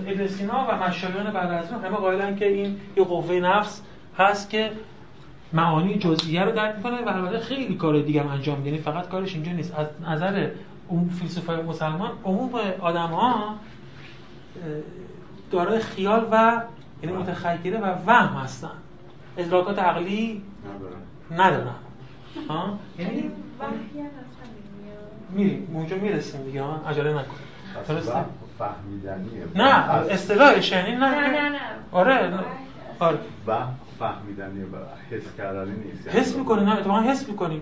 [0.07, 3.81] ابن سینا و مشایان بعد از اون همه قائلن که این یه قوه نفس
[4.17, 4.71] هست که
[5.53, 8.69] معانی جزئیه رو درک می‌کنه و البته خیلی کار دیگه هم انجام میده.
[8.69, 9.75] یعنی فقط کارش اینجا نیست.
[9.75, 10.49] از نظر
[10.87, 12.49] اون فیلسوفای مسلمان عموم
[12.79, 13.55] آدم ها
[15.51, 16.61] دارای خیال و
[17.03, 18.69] یعنی متخیله و وهم هستن.
[19.37, 20.41] ادراکات عقلی
[21.31, 21.67] ندارن.
[22.49, 23.31] ها؟ یعنی
[25.29, 25.67] میریم.
[25.73, 26.61] اونجا می‌رسیم دیگه.
[26.61, 27.35] ها عجله نکن.
[27.87, 28.13] درسته؟
[28.59, 29.43] فهمیدنیه.
[29.55, 31.09] نه اصطلاحش یعنی نه.
[31.09, 31.59] نه نه نه.
[31.91, 32.39] آره نه.
[32.99, 33.17] آره.
[33.47, 33.57] و
[33.99, 34.75] فهمیدنیه و
[35.11, 36.07] حس کردنی نیست.
[36.07, 37.61] حس می‌کنی نه اتفاقا حس می‌کنی.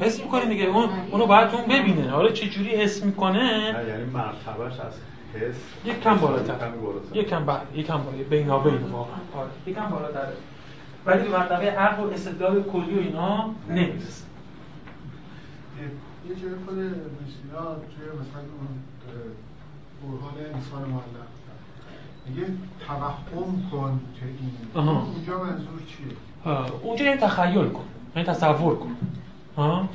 [0.00, 0.64] حس می‌کنی دیگه.
[0.64, 2.10] اون اونو باید اون ببینه.
[2.10, 4.92] حالا چه جوری حس می‌کنه؟ نه یعنی مرتبهش از
[5.34, 5.56] حس.
[5.84, 6.70] یک کم بالاتر.
[6.70, 7.16] بالاتر.
[7.16, 9.14] یک کم بله یک کم بالاتر بینابین واقعا.
[9.36, 9.50] آره.
[9.66, 10.32] یک کم بالاتره.
[11.06, 14.24] ولی به مرتبه عقل و استدلال کلی و اینا نمی‌رسه
[16.28, 18.68] یه جای خود مسینا توی مثلا اون
[20.02, 21.28] برهان انسان معلق.
[22.26, 22.46] میگه
[22.86, 24.86] توهم کن که این.
[24.86, 27.84] اونجا منظور چیه؟ ها، اونجا یه تخیل کن.
[28.16, 28.96] یعنی تصور کن.
[29.56, 29.88] ها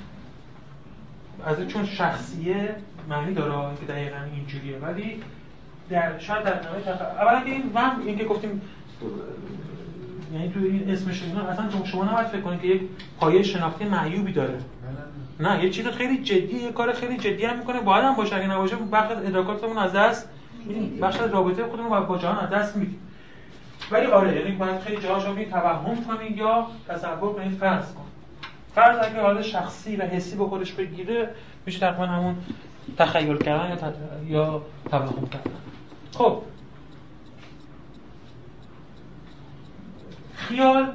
[1.45, 2.75] از چون شخصیه
[3.09, 4.77] معنی داره که دقیقا اینجوریه.
[4.77, 5.21] ولی
[5.89, 6.87] در شاید در نهایت.
[7.01, 8.61] اولا که این وهم این که گفتیم
[10.33, 12.81] یعنی تو این اسمش اینا اصلا شما- شما نباید فکر کنید که یک
[13.19, 14.53] پایه شناختی معیوبی داره.
[15.39, 17.81] نه نه نه یه چیز خیلی جدی یه کار خیلی جدی هم می‌کنه.
[17.81, 18.35] باید هم باشه.
[18.35, 20.29] اگه نباشه بخش از ادراکاتمون از دست
[21.01, 22.99] بخش از رابطه خودمون با- با جهان از دست میدیم.
[23.91, 28.03] ولی آره یعنی باید خیلی جاها شما توهم کنید یا تصور کنید فرض کن
[28.75, 31.29] فرض اگه حالت شخصی و حسی به خودش بگیره
[31.65, 32.35] میشه تقریبا همون
[32.97, 33.93] تخیل کردن یا.
[34.27, 35.51] یا توهم کردن
[36.13, 36.41] خب
[40.35, 40.91] خیال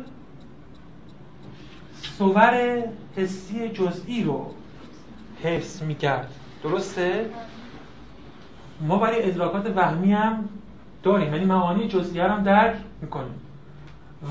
[2.03, 2.83] صور
[3.17, 4.55] حسی جزئی رو
[5.43, 6.31] حفظ می‌کرد
[6.63, 7.31] درسته؟
[8.81, 10.49] ما برای ادراکات وهمی هم
[11.03, 13.41] داریم یعنی معانی جزئیه هم درک می‌کنیم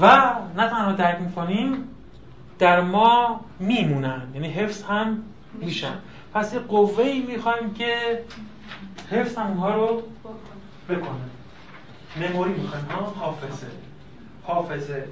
[0.02, 0.06] و
[0.58, 1.88] نه تنها درک می‌کنیم
[2.60, 5.24] در ما میمونن یعنی حفظ هم
[5.54, 5.94] میشن
[6.38, 8.20] پس یه قوه ای می‌خوایم که
[9.10, 10.04] حفظ هم اونها رو
[10.90, 11.28] بکنه.
[12.18, 13.68] مموری می‌خوایم ها؟ حافظه.
[14.44, 15.08] حافظه.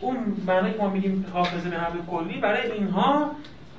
[0.00, 0.16] اون
[0.46, 3.30] معنی که ما میگیم حافظه به نحو کلی برای اینها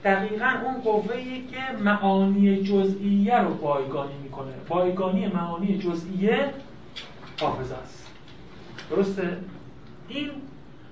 [0.04, 4.52] دقیقا اون قوه که معانی جزئیه رو بایگانی می‌کنه.
[4.68, 6.54] بایگانی معانی جزئیه
[7.42, 8.08] حافظه است.
[8.90, 9.38] درسته؟
[10.08, 10.30] این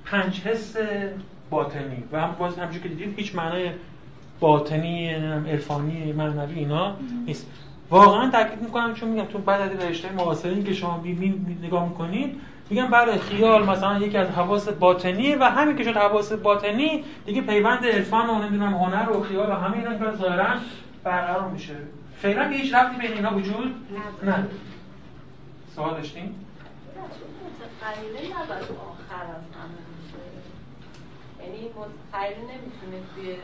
[0.06, 0.76] پنج حس
[1.50, 2.04] باطنی.
[2.12, 3.70] و هم باز همچون که دیدید هیچ معنای
[4.40, 5.10] باطنی
[5.50, 6.96] عرفانی معنوی اینا
[7.26, 7.48] نیست.
[7.90, 11.90] واقعا تاکید می‌کنم چون میگم تو بعد از رشته معاصرین که شما بی بی نگاه
[11.90, 17.04] می‌کنید میگم برای خیال مثلا یکی از حواس باطنی و همین که شد حواس باطنی
[17.26, 20.46] دیگه پیوند عرفان و نمی‌دونم هنر و خیال و همه اینا که ظاهرا
[21.04, 21.76] برقرار میشه.
[22.22, 23.76] فعلا هیچ ربطی بین اینا وجود
[24.24, 24.48] نداره
[25.76, 26.32] سوال میشه یعنی
[32.42, 33.36] نمی‌تونه توی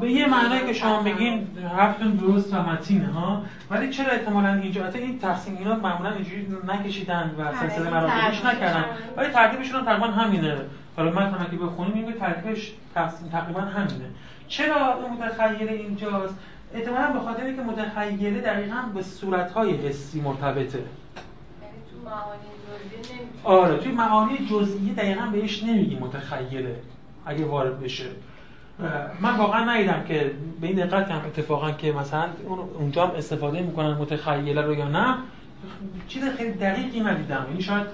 [0.00, 1.46] به یه معنی که شما میگین
[1.76, 6.46] حرفتون درست و متینه ها؟ ولی چرا احتمالاً اینجا؟ حتی این تقسیم اینا معمولا اینجوری
[6.68, 8.84] نکشیدن و سلسله ترتیب مراتبش نکردن.
[9.16, 10.56] ولی ترتیبشون هم تقریبا همینه.
[10.96, 14.04] حالا من اگه بخونیم این ترتیبش تقسیم تقریبا همینه.
[14.48, 16.34] چرا این متخیله اینجاست؟
[16.74, 20.58] احتمالاً به خاطر اینکه متخیله دقیقاً به صورت‌های حسی مرتبطه.
[20.58, 20.88] یعنی
[21.90, 26.76] تو معانی جزئی نمی‌تونه آره توی معانی جزئیه دقیقا بهش نمیگی متخیله
[27.26, 28.04] اگه وارد بشه.
[29.20, 30.30] من واقعا ندیدم که
[30.60, 34.88] به این دقت کردم اتفاقا که مثلا اون اونجا هم استفاده می‌کنن متخیله رو یا
[34.88, 35.16] نه.
[36.08, 37.46] چیز خیلی دقیقی ندیدم.
[37.48, 37.86] یعنی شاید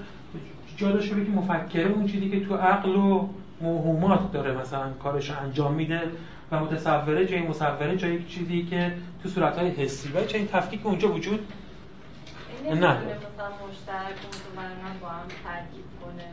[0.77, 3.29] جا داشته که مفکره اون چیزی که تو عقل و
[3.61, 6.01] موهومات داره مثلا کارش انجام میده
[6.53, 8.93] و متصوره جای مصوره جای چیزی که
[9.23, 10.09] تو صورتهای حسی.
[10.13, 11.53] ولی چنین تفکیک اونجا وجود
[12.65, 12.91] این نه.
[12.91, 12.97] مثلا
[13.69, 14.17] مشترک
[15.03, 16.25] با هم ترکیب کنه.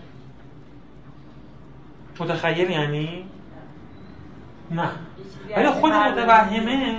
[2.20, 3.26] متخیل یعنی؟
[4.72, 4.90] نه.
[5.58, 6.96] ولی خود متوهمه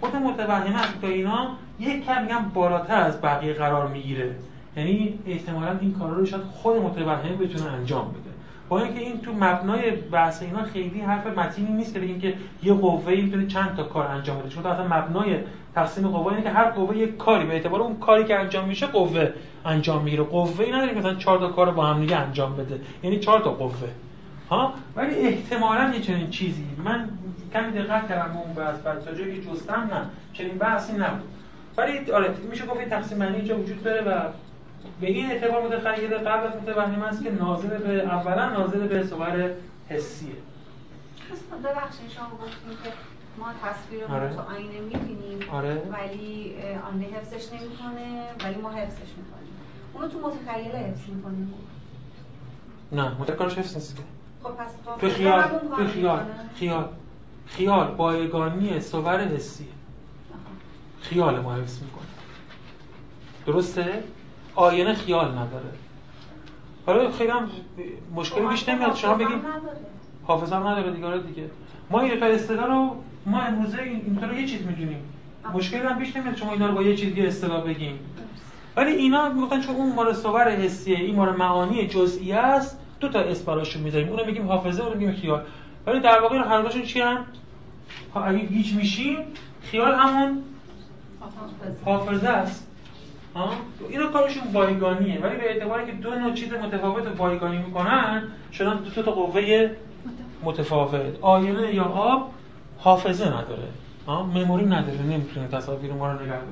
[0.00, 4.34] خود متوهمه از تا اینا یک کم میگم بالاتر از بقیه قرار می‌گیره.
[4.76, 8.30] یعنی احتمالا این کارا رو شاید خود متوهم بتونه انجام بده.
[8.68, 12.72] با اینکه این تو مبنای بحث اینا خیلی حرف متینی نیست که بگیم که یه
[12.72, 14.48] قوه می‌تونه چند تا کار انجام بده.
[14.48, 15.36] چون اصلا مبنای
[15.74, 18.86] تقسیم قوا اینه که هر قوه یک کاری به اعتبار اون کاری که انجام میشه
[18.86, 19.32] قوه
[19.64, 20.22] انجام می‌گیره.
[20.22, 22.80] قوه ای نداره که مثلا چهار تا کار رو با هم دیگه انجام بده.
[23.02, 23.88] یعنی چهار تا قوه.
[24.50, 27.08] ها ولی احتمالا یه چنین چیزی من
[27.52, 31.28] کمی دقت کردم اون بحث بعد تا جایی که جستم نه چنین بحثی نبود
[31.76, 34.28] ولی آره میشه گفت این تقسیم بندی اینجا وجود داره و
[35.00, 39.50] به این اعتبار متخیل قبل از متوهم است که ناظر به اولا ناظر به صور
[39.88, 40.34] حسیه
[41.64, 42.92] ببخشید شما گفتیم که
[43.38, 44.34] ما تصویر رو آره.
[44.34, 45.74] تو آینه می‌بینیم آره.
[45.74, 46.54] ولی
[46.92, 49.52] آینه حفظش نمی‌کنه ولی ما حفظش می‌کنیم
[49.94, 51.54] اونو تو متخیل حفظ می‌کنیم
[52.92, 54.02] نه متکارش حفظ نیست که.
[54.42, 55.42] خب پس تو خیال
[55.76, 56.88] تو خیال؟ خیال
[57.46, 59.66] خیال بایگانی حسیه
[61.00, 62.04] خیال ما حفظ می‌کنه.
[63.46, 64.02] درسته؟
[64.54, 65.70] آینه خیال نداره.
[66.86, 67.48] حالا خیلی هم
[68.14, 68.94] مشکلی بیش نمیاد.
[68.94, 69.40] شما نداره.
[70.26, 71.50] حافظه هم نداره دیگه آره دیگه.
[71.90, 72.96] ما این اصطلاح رو
[73.26, 75.02] ما امروزه این- اینطور یه چیز می‌دونیم.
[75.54, 77.98] مشکلی هم بیش نمیاد شما اینا رو با یه چیز دیگه اصطلاح بگیم.
[78.76, 83.20] ولی اینا می‌گفتن چون اون مال صور حسیه این مال معانی جزئی است دو تا
[83.20, 84.08] اسم براشون می‌ذاریم.
[84.08, 85.42] اونو میگیم حافظه اونو میگیم خیال.
[85.86, 87.24] ولی در واقع هر دوشون چی هم
[88.14, 89.18] اگه گیج میشیم
[89.62, 90.42] خیال همون
[91.84, 92.28] حافظه.
[92.28, 92.66] است.
[93.34, 93.50] ها؟
[93.88, 95.20] اینا کارشون بایگانیه.
[95.20, 99.70] ولی به اعتباری که دو نوع چیز متفاوت رو بایگانی می‌کنن شدن دو تا قوه
[100.42, 101.20] متفاوت.
[101.20, 102.32] آینه یا آب
[102.78, 103.68] حافظه نداره.
[104.06, 105.02] ها؟ مموری نداره.
[105.02, 106.42] نمی‌تونه تصاویر ما رو نگه داره.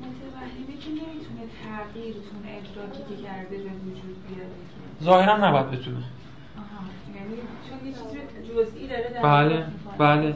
[0.00, 4.16] متوهمه که نمی‌تونه تغییر تونه ادراکی که کرده به وجود
[5.02, 5.96] ظاهرا نباید بتونه
[9.22, 9.64] بله.
[9.98, 10.34] بله.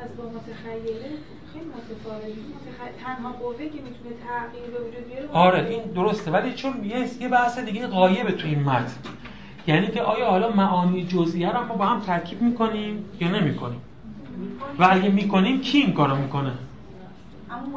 [0.00, 1.08] پس با متخیله
[1.52, 3.04] خیلی متفاوته متخ...
[3.04, 6.30] تنها قوه که می‌تونه تغییر به وجود بیاره آره این درسته.
[6.30, 6.84] ولی چون
[7.20, 8.92] یه بحث دیگه غایبه تو این متن.
[9.66, 13.80] یعنی که آیا حالا معانی جزئیه رو ما با هم ترکیب می‌کنیم یا نمی‌کنیم؟
[14.78, 16.52] و اگه می‌کنیم کی این کارو می‌کنه؟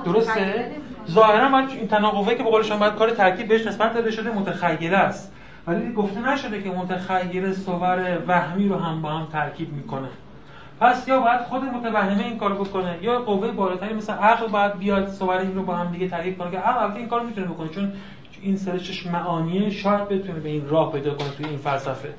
[0.06, 0.72] درسته.
[1.10, 4.98] ظاهرا این تناقضه که به قول شما باید کار ترکیب بهش نسبت داده شده متخیله
[4.98, 5.32] است.
[5.68, 10.07] ولی گفته نشده که متخیل صور وهمی رو هم با هم ترکیب می‌کنه.
[10.80, 15.10] پس یا باید خود متوهمه این کارو بکنه یا قوه بالاتری مثل عقل باید بیاد
[15.10, 17.94] صور این رو با هم دیگه ترکیب کنه که عقل این کارو می‌تونه بکنه چون
[18.41, 22.14] این سرشش معانیه شاید بتونه به این راه پیدا کنه توی این فلسفه.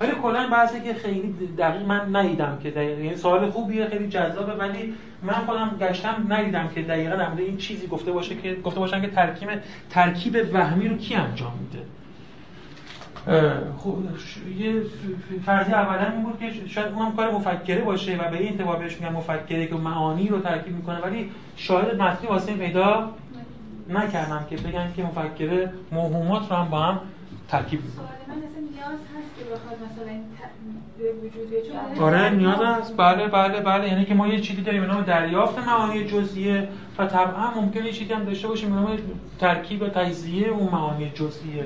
[0.00, 4.52] ولی کلا بحثی که خیلی دقیق من ندیدم که دقیق یعنی سوال خوبیه خیلی جذابه
[4.52, 9.00] ولی من خودم گشتم ندیدم که دقیقا در این چیزی گفته باشه که گفته باشن
[9.00, 9.48] که ترکیب
[9.90, 11.86] ترکیب وهمی رو کی انجام میده.
[13.78, 13.96] خب
[14.58, 14.82] یه
[15.46, 18.96] فرضی اولا این بود که شاید اونم کار مفکره باشه و به این اعتبار بهش
[19.00, 23.10] میگن مفکره که معانی رو ترکیب می‌کنه ولی شاهد متنی واسه این پیدا
[23.88, 27.00] نکردم که بگن که مفکره موهومات رو هم با هم
[27.48, 27.94] ترکیب می‌کنه.
[27.94, 32.30] سوال من اصلا نیاز هست که بخواد مثلا این ت- به وجود بیاد؟ چون آره
[32.30, 32.96] نیاز هست.
[32.96, 33.88] بله بله بله.
[33.88, 36.68] یعنی که ما یه چیزی داریم به نام دریافت معانی جزئیه
[36.98, 38.98] و طبعا ممکنه یه چیزی هم داشته باشیم به نام
[39.40, 41.64] ترکیب و تجزیه اون معانی جزئیه.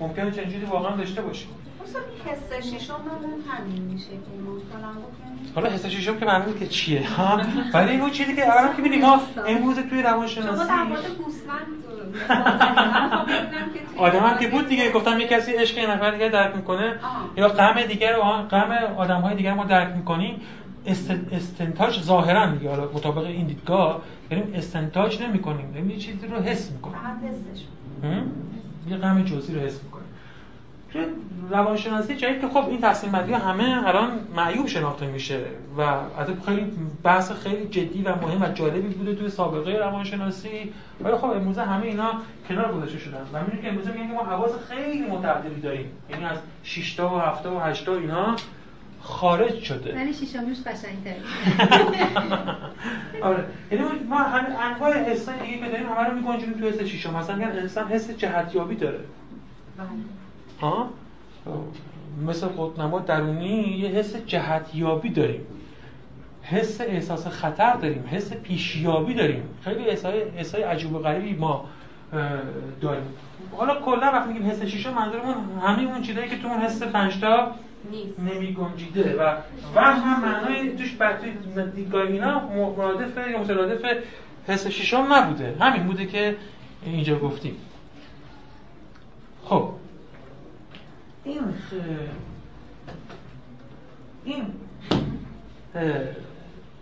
[0.00, 1.48] ممکنه چنین چیزی واقعا داشته باشیم
[1.84, 4.14] اصلا حس ششم هم همین میشه که
[5.54, 7.08] حالا حس ششم که معلومه که چیه.
[7.10, 7.40] ها
[7.74, 11.66] ولی اون چیزی که الان که ببینیم ما امروز توی شما روانشناسی در مورد گوسفند
[13.96, 16.94] آدم هم که بود دیگه گفتم یه کسی عشق یه نفر دیگه درک می‌کنه.
[17.36, 20.40] یا غم دیگر رو غم آدم های دیگر ما درک می‌کنیم.
[20.86, 25.70] است- استنتاج ظاهرا دیگه حالا مطابق این دیدگاه داریم استنتاج نمی‌کنیم.
[25.72, 26.96] داریم یه چیزی رو حس می‌کنیم.
[26.96, 27.62] فقط حسش.
[28.90, 30.06] یه غم جزئی رو حس می‌کنیم
[30.92, 31.04] توی
[31.50, 35.40] روانشناسی جایی که خب این تصمیم بندی همه الان معیوب شناخته میشه
[35.78, 36.72] و البته خیلی
[37.02, 40.72] بحث خیلی جدی و مهم و جالبی بوده توی سابقه روانشناسی.
[41.00, 42.12] ولی خب امروز همه اینا
[42.48, 45.86] کنار گذاشته شدن؟ و می‌بینید که امروز میگن ما حواس خیلی متعددی داریم.
[46.10, 48.36] یعنی از 6 تا و 7 تا و 8 تا اینا
[49.02, 49.94] خارج شده.
[49.94, 51.20] ولی شیشمیش قشنگ‌تره.
[53.22, 53.44] آره.
[53.70, 57.36] یعنی ما- همه انواع حسای دیگه که داریم همه رو میگنجونیم تو حس شیشم مثلا
[57.36, 59.00] میگن انسان حس جهتیابی داره.
[59.78, 59.86] بله.
[60.60, 60.90] ها؟
[62.26, 65.46] مثل خودنما درونی یه حس جهتیابی داریم.
[66.42, 68.04] حس احساس خطر داریم.
[68.10, 69.42] حس پیشیابی داریم.
[69.64, 71.64] خیلی حسای حسای عجیب و غریبی ما
[72.80, 73.02] داریم.
[73.56, 77.54] حالا کلا وقتی میگیم حس شیشه منظورمون همه اون چیزایی که تو اون حس پنجتا
[78.18, 79.36] نمی گنجیده و
[79.74, 81.32] وهم هم معنای توش بر توی
[81.74, 83.84] دیدگاه اینا مرادف یا مترادف
[84.48, 85.56] حس شیشم نبوده.
[85.60, 86.36] همین بوده که
[86.84, 87.56] اینجا گفتیم.
[89.44, 89.68] خب.
[91.24, 91.74] این خ-
[94.24, 94.46] این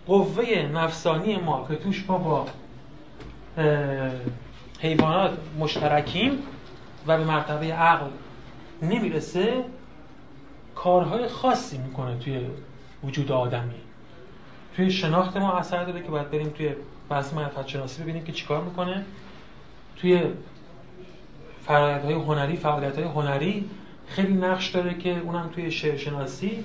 [0.07, 2.45] قوه نفسانی ما که توش ما با
[4.81, 6.43] حیوانات مشترکیم
[7.07, 8.07] و به مرتبه عقل
[8.81, 9.63] نمی‌رسه
[10.83, 12.41] کارهای خاصی می‌کنه توی
[13.03, 13.79] وجود آدمی.
[14.75, 16.69] توی شناخت ما اثر داره که باید بریم توی
[17.09, 19.05] بحث معرفت شناسی ببینیم که چیکار می‌کنه.
[19.95, 20.21] توی
[21.65, 23.69] فرایندهای هنری فعالیت‌های هنری
[24.07, 26.63] خیلی نقش داره که اونم توی شعر شناسی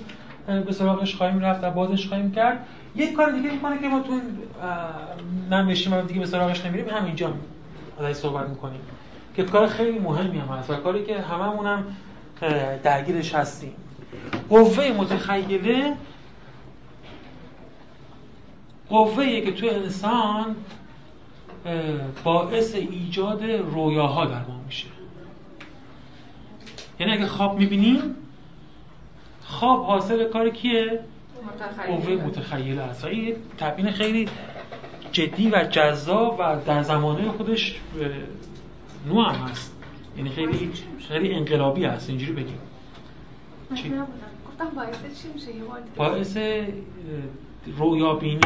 [0.65, 2.65] به سراغش خواهیم رفت و بازش خواهیم کرد.
[2.95, 4.21] یک کار دیگه می‌کنه که ما تو
[5.49, 7.33] ننوشتیم و دیگه به سراغش نمیریم همینجا
[7.99, 8.81] ازش صحبت می‌کنیم.
[9.35, 11.83] که کار خیلی مهمی هم هست و کاری که هممون هم
[12.83, 13.73] درگیرش هستیم.
[14.49, 15.93] قوه متخیله
[18.89, 20.55] قوه که تو انسان
[22.23, 24.87] باعث ایجاد رویاها در ما میشه.
[26.99, 28.01] یعنی اگه خواب می‌بینیم
[29.43, 30.99] خواب حاصل کار کیه؟
[31.87, 33.03] قوه متخیله است.
[33.03, 34.29] و این یه تبیین خیلی
[35.11, 37.75] جدی و جذاب و در زمانه خودش
[39.07, 39.75] نوع هم هست.
[40.17, 40.71] یعنی خیلی
[41.07, 42.09] خیلی انقلابی هست.
[42.09, 42.57] اینجوری بگیم.
[43.75, 43.93] چی؟
[44.47, 45.63] گفتم باعث چی میشه یه؟
[45.95, 46.37] باعث
[47.77, 48.39] رویابینی.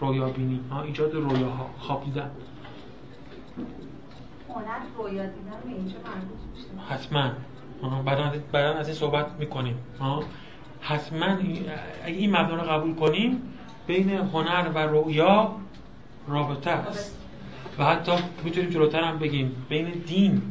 [0.00, 0.60] رویابینی.
[0.70, 1.70] ها ایجاد رویاها.
[1.78, 2.30] خواب دیدن
[4.48, 4.64] هنر
[4.96, 6.94] رویا دیدن به اینجا مربوط میشه.
[6.94, 7.30] حتما.
[7.82, 9.76] آها، بعدا بعدا از این صحبت می‌کنیم.
[10.00, 10.22] ها
[10.80, 13.42] حتما اگه این مبنا رو قبول کنیم
[13.86, 15.56] بین هنر و رویا
[16.28, 17.16] رابطه است.
[17.78, 18.12] و حتی
[18.44, 20.42] می‌تونیم جلوتر هم بگیم بین دین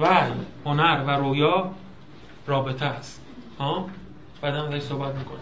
[0.00, 0.26] و
[0.64, 1.70] هنر و رویا
[2.46, 3.21] رابطه است.
[3.62, 3.86] ها
[4.40, 5.40] بعدا ازش صحبت می‌کنیم.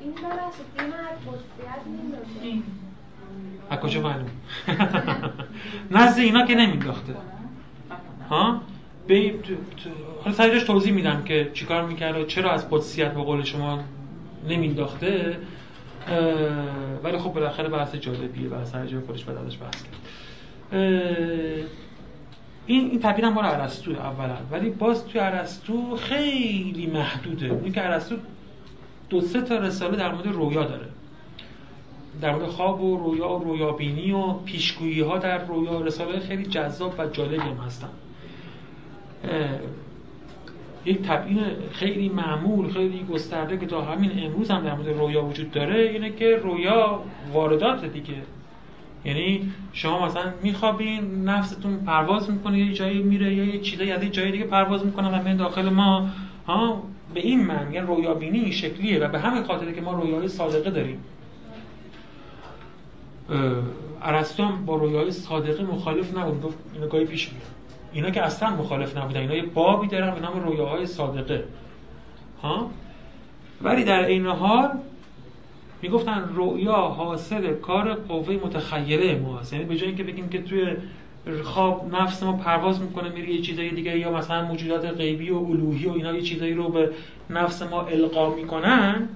[0.00, 2.62] این ببخشید از قدسیت
[3.70, 4.30] از کجا معلوم
[5.90, 7.14] نزد اینا که نمینداخته.
[8.30, 8.60] ها؟
[9.06, 9.34] به
[10.24, 13.80] حالا سریعش توضیح میدم که چیکار می‌کرد و چرا از قدسیت به قول شما
[14.48, 15.38] نمینداخته.
[16.08, 16.18] اه،
[17.04, 19.94] ولی خب بالاخره بحث جالبیه و سر جای خودش بعد ازش بحث کرد
[22.68, 24.36] این این تعبیر هم ارسطو اولا.
[24.50, 27.60] ولی باز توی ارسطو خیلی محدوده.
[27.64, 28.16] این که ارسطو
[29.10, 30.86] دو سه تا رساله در مورد رویا داره.
[32.20, 35.80] در مورد خواب و رویا و رویابینی و پیشگویی ها در رویا.
[35.80, 37.88] رساله خیلی جذاب و جالبی هم هستن.
[40.84, 41.40] یک تبیین
[41.72, 46.10] خیلی معمول خیلی گسترده که تا همین امروز هم در مورد رویا وجود داره اینه
[46.10, 48.14] که رویا واردات دیگه.
[49.04, 54.10] یعنی شما مثلا میخوابین نفستون پرواز می‌کنه یه جایی میره یا یه چیزایی از یه
[54.10, 56.08] جای دیگه پرواز می‌کنه و میاد داخل ما.
[56.46, 56.82] ها
[57.14, 60.70] به این معنی یعنی رویابینی این شکلیه و به همین خاطره که ما رویای صادقه
[60.70, 61.04] داریم.
[64.02, 67.46] ارسطو هم با رویای صادقه مخالف نبود گفت اینا گاهی پیش میاد.
[67.92, 71.44] اینا که اصلا مخالف نبودن اینا یه بابی دارن به نام رویاهای صادقه.
[72.42, 72.70] ها؟
[73.62, 74.70] ولی در عین حال
[75.82, 79.52] می‌گفتن رؤیا حاصل کار قوه متخیله ماست.
[79.52, 80.76] یعنی به جای اینکه بگیم که توی
[81.42, 85.86] خواب نفس ما پرواز می‌کنه میره یه چیزای دیگه یا مثلا موجودات غیبی و الوهی
[85.86, 86.90] و اینا یه چیزایی رو به
[87.30, 89.08] نفس ما القا می‌کنن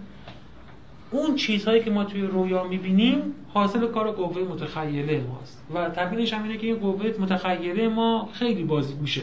[1.10, 3.18] اون چیزهایی که ما توی رویا می‌بینیم
[3.54, 5.64] حاصل کار قوه متخیله ماست.
[5.74, 9.22] و تبیینش هم اینه که این قوه متخیله ما خیلی بازی گوشه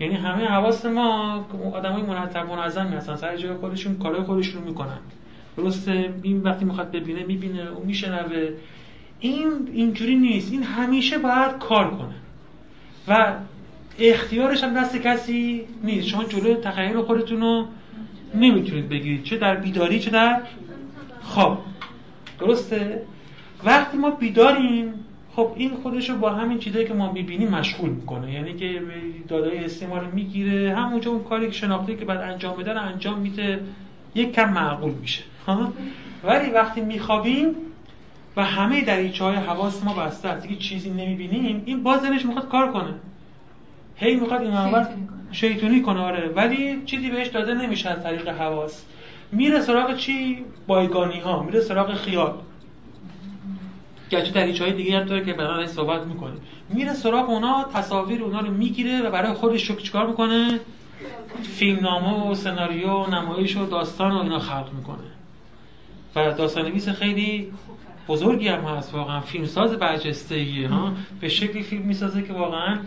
[0.00, 1.44] یعنی همه حواس ما
[1.74, 4.98] آدمای مرتب منظمی هستن سر جای خودشون کارهای خودشون می‌کنن.
[5.56, 8.48] درسته؟ این وقتی می‌خواد ببینه می‌بینه و میشنوه.
[9.20, 10.52] این اینجوری نیست.
[10.52, 12.14] این همیشه باید کار کنه.
[13.08, 13.34] و
[13.98, 16.06] اختیارش هم دست کسی نیست.
[16.06, 17.66] شما جلوی تخیل خودتون رو
[18.34, 19.22] نمی‌تونید بگیرید.
[19.22, 20.40] چه در بیداری چه در
[21.22, 21.64] خواب.
[22.40, 23.02] درسته؟
[23.64, 24.94] وقتی ما بیداریم
[25.36, 28.32] خب این خودش رو با همین چیزایی که ما می‌بینیم مشغول می‌کنه.
[28.32, 28.82] یعنی که
[29.28, 30.74] دادای حسی ما رو می‌گیره.
[30.76, 33.60] همونجا اون کاری که شناختی که بعد انجام رو انجام میده.
[34.14, 35.22] یک کم معقول میشه؟
[36.24, 37.54] ولی وقتی میخوابیم
[38.36, 42.48] و همه دریچه های حواس ما بسته است دیگه چیزی نمی‌بینیم این باز دلش می‌خواد
[42.48, 42.94] کار کنه.
[43.96, 44.86] هی می‌خواد این اول
[45.32, 46.00] شیطونی کنه.
[46.00, 46.28] آره.
[46.28, 48.84] ولی چیزی بهش داده نمیشه از طریق حواس.
[49.32, 52.34] میره سراغ چی؟ بایگانی ها میره سراغ خیال.
[54.10, 56.34] گرچه دریچه های دیگه هم داره که برای صحبت می‌کنه.
[56.68, 60.60] میره سراغ اونا تصاویر اونا رو می‌گیره و برای خودش چیکار می‌کنه؟
[61.42, 65.15] فیلمنامه و سناریو و نمایش و داستان و اینا خلق می‌کنه.
[66.16, 67.52] و داستان خیلی
[68.08, 72.78] بزرگی هم هست واقعا فیلمساز برجسته ها؟ به شکلی فیلم می‌سازه که واقعا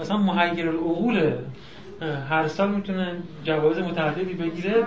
[0.00, 1.38] مثلا محیر العقوله
[2.30, 4.86] هر سال می‌تونه جوایز متعددی بگیره.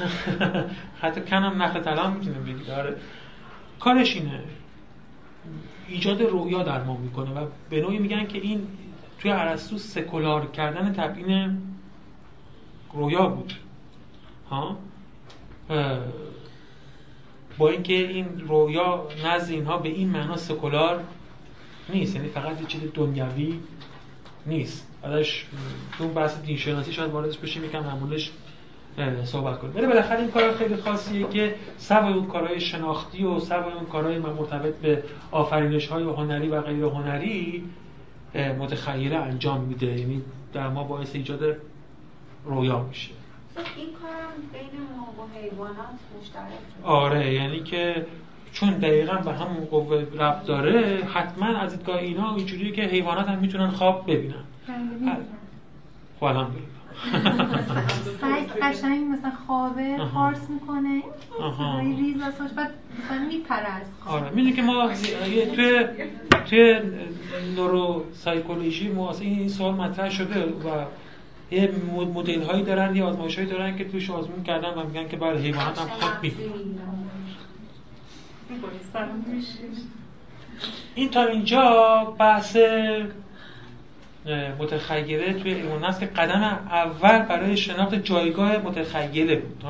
[1.02, 2.74] حتی کن هم نخل طلا می‌تونه بگیره.
[2.74, 2.96] آره.
[3.80, 4.40] کارش اینه.
[5.88, 8.66] ایجاد رویا در ما می‌کنه و به نوعی میگن که این
[9.18, 11.58] توی ارسطو سکولار کردن تبیین
[12.92, 13.52] رویا بود.
[14.50, 14.76] ها؟
[17.58, 21.04] با اینکه این رویا نزد اینها به این معنا سکولار
[21.88, 23.60] نیست یعنی فقط یه چیز دنیوی
[24.46, 24.86] نیست.
[25.02, 25.44] ازش
[25.98, 28.30] تو بحث دین شناسی شاید واردش بشیم یکم معمولش
[29.24, 29.76] صحبت کنیم.
[29.76, 34.18] ولی بالاخره این کار خیلی خاصیه که سوای اون کارهای شناختی و سوای اون کارهای
[34.18, 37.64] مرتبط به آفرینش های هنری و غیر هنری
[38.34, 39.86] متخیله انجام میده.
[39.86, 40.22] یعنی
[40.52, 41.56] در ما باعث ایجاد
[42.44, 43.10] رویا میشه.
[43.76, 46.42] این کارم بین ما و حیوانات مشترک
[46.82, 48.06] آره یعنی که
[48.52, 53.38] چون دقیقا به همون قوه ربط داره حتما از دیدگاه اینا اینجوریه که حیوانات هم
[53.38, 54.44] می‌تونن خواب ببینن
[56.20, 56.62] خب الحمدلله
[58.20, 59.96] سگ قشنگ مثلا خوابه.
[60.14, 61.02] پارس می‌کنه.
[61.56, 62.70] صدای ریز واسه بعد
[63.04, 64.22] مثلا میپره از خواب.
[64.22, 64.90] آره می‌دونی که ما
[65.54, 65.84] توی
[66.46, 66.80] توی
[67.56, 70.84] نورو سایکولوژی این سوال مطرح شده و
[71.50, 71.70] یه
[72.14, 75.42] مدل هایی دارن یه آزمایش هایی دارن که توش آزمون کردن و میگن که برای
[75.42, 76.50] حیوانات هم خواب می‌بینن
[80.94, 82.56] این تا اینجا بحث
[84.58, 89.64] متخیله توی علم النفس که قدم اول برای شناخت جایگاه متخیله بود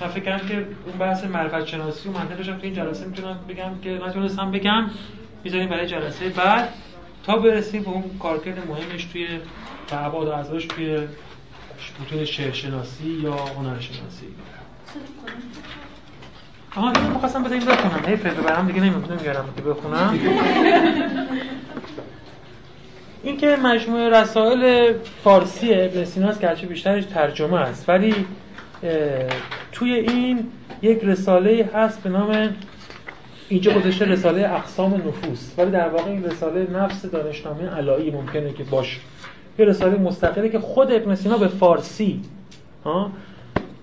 [0.00, 3.38] من فکر کردم که اون بحث معرفت شناسی و منطقش هم توی این جلسه می‌تونم
[3.48, 4.90] بگم که نتونستم بگم.
[5.44, 6.68] می‌ذاریم برای جلسه بعد.
[7.24, 9.26] تا برسیم به اون کارکرد مهمش توی
[9.92, 10.98] و اعضاش توی
[12.00, 14.26] متون شعر شناسی یا هنر شناسی
[16.76, 18.06] آها اینو می‌خواستم بذاریم بخونم.
[18.06, 20.18] حیف برام دیگه نمی- نمیارم که بخونم.
[23.22, 24.92] این که مجموعه رسائل
[25.24, 27.88] فارسی ابن سیناست که هرچی بیشترش ترجمه است.
[27.88, 28.14] ولی
[29.72, 30.46] توی این
[30.82, 32.54] یک رساله هست به نام
[33.48, 35.52] اینجا گذاشته رساله اقسام نفوس.
[35.58, 39.00] ولی در واقع این رساله نفس دانشنامه علایی ممکنه که باشه
[39.58, 42.20] یه رساله مستقله که خود ابن سینا به فارسی
[42.84, 43.10] ها؟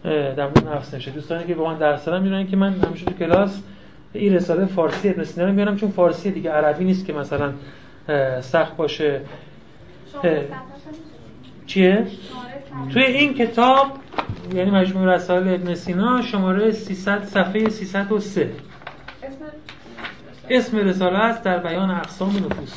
[0.04, 3.12] در مورد نفس نشه دوستانی که با من درس دارن می‌دونن که من همیشه تو
[3.12, 3.62] کلاس
[4.14, 7.54] این رساله فارسی ابن سینا رو میارم چون فارسی دیگه عربی نیست که مثلا
[8.42, 9.22] سخت باشه.
[11.66, 12.08] چیه؟
[12.94, 13.88] توی این کتاب
[14.54, 18.52] یعنی مجموع رسائل ابن سینا شماره 300 صفحه 303
[20.50, 22.74] اسم رساله است در بیان اقسام نفوس.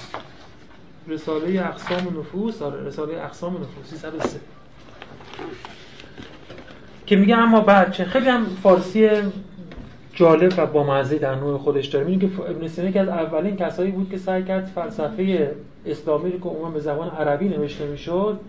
[1.08, 4.40] رساله اقسام نفوس آره رساله اقسام نفوس 303
[7.06, 9.08] که میگه اما بعد چه؟ خیلی هم فارسی
[10.14, 12.06] جالب و بامزه در نوع خودش داره.
[12.06, 15.54] میگه که ابن سینا که از اولین کسایی بود که سعی کرد فلسفه
[15.86, 18.40] اسلامی رو که عموما به زبان عربی نوشته می‌شد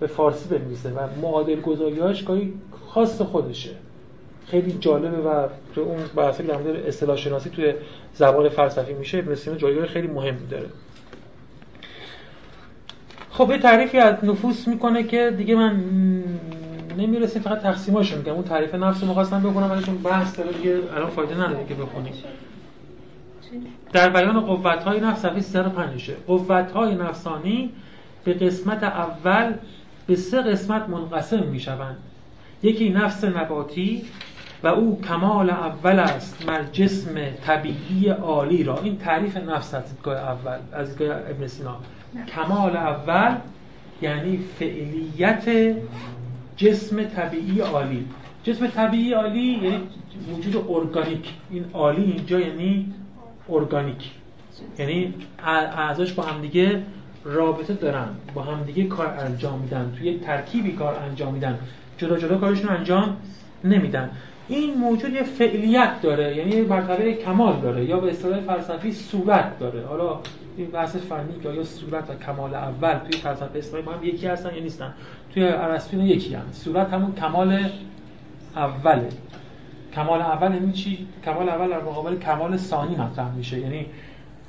[0.00, 2.52] به فارسی بنویسه و معادل گذاریاش گاهی
[2.86, 3.70] خاص خودشه.
[4.46, 7.74] خیلی جالبه و تو اون بحثی در مورد اصطلاح شناسی توی
[8.14, 9.18] زبان فلسفی میشه.
[9.18, 10.66] ابن سینا جایگاه خیلی مهمی داره.
[13.40, 15.82] خب یه تعریفی از نفوس می‌کنه که دیگه من
[16.98, 18.32] نمی‌رسیم فقط تقسیماشو میگم.
[18.32, 21.74] اون تعریف نفس رو می‌خواستم بکنم ولی چون بحث داره دیگه الان فایده نداره که
[21.74, 22.12] بخونیم.
[23.92, 27.70] در بیان قوت های نفس صفحه 305 قوت های نفسانی
[28.24, 29.54] به قسمت اول
[30.06, 31.96] به سه قسمت منقسم می شوند
[32.62, 34.04] یکی نفس نباتی
[34.62, 37.14] و او کمال اول است مر جسم
[37.46, 38.78] طبیعی عالی را.
[38.82, 41.76] این تعریف نفس از اول از ابن سینا.
[42.34, 43.34] کمال اول
[44.02, 45.76] یعنی فعلیت
[46.56, 48.06] جسم طبیعی عالی.
[48.44, 49.80] جسم طبیعی عالی یعنی
[50.32, 51.34] وجود ارگانیک.
[51.50, 52.94] این عالی اینجا یعنی
[53.48, 54.10] ارگانیک.
[54.78, 55.14] یعنی
[55.44, 56.82] اعضاش با همدیگه
[57.24, 61.58] رابطه دارن با همدیگه کار انجام میدن توی یک ترکیبی کار انجام میدن.
[61.98, 63.16] جدا جدا کارشون انجام
[63.64, 64.10] نمیدن.
[64.48, 69.58] این موجود یه فعلیت داره یعنی یه مرتبه کمال داره یا به اصطلاح فلسفی صورت
[69.58, 69.86] داره.
[69.86, 70.20] حالا
[70.60, 74.26] این بحث فنی که آیا صورت و کمال اول توی فلسفه اسلامی با هم یکی
[74.26, 74.94] هستن یا نیستن؟
[75.34, 77.70] توی ارسطو یکی هم صورت همون کمال
[78.56, 79.08] اوله.
[79.94, 83.58] کمال اول یعنی چی؟ کمال اول در مقابل کمال ثانی مطرح میشه.
[83.58, 83.86] یعنی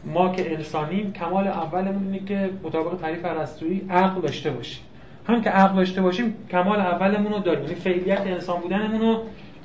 [0.06, 4.84] ما که انسانیم کمال اولمون اینه که مطابق تعریف ارسطویی عقل داشته باشیم.
[5.28, 7.64] هم که عقل داشته باشیم کمال اولمون رو داریم.
[7.64, 9.24] یعنی فعلیت انسان بودنمون رو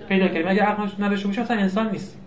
[0.09, 0.49] پیدا کردیم.
[0.49, 2.21] اگه عقل نداشته باشیم مثلا انسان نیستیم.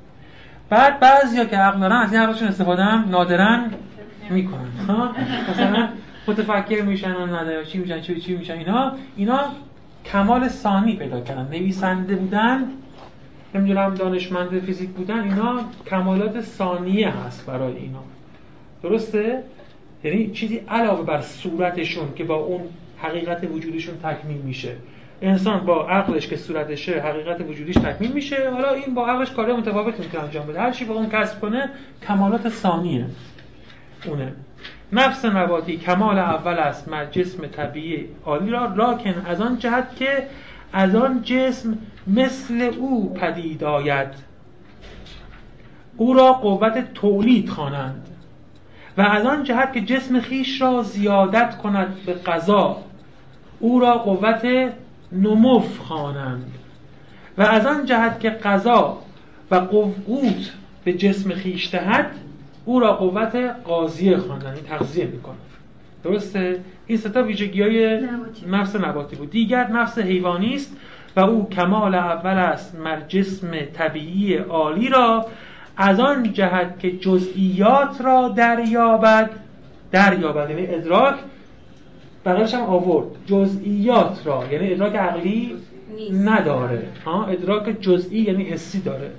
[0.69, 3.59] بعد بعضیا که عقل دارن از این عقلشون استفاده هم نادرا
[4.29, 5.11] می‌کنن ها؟
[5.49, 5.89] مثلا
[6.27, 9.39] متفکر میشن و نداره چی میشن چی چی میشن اینا اینا
[10.05, 11.47] کمال ثانی پیدا کردن.
[11.51, 12.63] نویسنده بودن
[13.55, 18.03] نمی‌دونم دانشمند فیزیک بودن اینا کمالات ثانیه هست برای اینا.
[18.83, 19.43] درسته؟
[20.03, 22.61] یعنی چیزی علاوه بر صورتشون که با اون
[22.97, 24.75] حقیقت وجودشون تکمیل میشه.
[25.21, 28.49] انسان با عقلش که صورتشه حقیقت وجودیش تکمیل میشه.
[28.53, 30.61] حالا این با عقلش کارهای متفاوت می‌تونه انجام بده.
[30.61, 31.69] هر چی با اون کسب کنه
[32.07, 33.05] کمالات ثانیه.
[34.05, 34.33] اونه.
[34.93, 38.05] نفس نباتی کمال اول است مر جسم طبیعی.
[38.25, 40.27] عالی را لاکن از آن جهت که
[40.73, 41.77] از آن جسم
[42.07, 44.07] مثل او پدید آید.
[45.97, 48.07] او را قوت تولید خوانند.
[48.97, 52.77] و از آن جهت که جسم خیش را زیادت کند به قضا
[53.59, 54.73] او را قوت
[55.11, 56.51] نموف خوانند.
[57.37, 58.97] و از آن جهت که قضا
[59.51, 60.51] و قوت
[60.83, 62.11] به جسم خیش دهد
[62.65, 65.35] او را قوت قاضیه خواندن این تغذیه می‌کنه
[66.03, 67.99] درسته؟ این ستا ویژگی های
[68.47, 69.31] نفس نباتی بود.
[69.31, 70.77] دیگر نفس حیوانی است
[71.15, 72.75] و او کمال اول است.
[72.75, 75.25] مر جسم طبیعی عالی را
[75.77, 79.29] از آن جهت که جزئیات را دریابد
[79.91, 81.15] دریابد یعنی ادراک
[82.25, 83.07] بغلش هم آورد.
[83.25, 85.55] جزئیات را یعنی ادراک عقلی.
[86.23, 86.83] نداره.
[87.05, 89.11] ها ادراک جزئی یعنی حسی داره.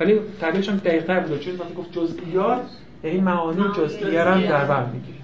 [0.00, 2.60] ولی تعبیرش هم دقیق‌تر بود چون وقتی گفت جزئیات
[3.04, 5.16] یعنی معانی جزئیه را هم در بر می‌گیره.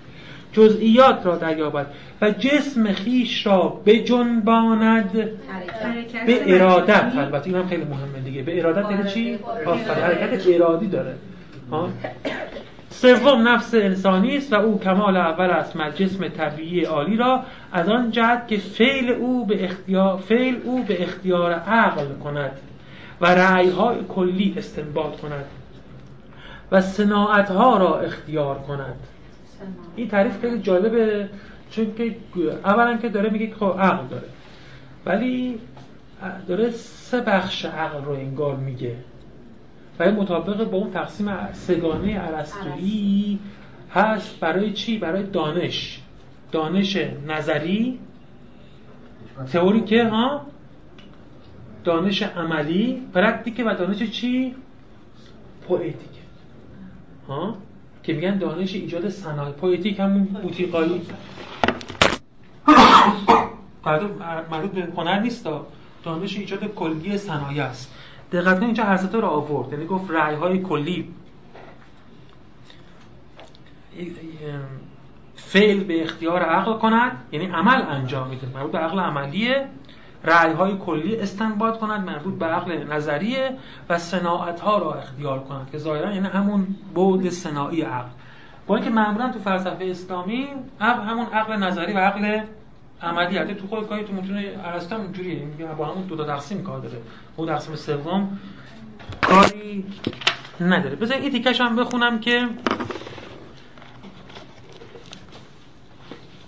[0.53, 1.87] جزئیات را دریابد
[2.23, 6.27] و جسم خیش را بجنباند حرکت.
[6.27, 7.13] به ارادت.
[7.17, 8.43] البته این هم خیلی مهمه دیگه.
[8.43, 10.05] به ارادت یعنی چی؟ آفرین.
[10.05, 11.15] حرکت ارادی داره.
[11.71, 11.89] ها؟
[12.91, 15.77] سوم نفس انسانی است و او کمال اول است.
[15.77, 17.43] مر جسم طبیعی عالی را
[17.73, 22.53] از آن جهت که فعل او به اختیار فعل او به اختیار عقل کند.
[23.23, 25.45] و رأیهای کلی استنباط کند
[26.73, 28.95] و صناعتها را اختیار کند.
[29.97, 31.29] این تعریف خیلی جالبه
[31.71, 32.17] چون که
[32.65, 34.29] اولا که داره میگه که خب عقل داره
[35.07, 35.59] ولی
[36.47, 38.97] داره سه بخش عقل رو انگار میگه
[39.99, 43.39] و این مطابق با اون تقسیم سگانه ارسطویی
[43.91, 46.01] هست برای چی؟ برای دانش.
[46.53, 46.97] دانش
[47.27, 47.99] نظری
[49.53, 50.47] تئوری که ها؟
[51.85, 54.55] دانش عملی پرکتیکه و دانش چی؟
[55.69, 56.11] پوئتیک.
[57.29, 57.57] ها؟
[58.03, 59.53] که میگن دانش ایجاد صنایع.
[59.53, 61.03] پوئتیک همون بوتیقایی.
[64.51, 65.49] مربوط به هنر نیست
[66.05, 67.95] دانش ایجاد کلی صنایع است.
[68.33, 69.73] دقت اینجا هر رو آورد.
[69.73, 71.15] یعنی گفت رأی های کلی.
[75.37, 77.13] فعل به اختیار عقل کند.
[77.33, 78.47] یعنی عمل انجام میده.
[78.55, 79.69] مربوط به عقل عملیه.
[80.25, 83.57] رأی های کلی استنباط کند مربوط به عقل نظریه
[83.89, 88.09] و صناعت ها را اختیار کند که ظاهرا یعنی همون بعد صناعی عقل.
[88.67, 90.49] با اینکه معمولا تو فلسفه اسلامی
[90.81, 92.41] عقل همون عقل نظری و عقل
[93.03, 95.45] عملی حتی تو خود کاری تو متون ارسطو اینجوریه.
[95.45, 96.99] میگه با همون دو تا تقسیم کار داره.
[97.37, 98.39] اون تقسیم سوم
[99.21, 99.85] کاری
[100.61, 100.97] نداره.
[100.97, 102.49] بذار این تیکش هم بخونم که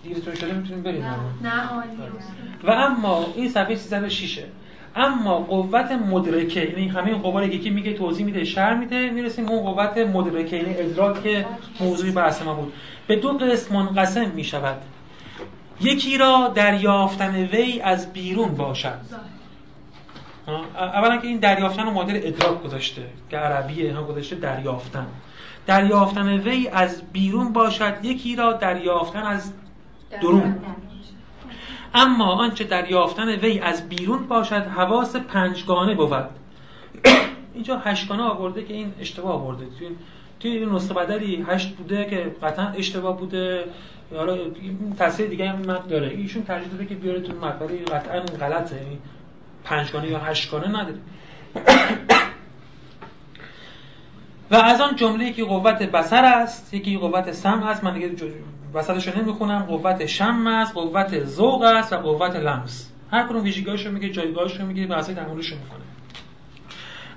[0.05, 1.05] دیرتون شده می‌تونیم بریم.
[1.43, 1.89] نه عالی
[2.65, 4.39] و اما این صفحه 306
[4.97, 9.99] اما قوت مدرکه یعنی همه قوا یکی میگه توضیح میده شر میده می‌رسیم اون قوت
[9.99, 11.47] مدرکه یعنی ادراک که
[11.81, 12.73] موضوعی بحث ما بود.
[13.07, 14.77] به دو قسم منقسم می‌شود.
[15.81, 18.99] یکی را دریافتن وی از بیرون باشد.
[20.77, 25.07] اولا که این دریافتن رو مادر ادراک گذاشته که عربیه ها گذاشته دریافتن.
[25.67, 29.53] دریافتن وی از بیرون باشد یکی را دریافتن از
[30.21, 30.57] درون
[31.95, 36.29] اما آنچه دریافتن وی از بیرون باشد حواس پنجگانه بود.
[37.55, 39.67] اینجا هشتگانه آورده که این اشتباه آورده.
[39.79, 39.89] توی
[40.41, 43.65] توی این نسخه بدلی هشت بوده که قطعا اشتباه بوده.
[44.17, 44.39] حالا
[44.99, 46.09] تصویر دیگه هم مد داره.
[46.09, 48.77] ایشون ترجیح داده که بیاره تو مد ولی قطعا غلطه.
[48.77, 48.99] یعنی
[49.65, 50.99] پنجگانه یا هشتگانه نداره.
[54.51, 57.85] و از آن جمله که قوت بصر است یکی قوت سمع است.
[57.85, 58.09] من دیگه
[58.75, 59.59] وسطش نمی‌خونم.
[59.59, 62.91] قوت شم است قوت ذوق است و قوت لمس.
[63.11, 65.81] هر کدوم ویژگی‌هاش رو میگه جایگاهش رو میگه بحث تعاملش رو می‌کنه.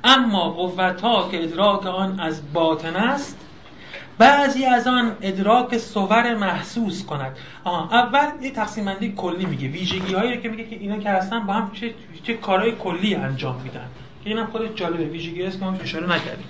[0.03, 3.37] اما قوت ها که ادراک آن از باطن است
[4.17, 7.37] بعضی از آن ادراک صور محسوس کند.
[7.63, 9.67] آه اول یه تقسیم بندی کلی میگه.
[9.67, 11.93] ویژگی هایی که میگه که اینا که هستن با هم چه,
[12.23, 13.87] چه کارهای کلی انجام میدن.
[14.23, 15.05] که اینم خودش جالبه.
[15.05, 16.47] ویژگی است که ما اشاره نکردیم.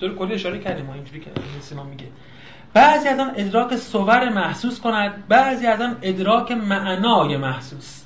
[0.00, 1.30] دور کلی اشاره کردیم ما اینجوری که
[1.74, 2.06] ما میگه.
[2.74, 8.04] بعضی از آن ادراک صور محسوس کند بعضی از آن ادراک معنای محسوس.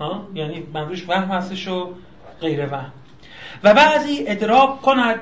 [0.00, 1.94] ها؟ یعنی منظورش وهم هستش و
[2.40, 2.92] غیر وهم.
[3.64, 5.20] و بعضی ادراک کند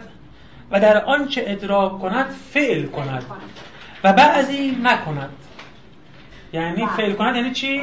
[0.71, 3.25] و در آنچه ادراک کند فعل کند.
[4.05, 5.31] و بعضی نکند.
[6.53, 7.83] یعنی فعل کند یعنی چی؟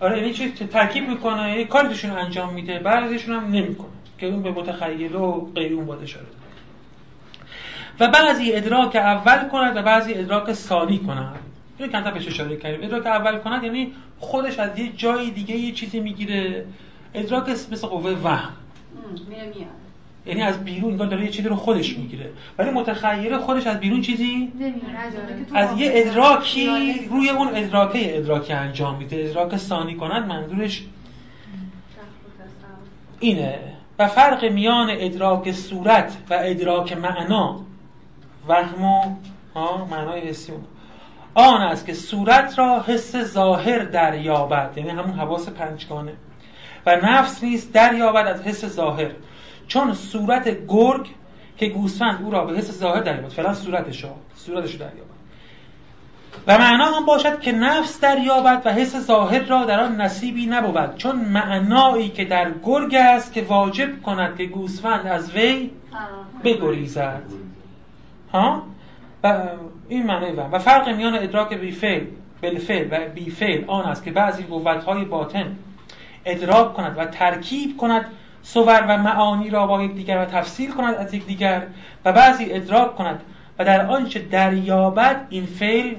[0.00, 3.88] آره یعنی چی؟ ترکیب می‌کنه یه کاری توشون انجام میده بعضیشون هم نمی‌کنه
[4.18, 6.26] که اون به متخیل و غیر اون باید اشاره
[8.00, 11.38] و بعضی ادراک اول کند و بعضی ادراک ثانی کند
[11.78, 12.84] اینو کمتر بهش اشاره کردیم.
[12.84, 16.64] ادراک اول کند یعنی خودش از یه جای دیگه یه چیزی می‌گیره.
[17.14, 18.52] ادراک مثل قوه وهم.
[20.26, 22.30] یعنی از بیرون انگار داره یه چیزی رو خودش می‌گیره.
[22.58, 24.52] ولی متخیل خودش از بیرون چیزی
[25.54, 29.16] از یه ادراکی روی اون ادراکه ادراکی انجام میده.
[29.16, 30.84] ادراک ثانی کنند منظورش
[33.20, 33.58] اینه.
[33.98, 37.60] و فرق میان ادراک صورت و ادراک معنا
[38.48, 40.52] وهم و معنای حسی
[41.34, 44.72] آن است که صورت را حس ظاهر دریابد.
[44.76, 46.12] یعنی همون حواس پنجگانه.
[46.86, 49.10] و نفس نیست دریابد از حس ظاهر.
[49.68, 51.06] چون صورت گرگ
[51.56, 53.28] که گوسفند او را به حس ظاهر دریابد.
[53.28, 54.04] فعلا صورتش
[54.34, 55.08] صورتش دریابد.
[56.46, 60.96] و معنا هم باشد که نفس دریابد و حس ظاهر را در آن نصیبی نبود.
[60.96, 65.70] چون معنایی که در گرگ است که واجب کند که گوسفند از وی
[66.44, 67.22] بگریزد.
[68.32, 68.62] ها؟
[69.24, 69.42] و
[69.88, 72.04] این معنی و فرق میان ادراک بیفعل
[72.42, 75.56] بالفعل و بیفعل آن است که بعضی قوت‌های باطن
[76.24, 78.04] ادراک کند و ترکیب کند
[78.42, 81.66] صور و معانی را با یکدیگر و تفسیر کند از یکدیگر
[82.04, 83.20] و بعضی ادراک کند
[83.58, 85.94] و در آنچه دریابد این فعل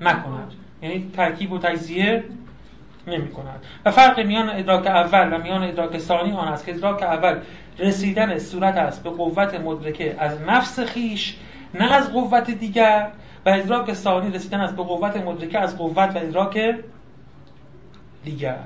[0.00, 0.52] نکند
[0.82, 2.24] یعنی ترکیب و تجزیه
[3.06, 3.64] نمی کند.
[3.84, 7.36] و فرق میان ادراک اول و میان ادراک ثانی آن است که ادراک اول
[7.78, 11.36] رسیدن صورت است به قوت مدرکه از نفس خیش
[11.74, 13.10] نه از قوت دیگر
[13.46, 16.74] و ادراک ثانی رسیدن است به قوت مدرکه از قوت و ادراک
[18.24, 18.58] دیگر.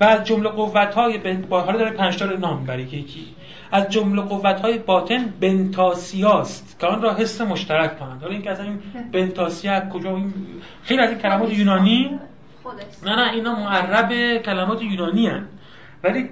[0.00, 3.26] و از جمله قوت های با حالا داره پنج تا نام برای که یکی.
[3.72, 8.20] از جمله قوت های باطن بنتاسیاست که آن را حس مشترک کنند.
[8.20, 8.78] حالا اینکه از این
[9.12, 10.34] بنتاسیا کجا این
[10.82, 12.18] خیلی از این کلمات یونانی
[13.04, 15.46] نه نه اینا معرب کلمات یونانی هن.
[16.04, 16.28] ولی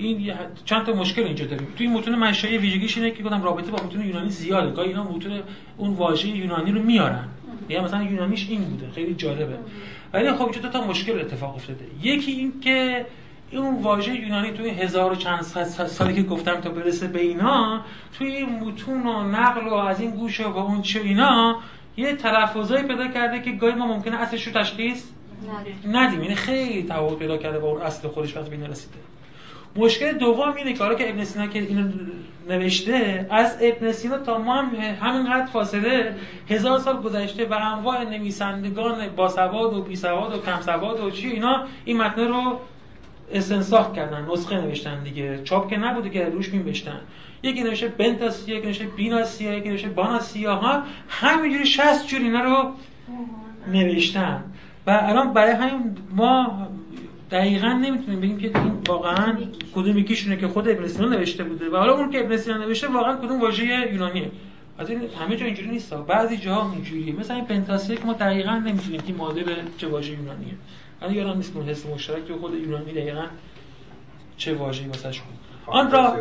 [0.00, 0.34] این
[0.64, 1.66] چند تا مشکل اینجا داریم.
[1.76, 4.70] توی متون منشأ ویژگیش اینه که گفتم رابطه با متون یونانی زیاده.
[4.70, 5.40] گاهی اینا متون
[5.76, 7.28] اون واژه یونانی رو میارن.
[7.68, 8.90] یا مثلا یونانیش این بوده.
[8.90, 9.58] خیلی جالبه.
[10.12, 11.84] ولی خب اینجا دو تا مشکل اتفاق افتاده.
[12.02, 13.06] یکی این که
[13.52, 17.80] اون واژه یونانی توی هزار و چند سالی که گفتم تا برسه به اینا
[18.18, 21.60] توی متون و نقل و از این گوشه و اون چه اینا
[21.96, 25.04] یه تلفظایی پیدا کرده که گاهی ما ممکنه اصلش رو تشخیص
[25.88, 26.22] ندیم.
[26.22, 28.98] یعنی خیلی تفاوت پیدا کرده با اون اصل خودش وقتی به رسیده.
[29.76, 31.88] مشکل دوم اینه که حالا که ابن سینا که اینو
[32.48, 36.16] نوشته از ابن سینا تا ما هم همینقدر فاصله
[36.50, 41.10] هزار سال گذشته و انواع نویسندگان با سواد و بی سواد و کم سواد و
[41.10, 42.60] چی اینا این متن رو
[43.32, 45.42] استنساخ کردن نسخه نوشتن دیگه.
[45.44, 47.00] چاپ که نبوده که روش می‌نوشتن
[47.42, 52.72] یکی نوشته بنتاسیا یکی نوشته بیناسیا یکی نوشته باناسیا ها همینجوری 60 جور اینا رو
[53.72, 54.44] نوشتن.
[54.86, 56.68] و الان برای همین ما
[57.30, 59.38] دقیقا نمی‌تونیم بگیم که این واقعا
[59.74, 62.88] کدوم یکیشونه که خود ابن سینا نوشته بوده و حالا اون که ابن سینا نوشته
[62.88, 64.30] واقعا کدوم واژه یونانیه.
[64.78, 65.94] از این همه جا اینجوری نیست.
[65.94, 67.12] بعضی جاها اینجوریه.
[67.12, 69.42] مثلا این پنتاسیا که ما دقیقا نمی‌تونیم که مادر
[69.78, 70.54] چه واژه یونانیه.
[71.02, 73.24] من یادم نیست اون حس مشترک که خود یونانی دقیقا
[74.36, 75.34] چه واژه‌ای واسش بود.
[75.66, 76.16] آن را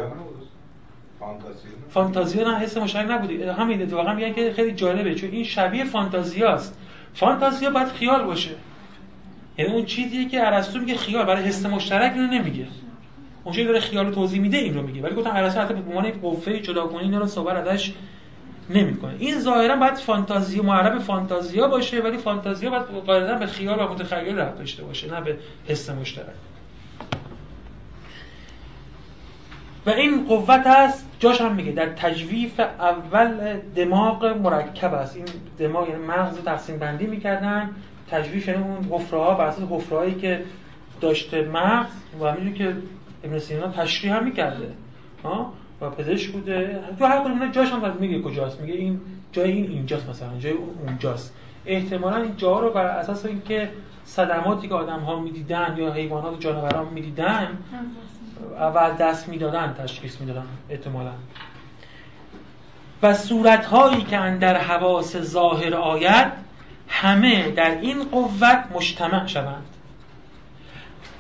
[1.90, 6.80] فانتازیا نه حس مشترک نبودی همین اتفاقا میگن که خیلی جالبه چون این شبیه فانتازیاست.
[7.14, 8.52] فانتازیا باید خیال باشه.
[9.58, 12.68] یعنی اون چیزیه که ارسطو میگه خیال برای حس مشترک اینو نمیگه.
[13.44, 15.02] اون داره خیال رو توضیح میده این رو میگه.
[15.02, 17.94] ولی گفتم ارسطو حتی به عنوان قوه جداگانه اینا رو صحبت ازش
[18.70, 19.16] نمی‌کنه.
[19.20, 24.40] این ظاهرا باید فانتازی معرب فانتازیا باشه ولی فانتازیا باید قاعدتا به خیال و متخیل
[24.40, 25.38] ربط داشته باشه نه به
[25.68, 26.26] حس مشترک.
[29.86, 35.16] و این قوت هست جاش هم میگه در تجویف اول دماغ مرکب است.
[35.16, 35.26] این
[35.60, 37.70] دماغ یعنی مغز تقسیم بندی می‌کردن
[38.12, 39.70] تجویف یعنی اون حفره ها بر اساس
[40.22, 40.44] که
[41.02, 41.92] داشته مغز
[42.22, 42.76] و همینجوری که
[43.24, 44.74] ابن سینا تشریح هم می‌کرده.
[45.82, 46.80] و پزشک بوده.
[47.00, 48.62] تو هر کدوم جاش هم میگه کجاست.
[48.62, 49.02] میگه این
[49.32, 50.54] جای این اینجاست مثلا جای
[50.88, 51.34] اونجاست.
[51.66, 53.70] احتمالا این جا رو بر اساس اینکه
[54.06, 57.48] صدماتی که آدم ها می‌دیدن یا حیوانات و جانوران می‌دیدن
[58.76, 61.12] و دست می‌دادن تشخیص می‌دادن احتمالا.
[63.04, 66.32] و صورت هایی که اندر حواس ظاهر آید
[66.88, 69.66] همه در این قوت مجتمع شوند.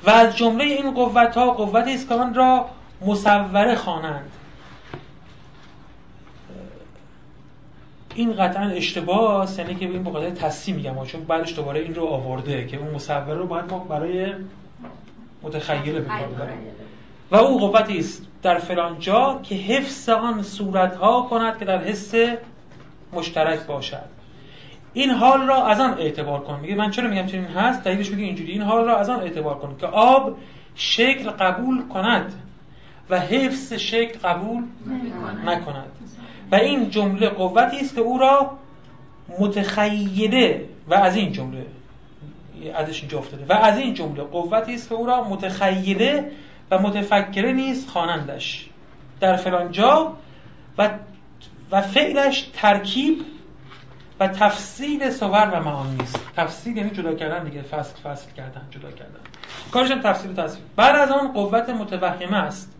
[0.03, 2.69] و از جمله این قوت ها قوت است را
[3.05, 4.31] مصوره خوانند.
[8.15, 12.05] این قطعا اشتباه است یعنی که این بخاطر تصحیح میگم چون بعدش دوباره این رو
[12.05, 14.33] آورده که اون مصور رو باید ما برای
[15.43, 16.49] متخیل بکار
[17.31, 21.83] و او قوتی است در فلان جا که حفظ آن صورت ها کند که در
[21.83, 22.13] حس
[23.13, 24.13] مشترک باشد.
[24.93, 26.59] این حال را از آن اعتبار کن.
[26.59, 28.51] میگه من چرا میگم چنین هست؟ دلیلش میگه اینجوری.
[28.51, 30.37] این حال را از آن اعتبار کن که آب
[30.75, 32.33] شکل قبول کند
[33.09, 34.63] و حفظ شکل قبول
[35.45, 35.91] نکند.
[36.51, 38.51] و این جمله قوتی است که او را
[39.39, 41.65] متخیله و از این جمله
[42.75, 43.45] ازش اینجا افتاده.
[43.49, 46.31] و از این جمله قوتی است که او را متخیله
[46.71, 48.69] و متفکره نیست خوانندش.
[49.19, 50.13] در فلان جا
[50.77, 50.89] و
[51.71, 53.21] و فعلش ترکیب
[54.19, 57.61] و تفصیل صور و معانی است تفصیل یعنی جدا کردن دیگه.
[57.61, 59.19] فصل فصل کردن جدا کردن.
[59.71, 60.65] کارش هم تفصیل و تصویر.
[60.75, 62.73] بعد از آن قوت متوهمه است.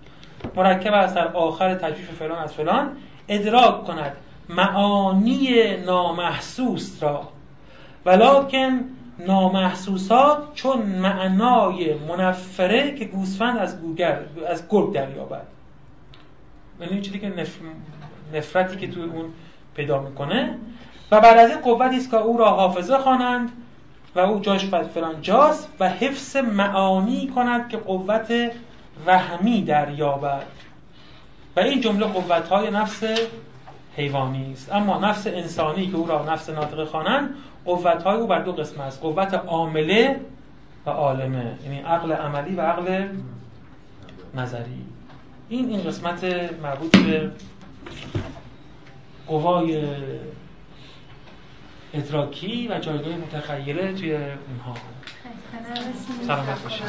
[0.56, 2.98] مرکب است در آخر تجویف فلان از فلان.
[3.28, 4.16] ادراک کند.
[4.50, 7.30] معانی نامحسوس را.
[8.06, 8.80] ولکن
[9.20, 15.48] نامحسوسات چون معنای منفره که گوسفند از گوگر از گرگ دریابد.
[16.82, 17.34] یعنی چیزی که
[18.34, 19.26] نفرتی که توی اون
[19.76, 20.58] پیدا می‌کنه.
[21.12, 23.52] و بعد از این قوتی است که او را حافظه خوانند
[24.16, 28.52] و او جاش فلان جاست و حفظ معانی کند که قوت
[29.06, 30.46] وهمی دریابد.
[31.56, 33.04] و این جمله قوت های نفس
[33.98, 34.74] حیوانی است.
[34.74, 37.36] اما نفس انسانی که او را نفس ناطقه خوانند
[37.66, 40.20] قوت های او بر دو قسم است قوت عامله
[40.86, 43.08] و عالمه یعنی عقل عملی و عقل
[44.36, 44.86] نظری.
[45.50, 46.24] این این قسمت
[46.64, 47.32] مربوط به
[49.28, 49.84] قوای
[51.94, 54.76] ادراکی و جایگاه متخیله توی اونها.
[56.28, 56.84] سلامت باشید.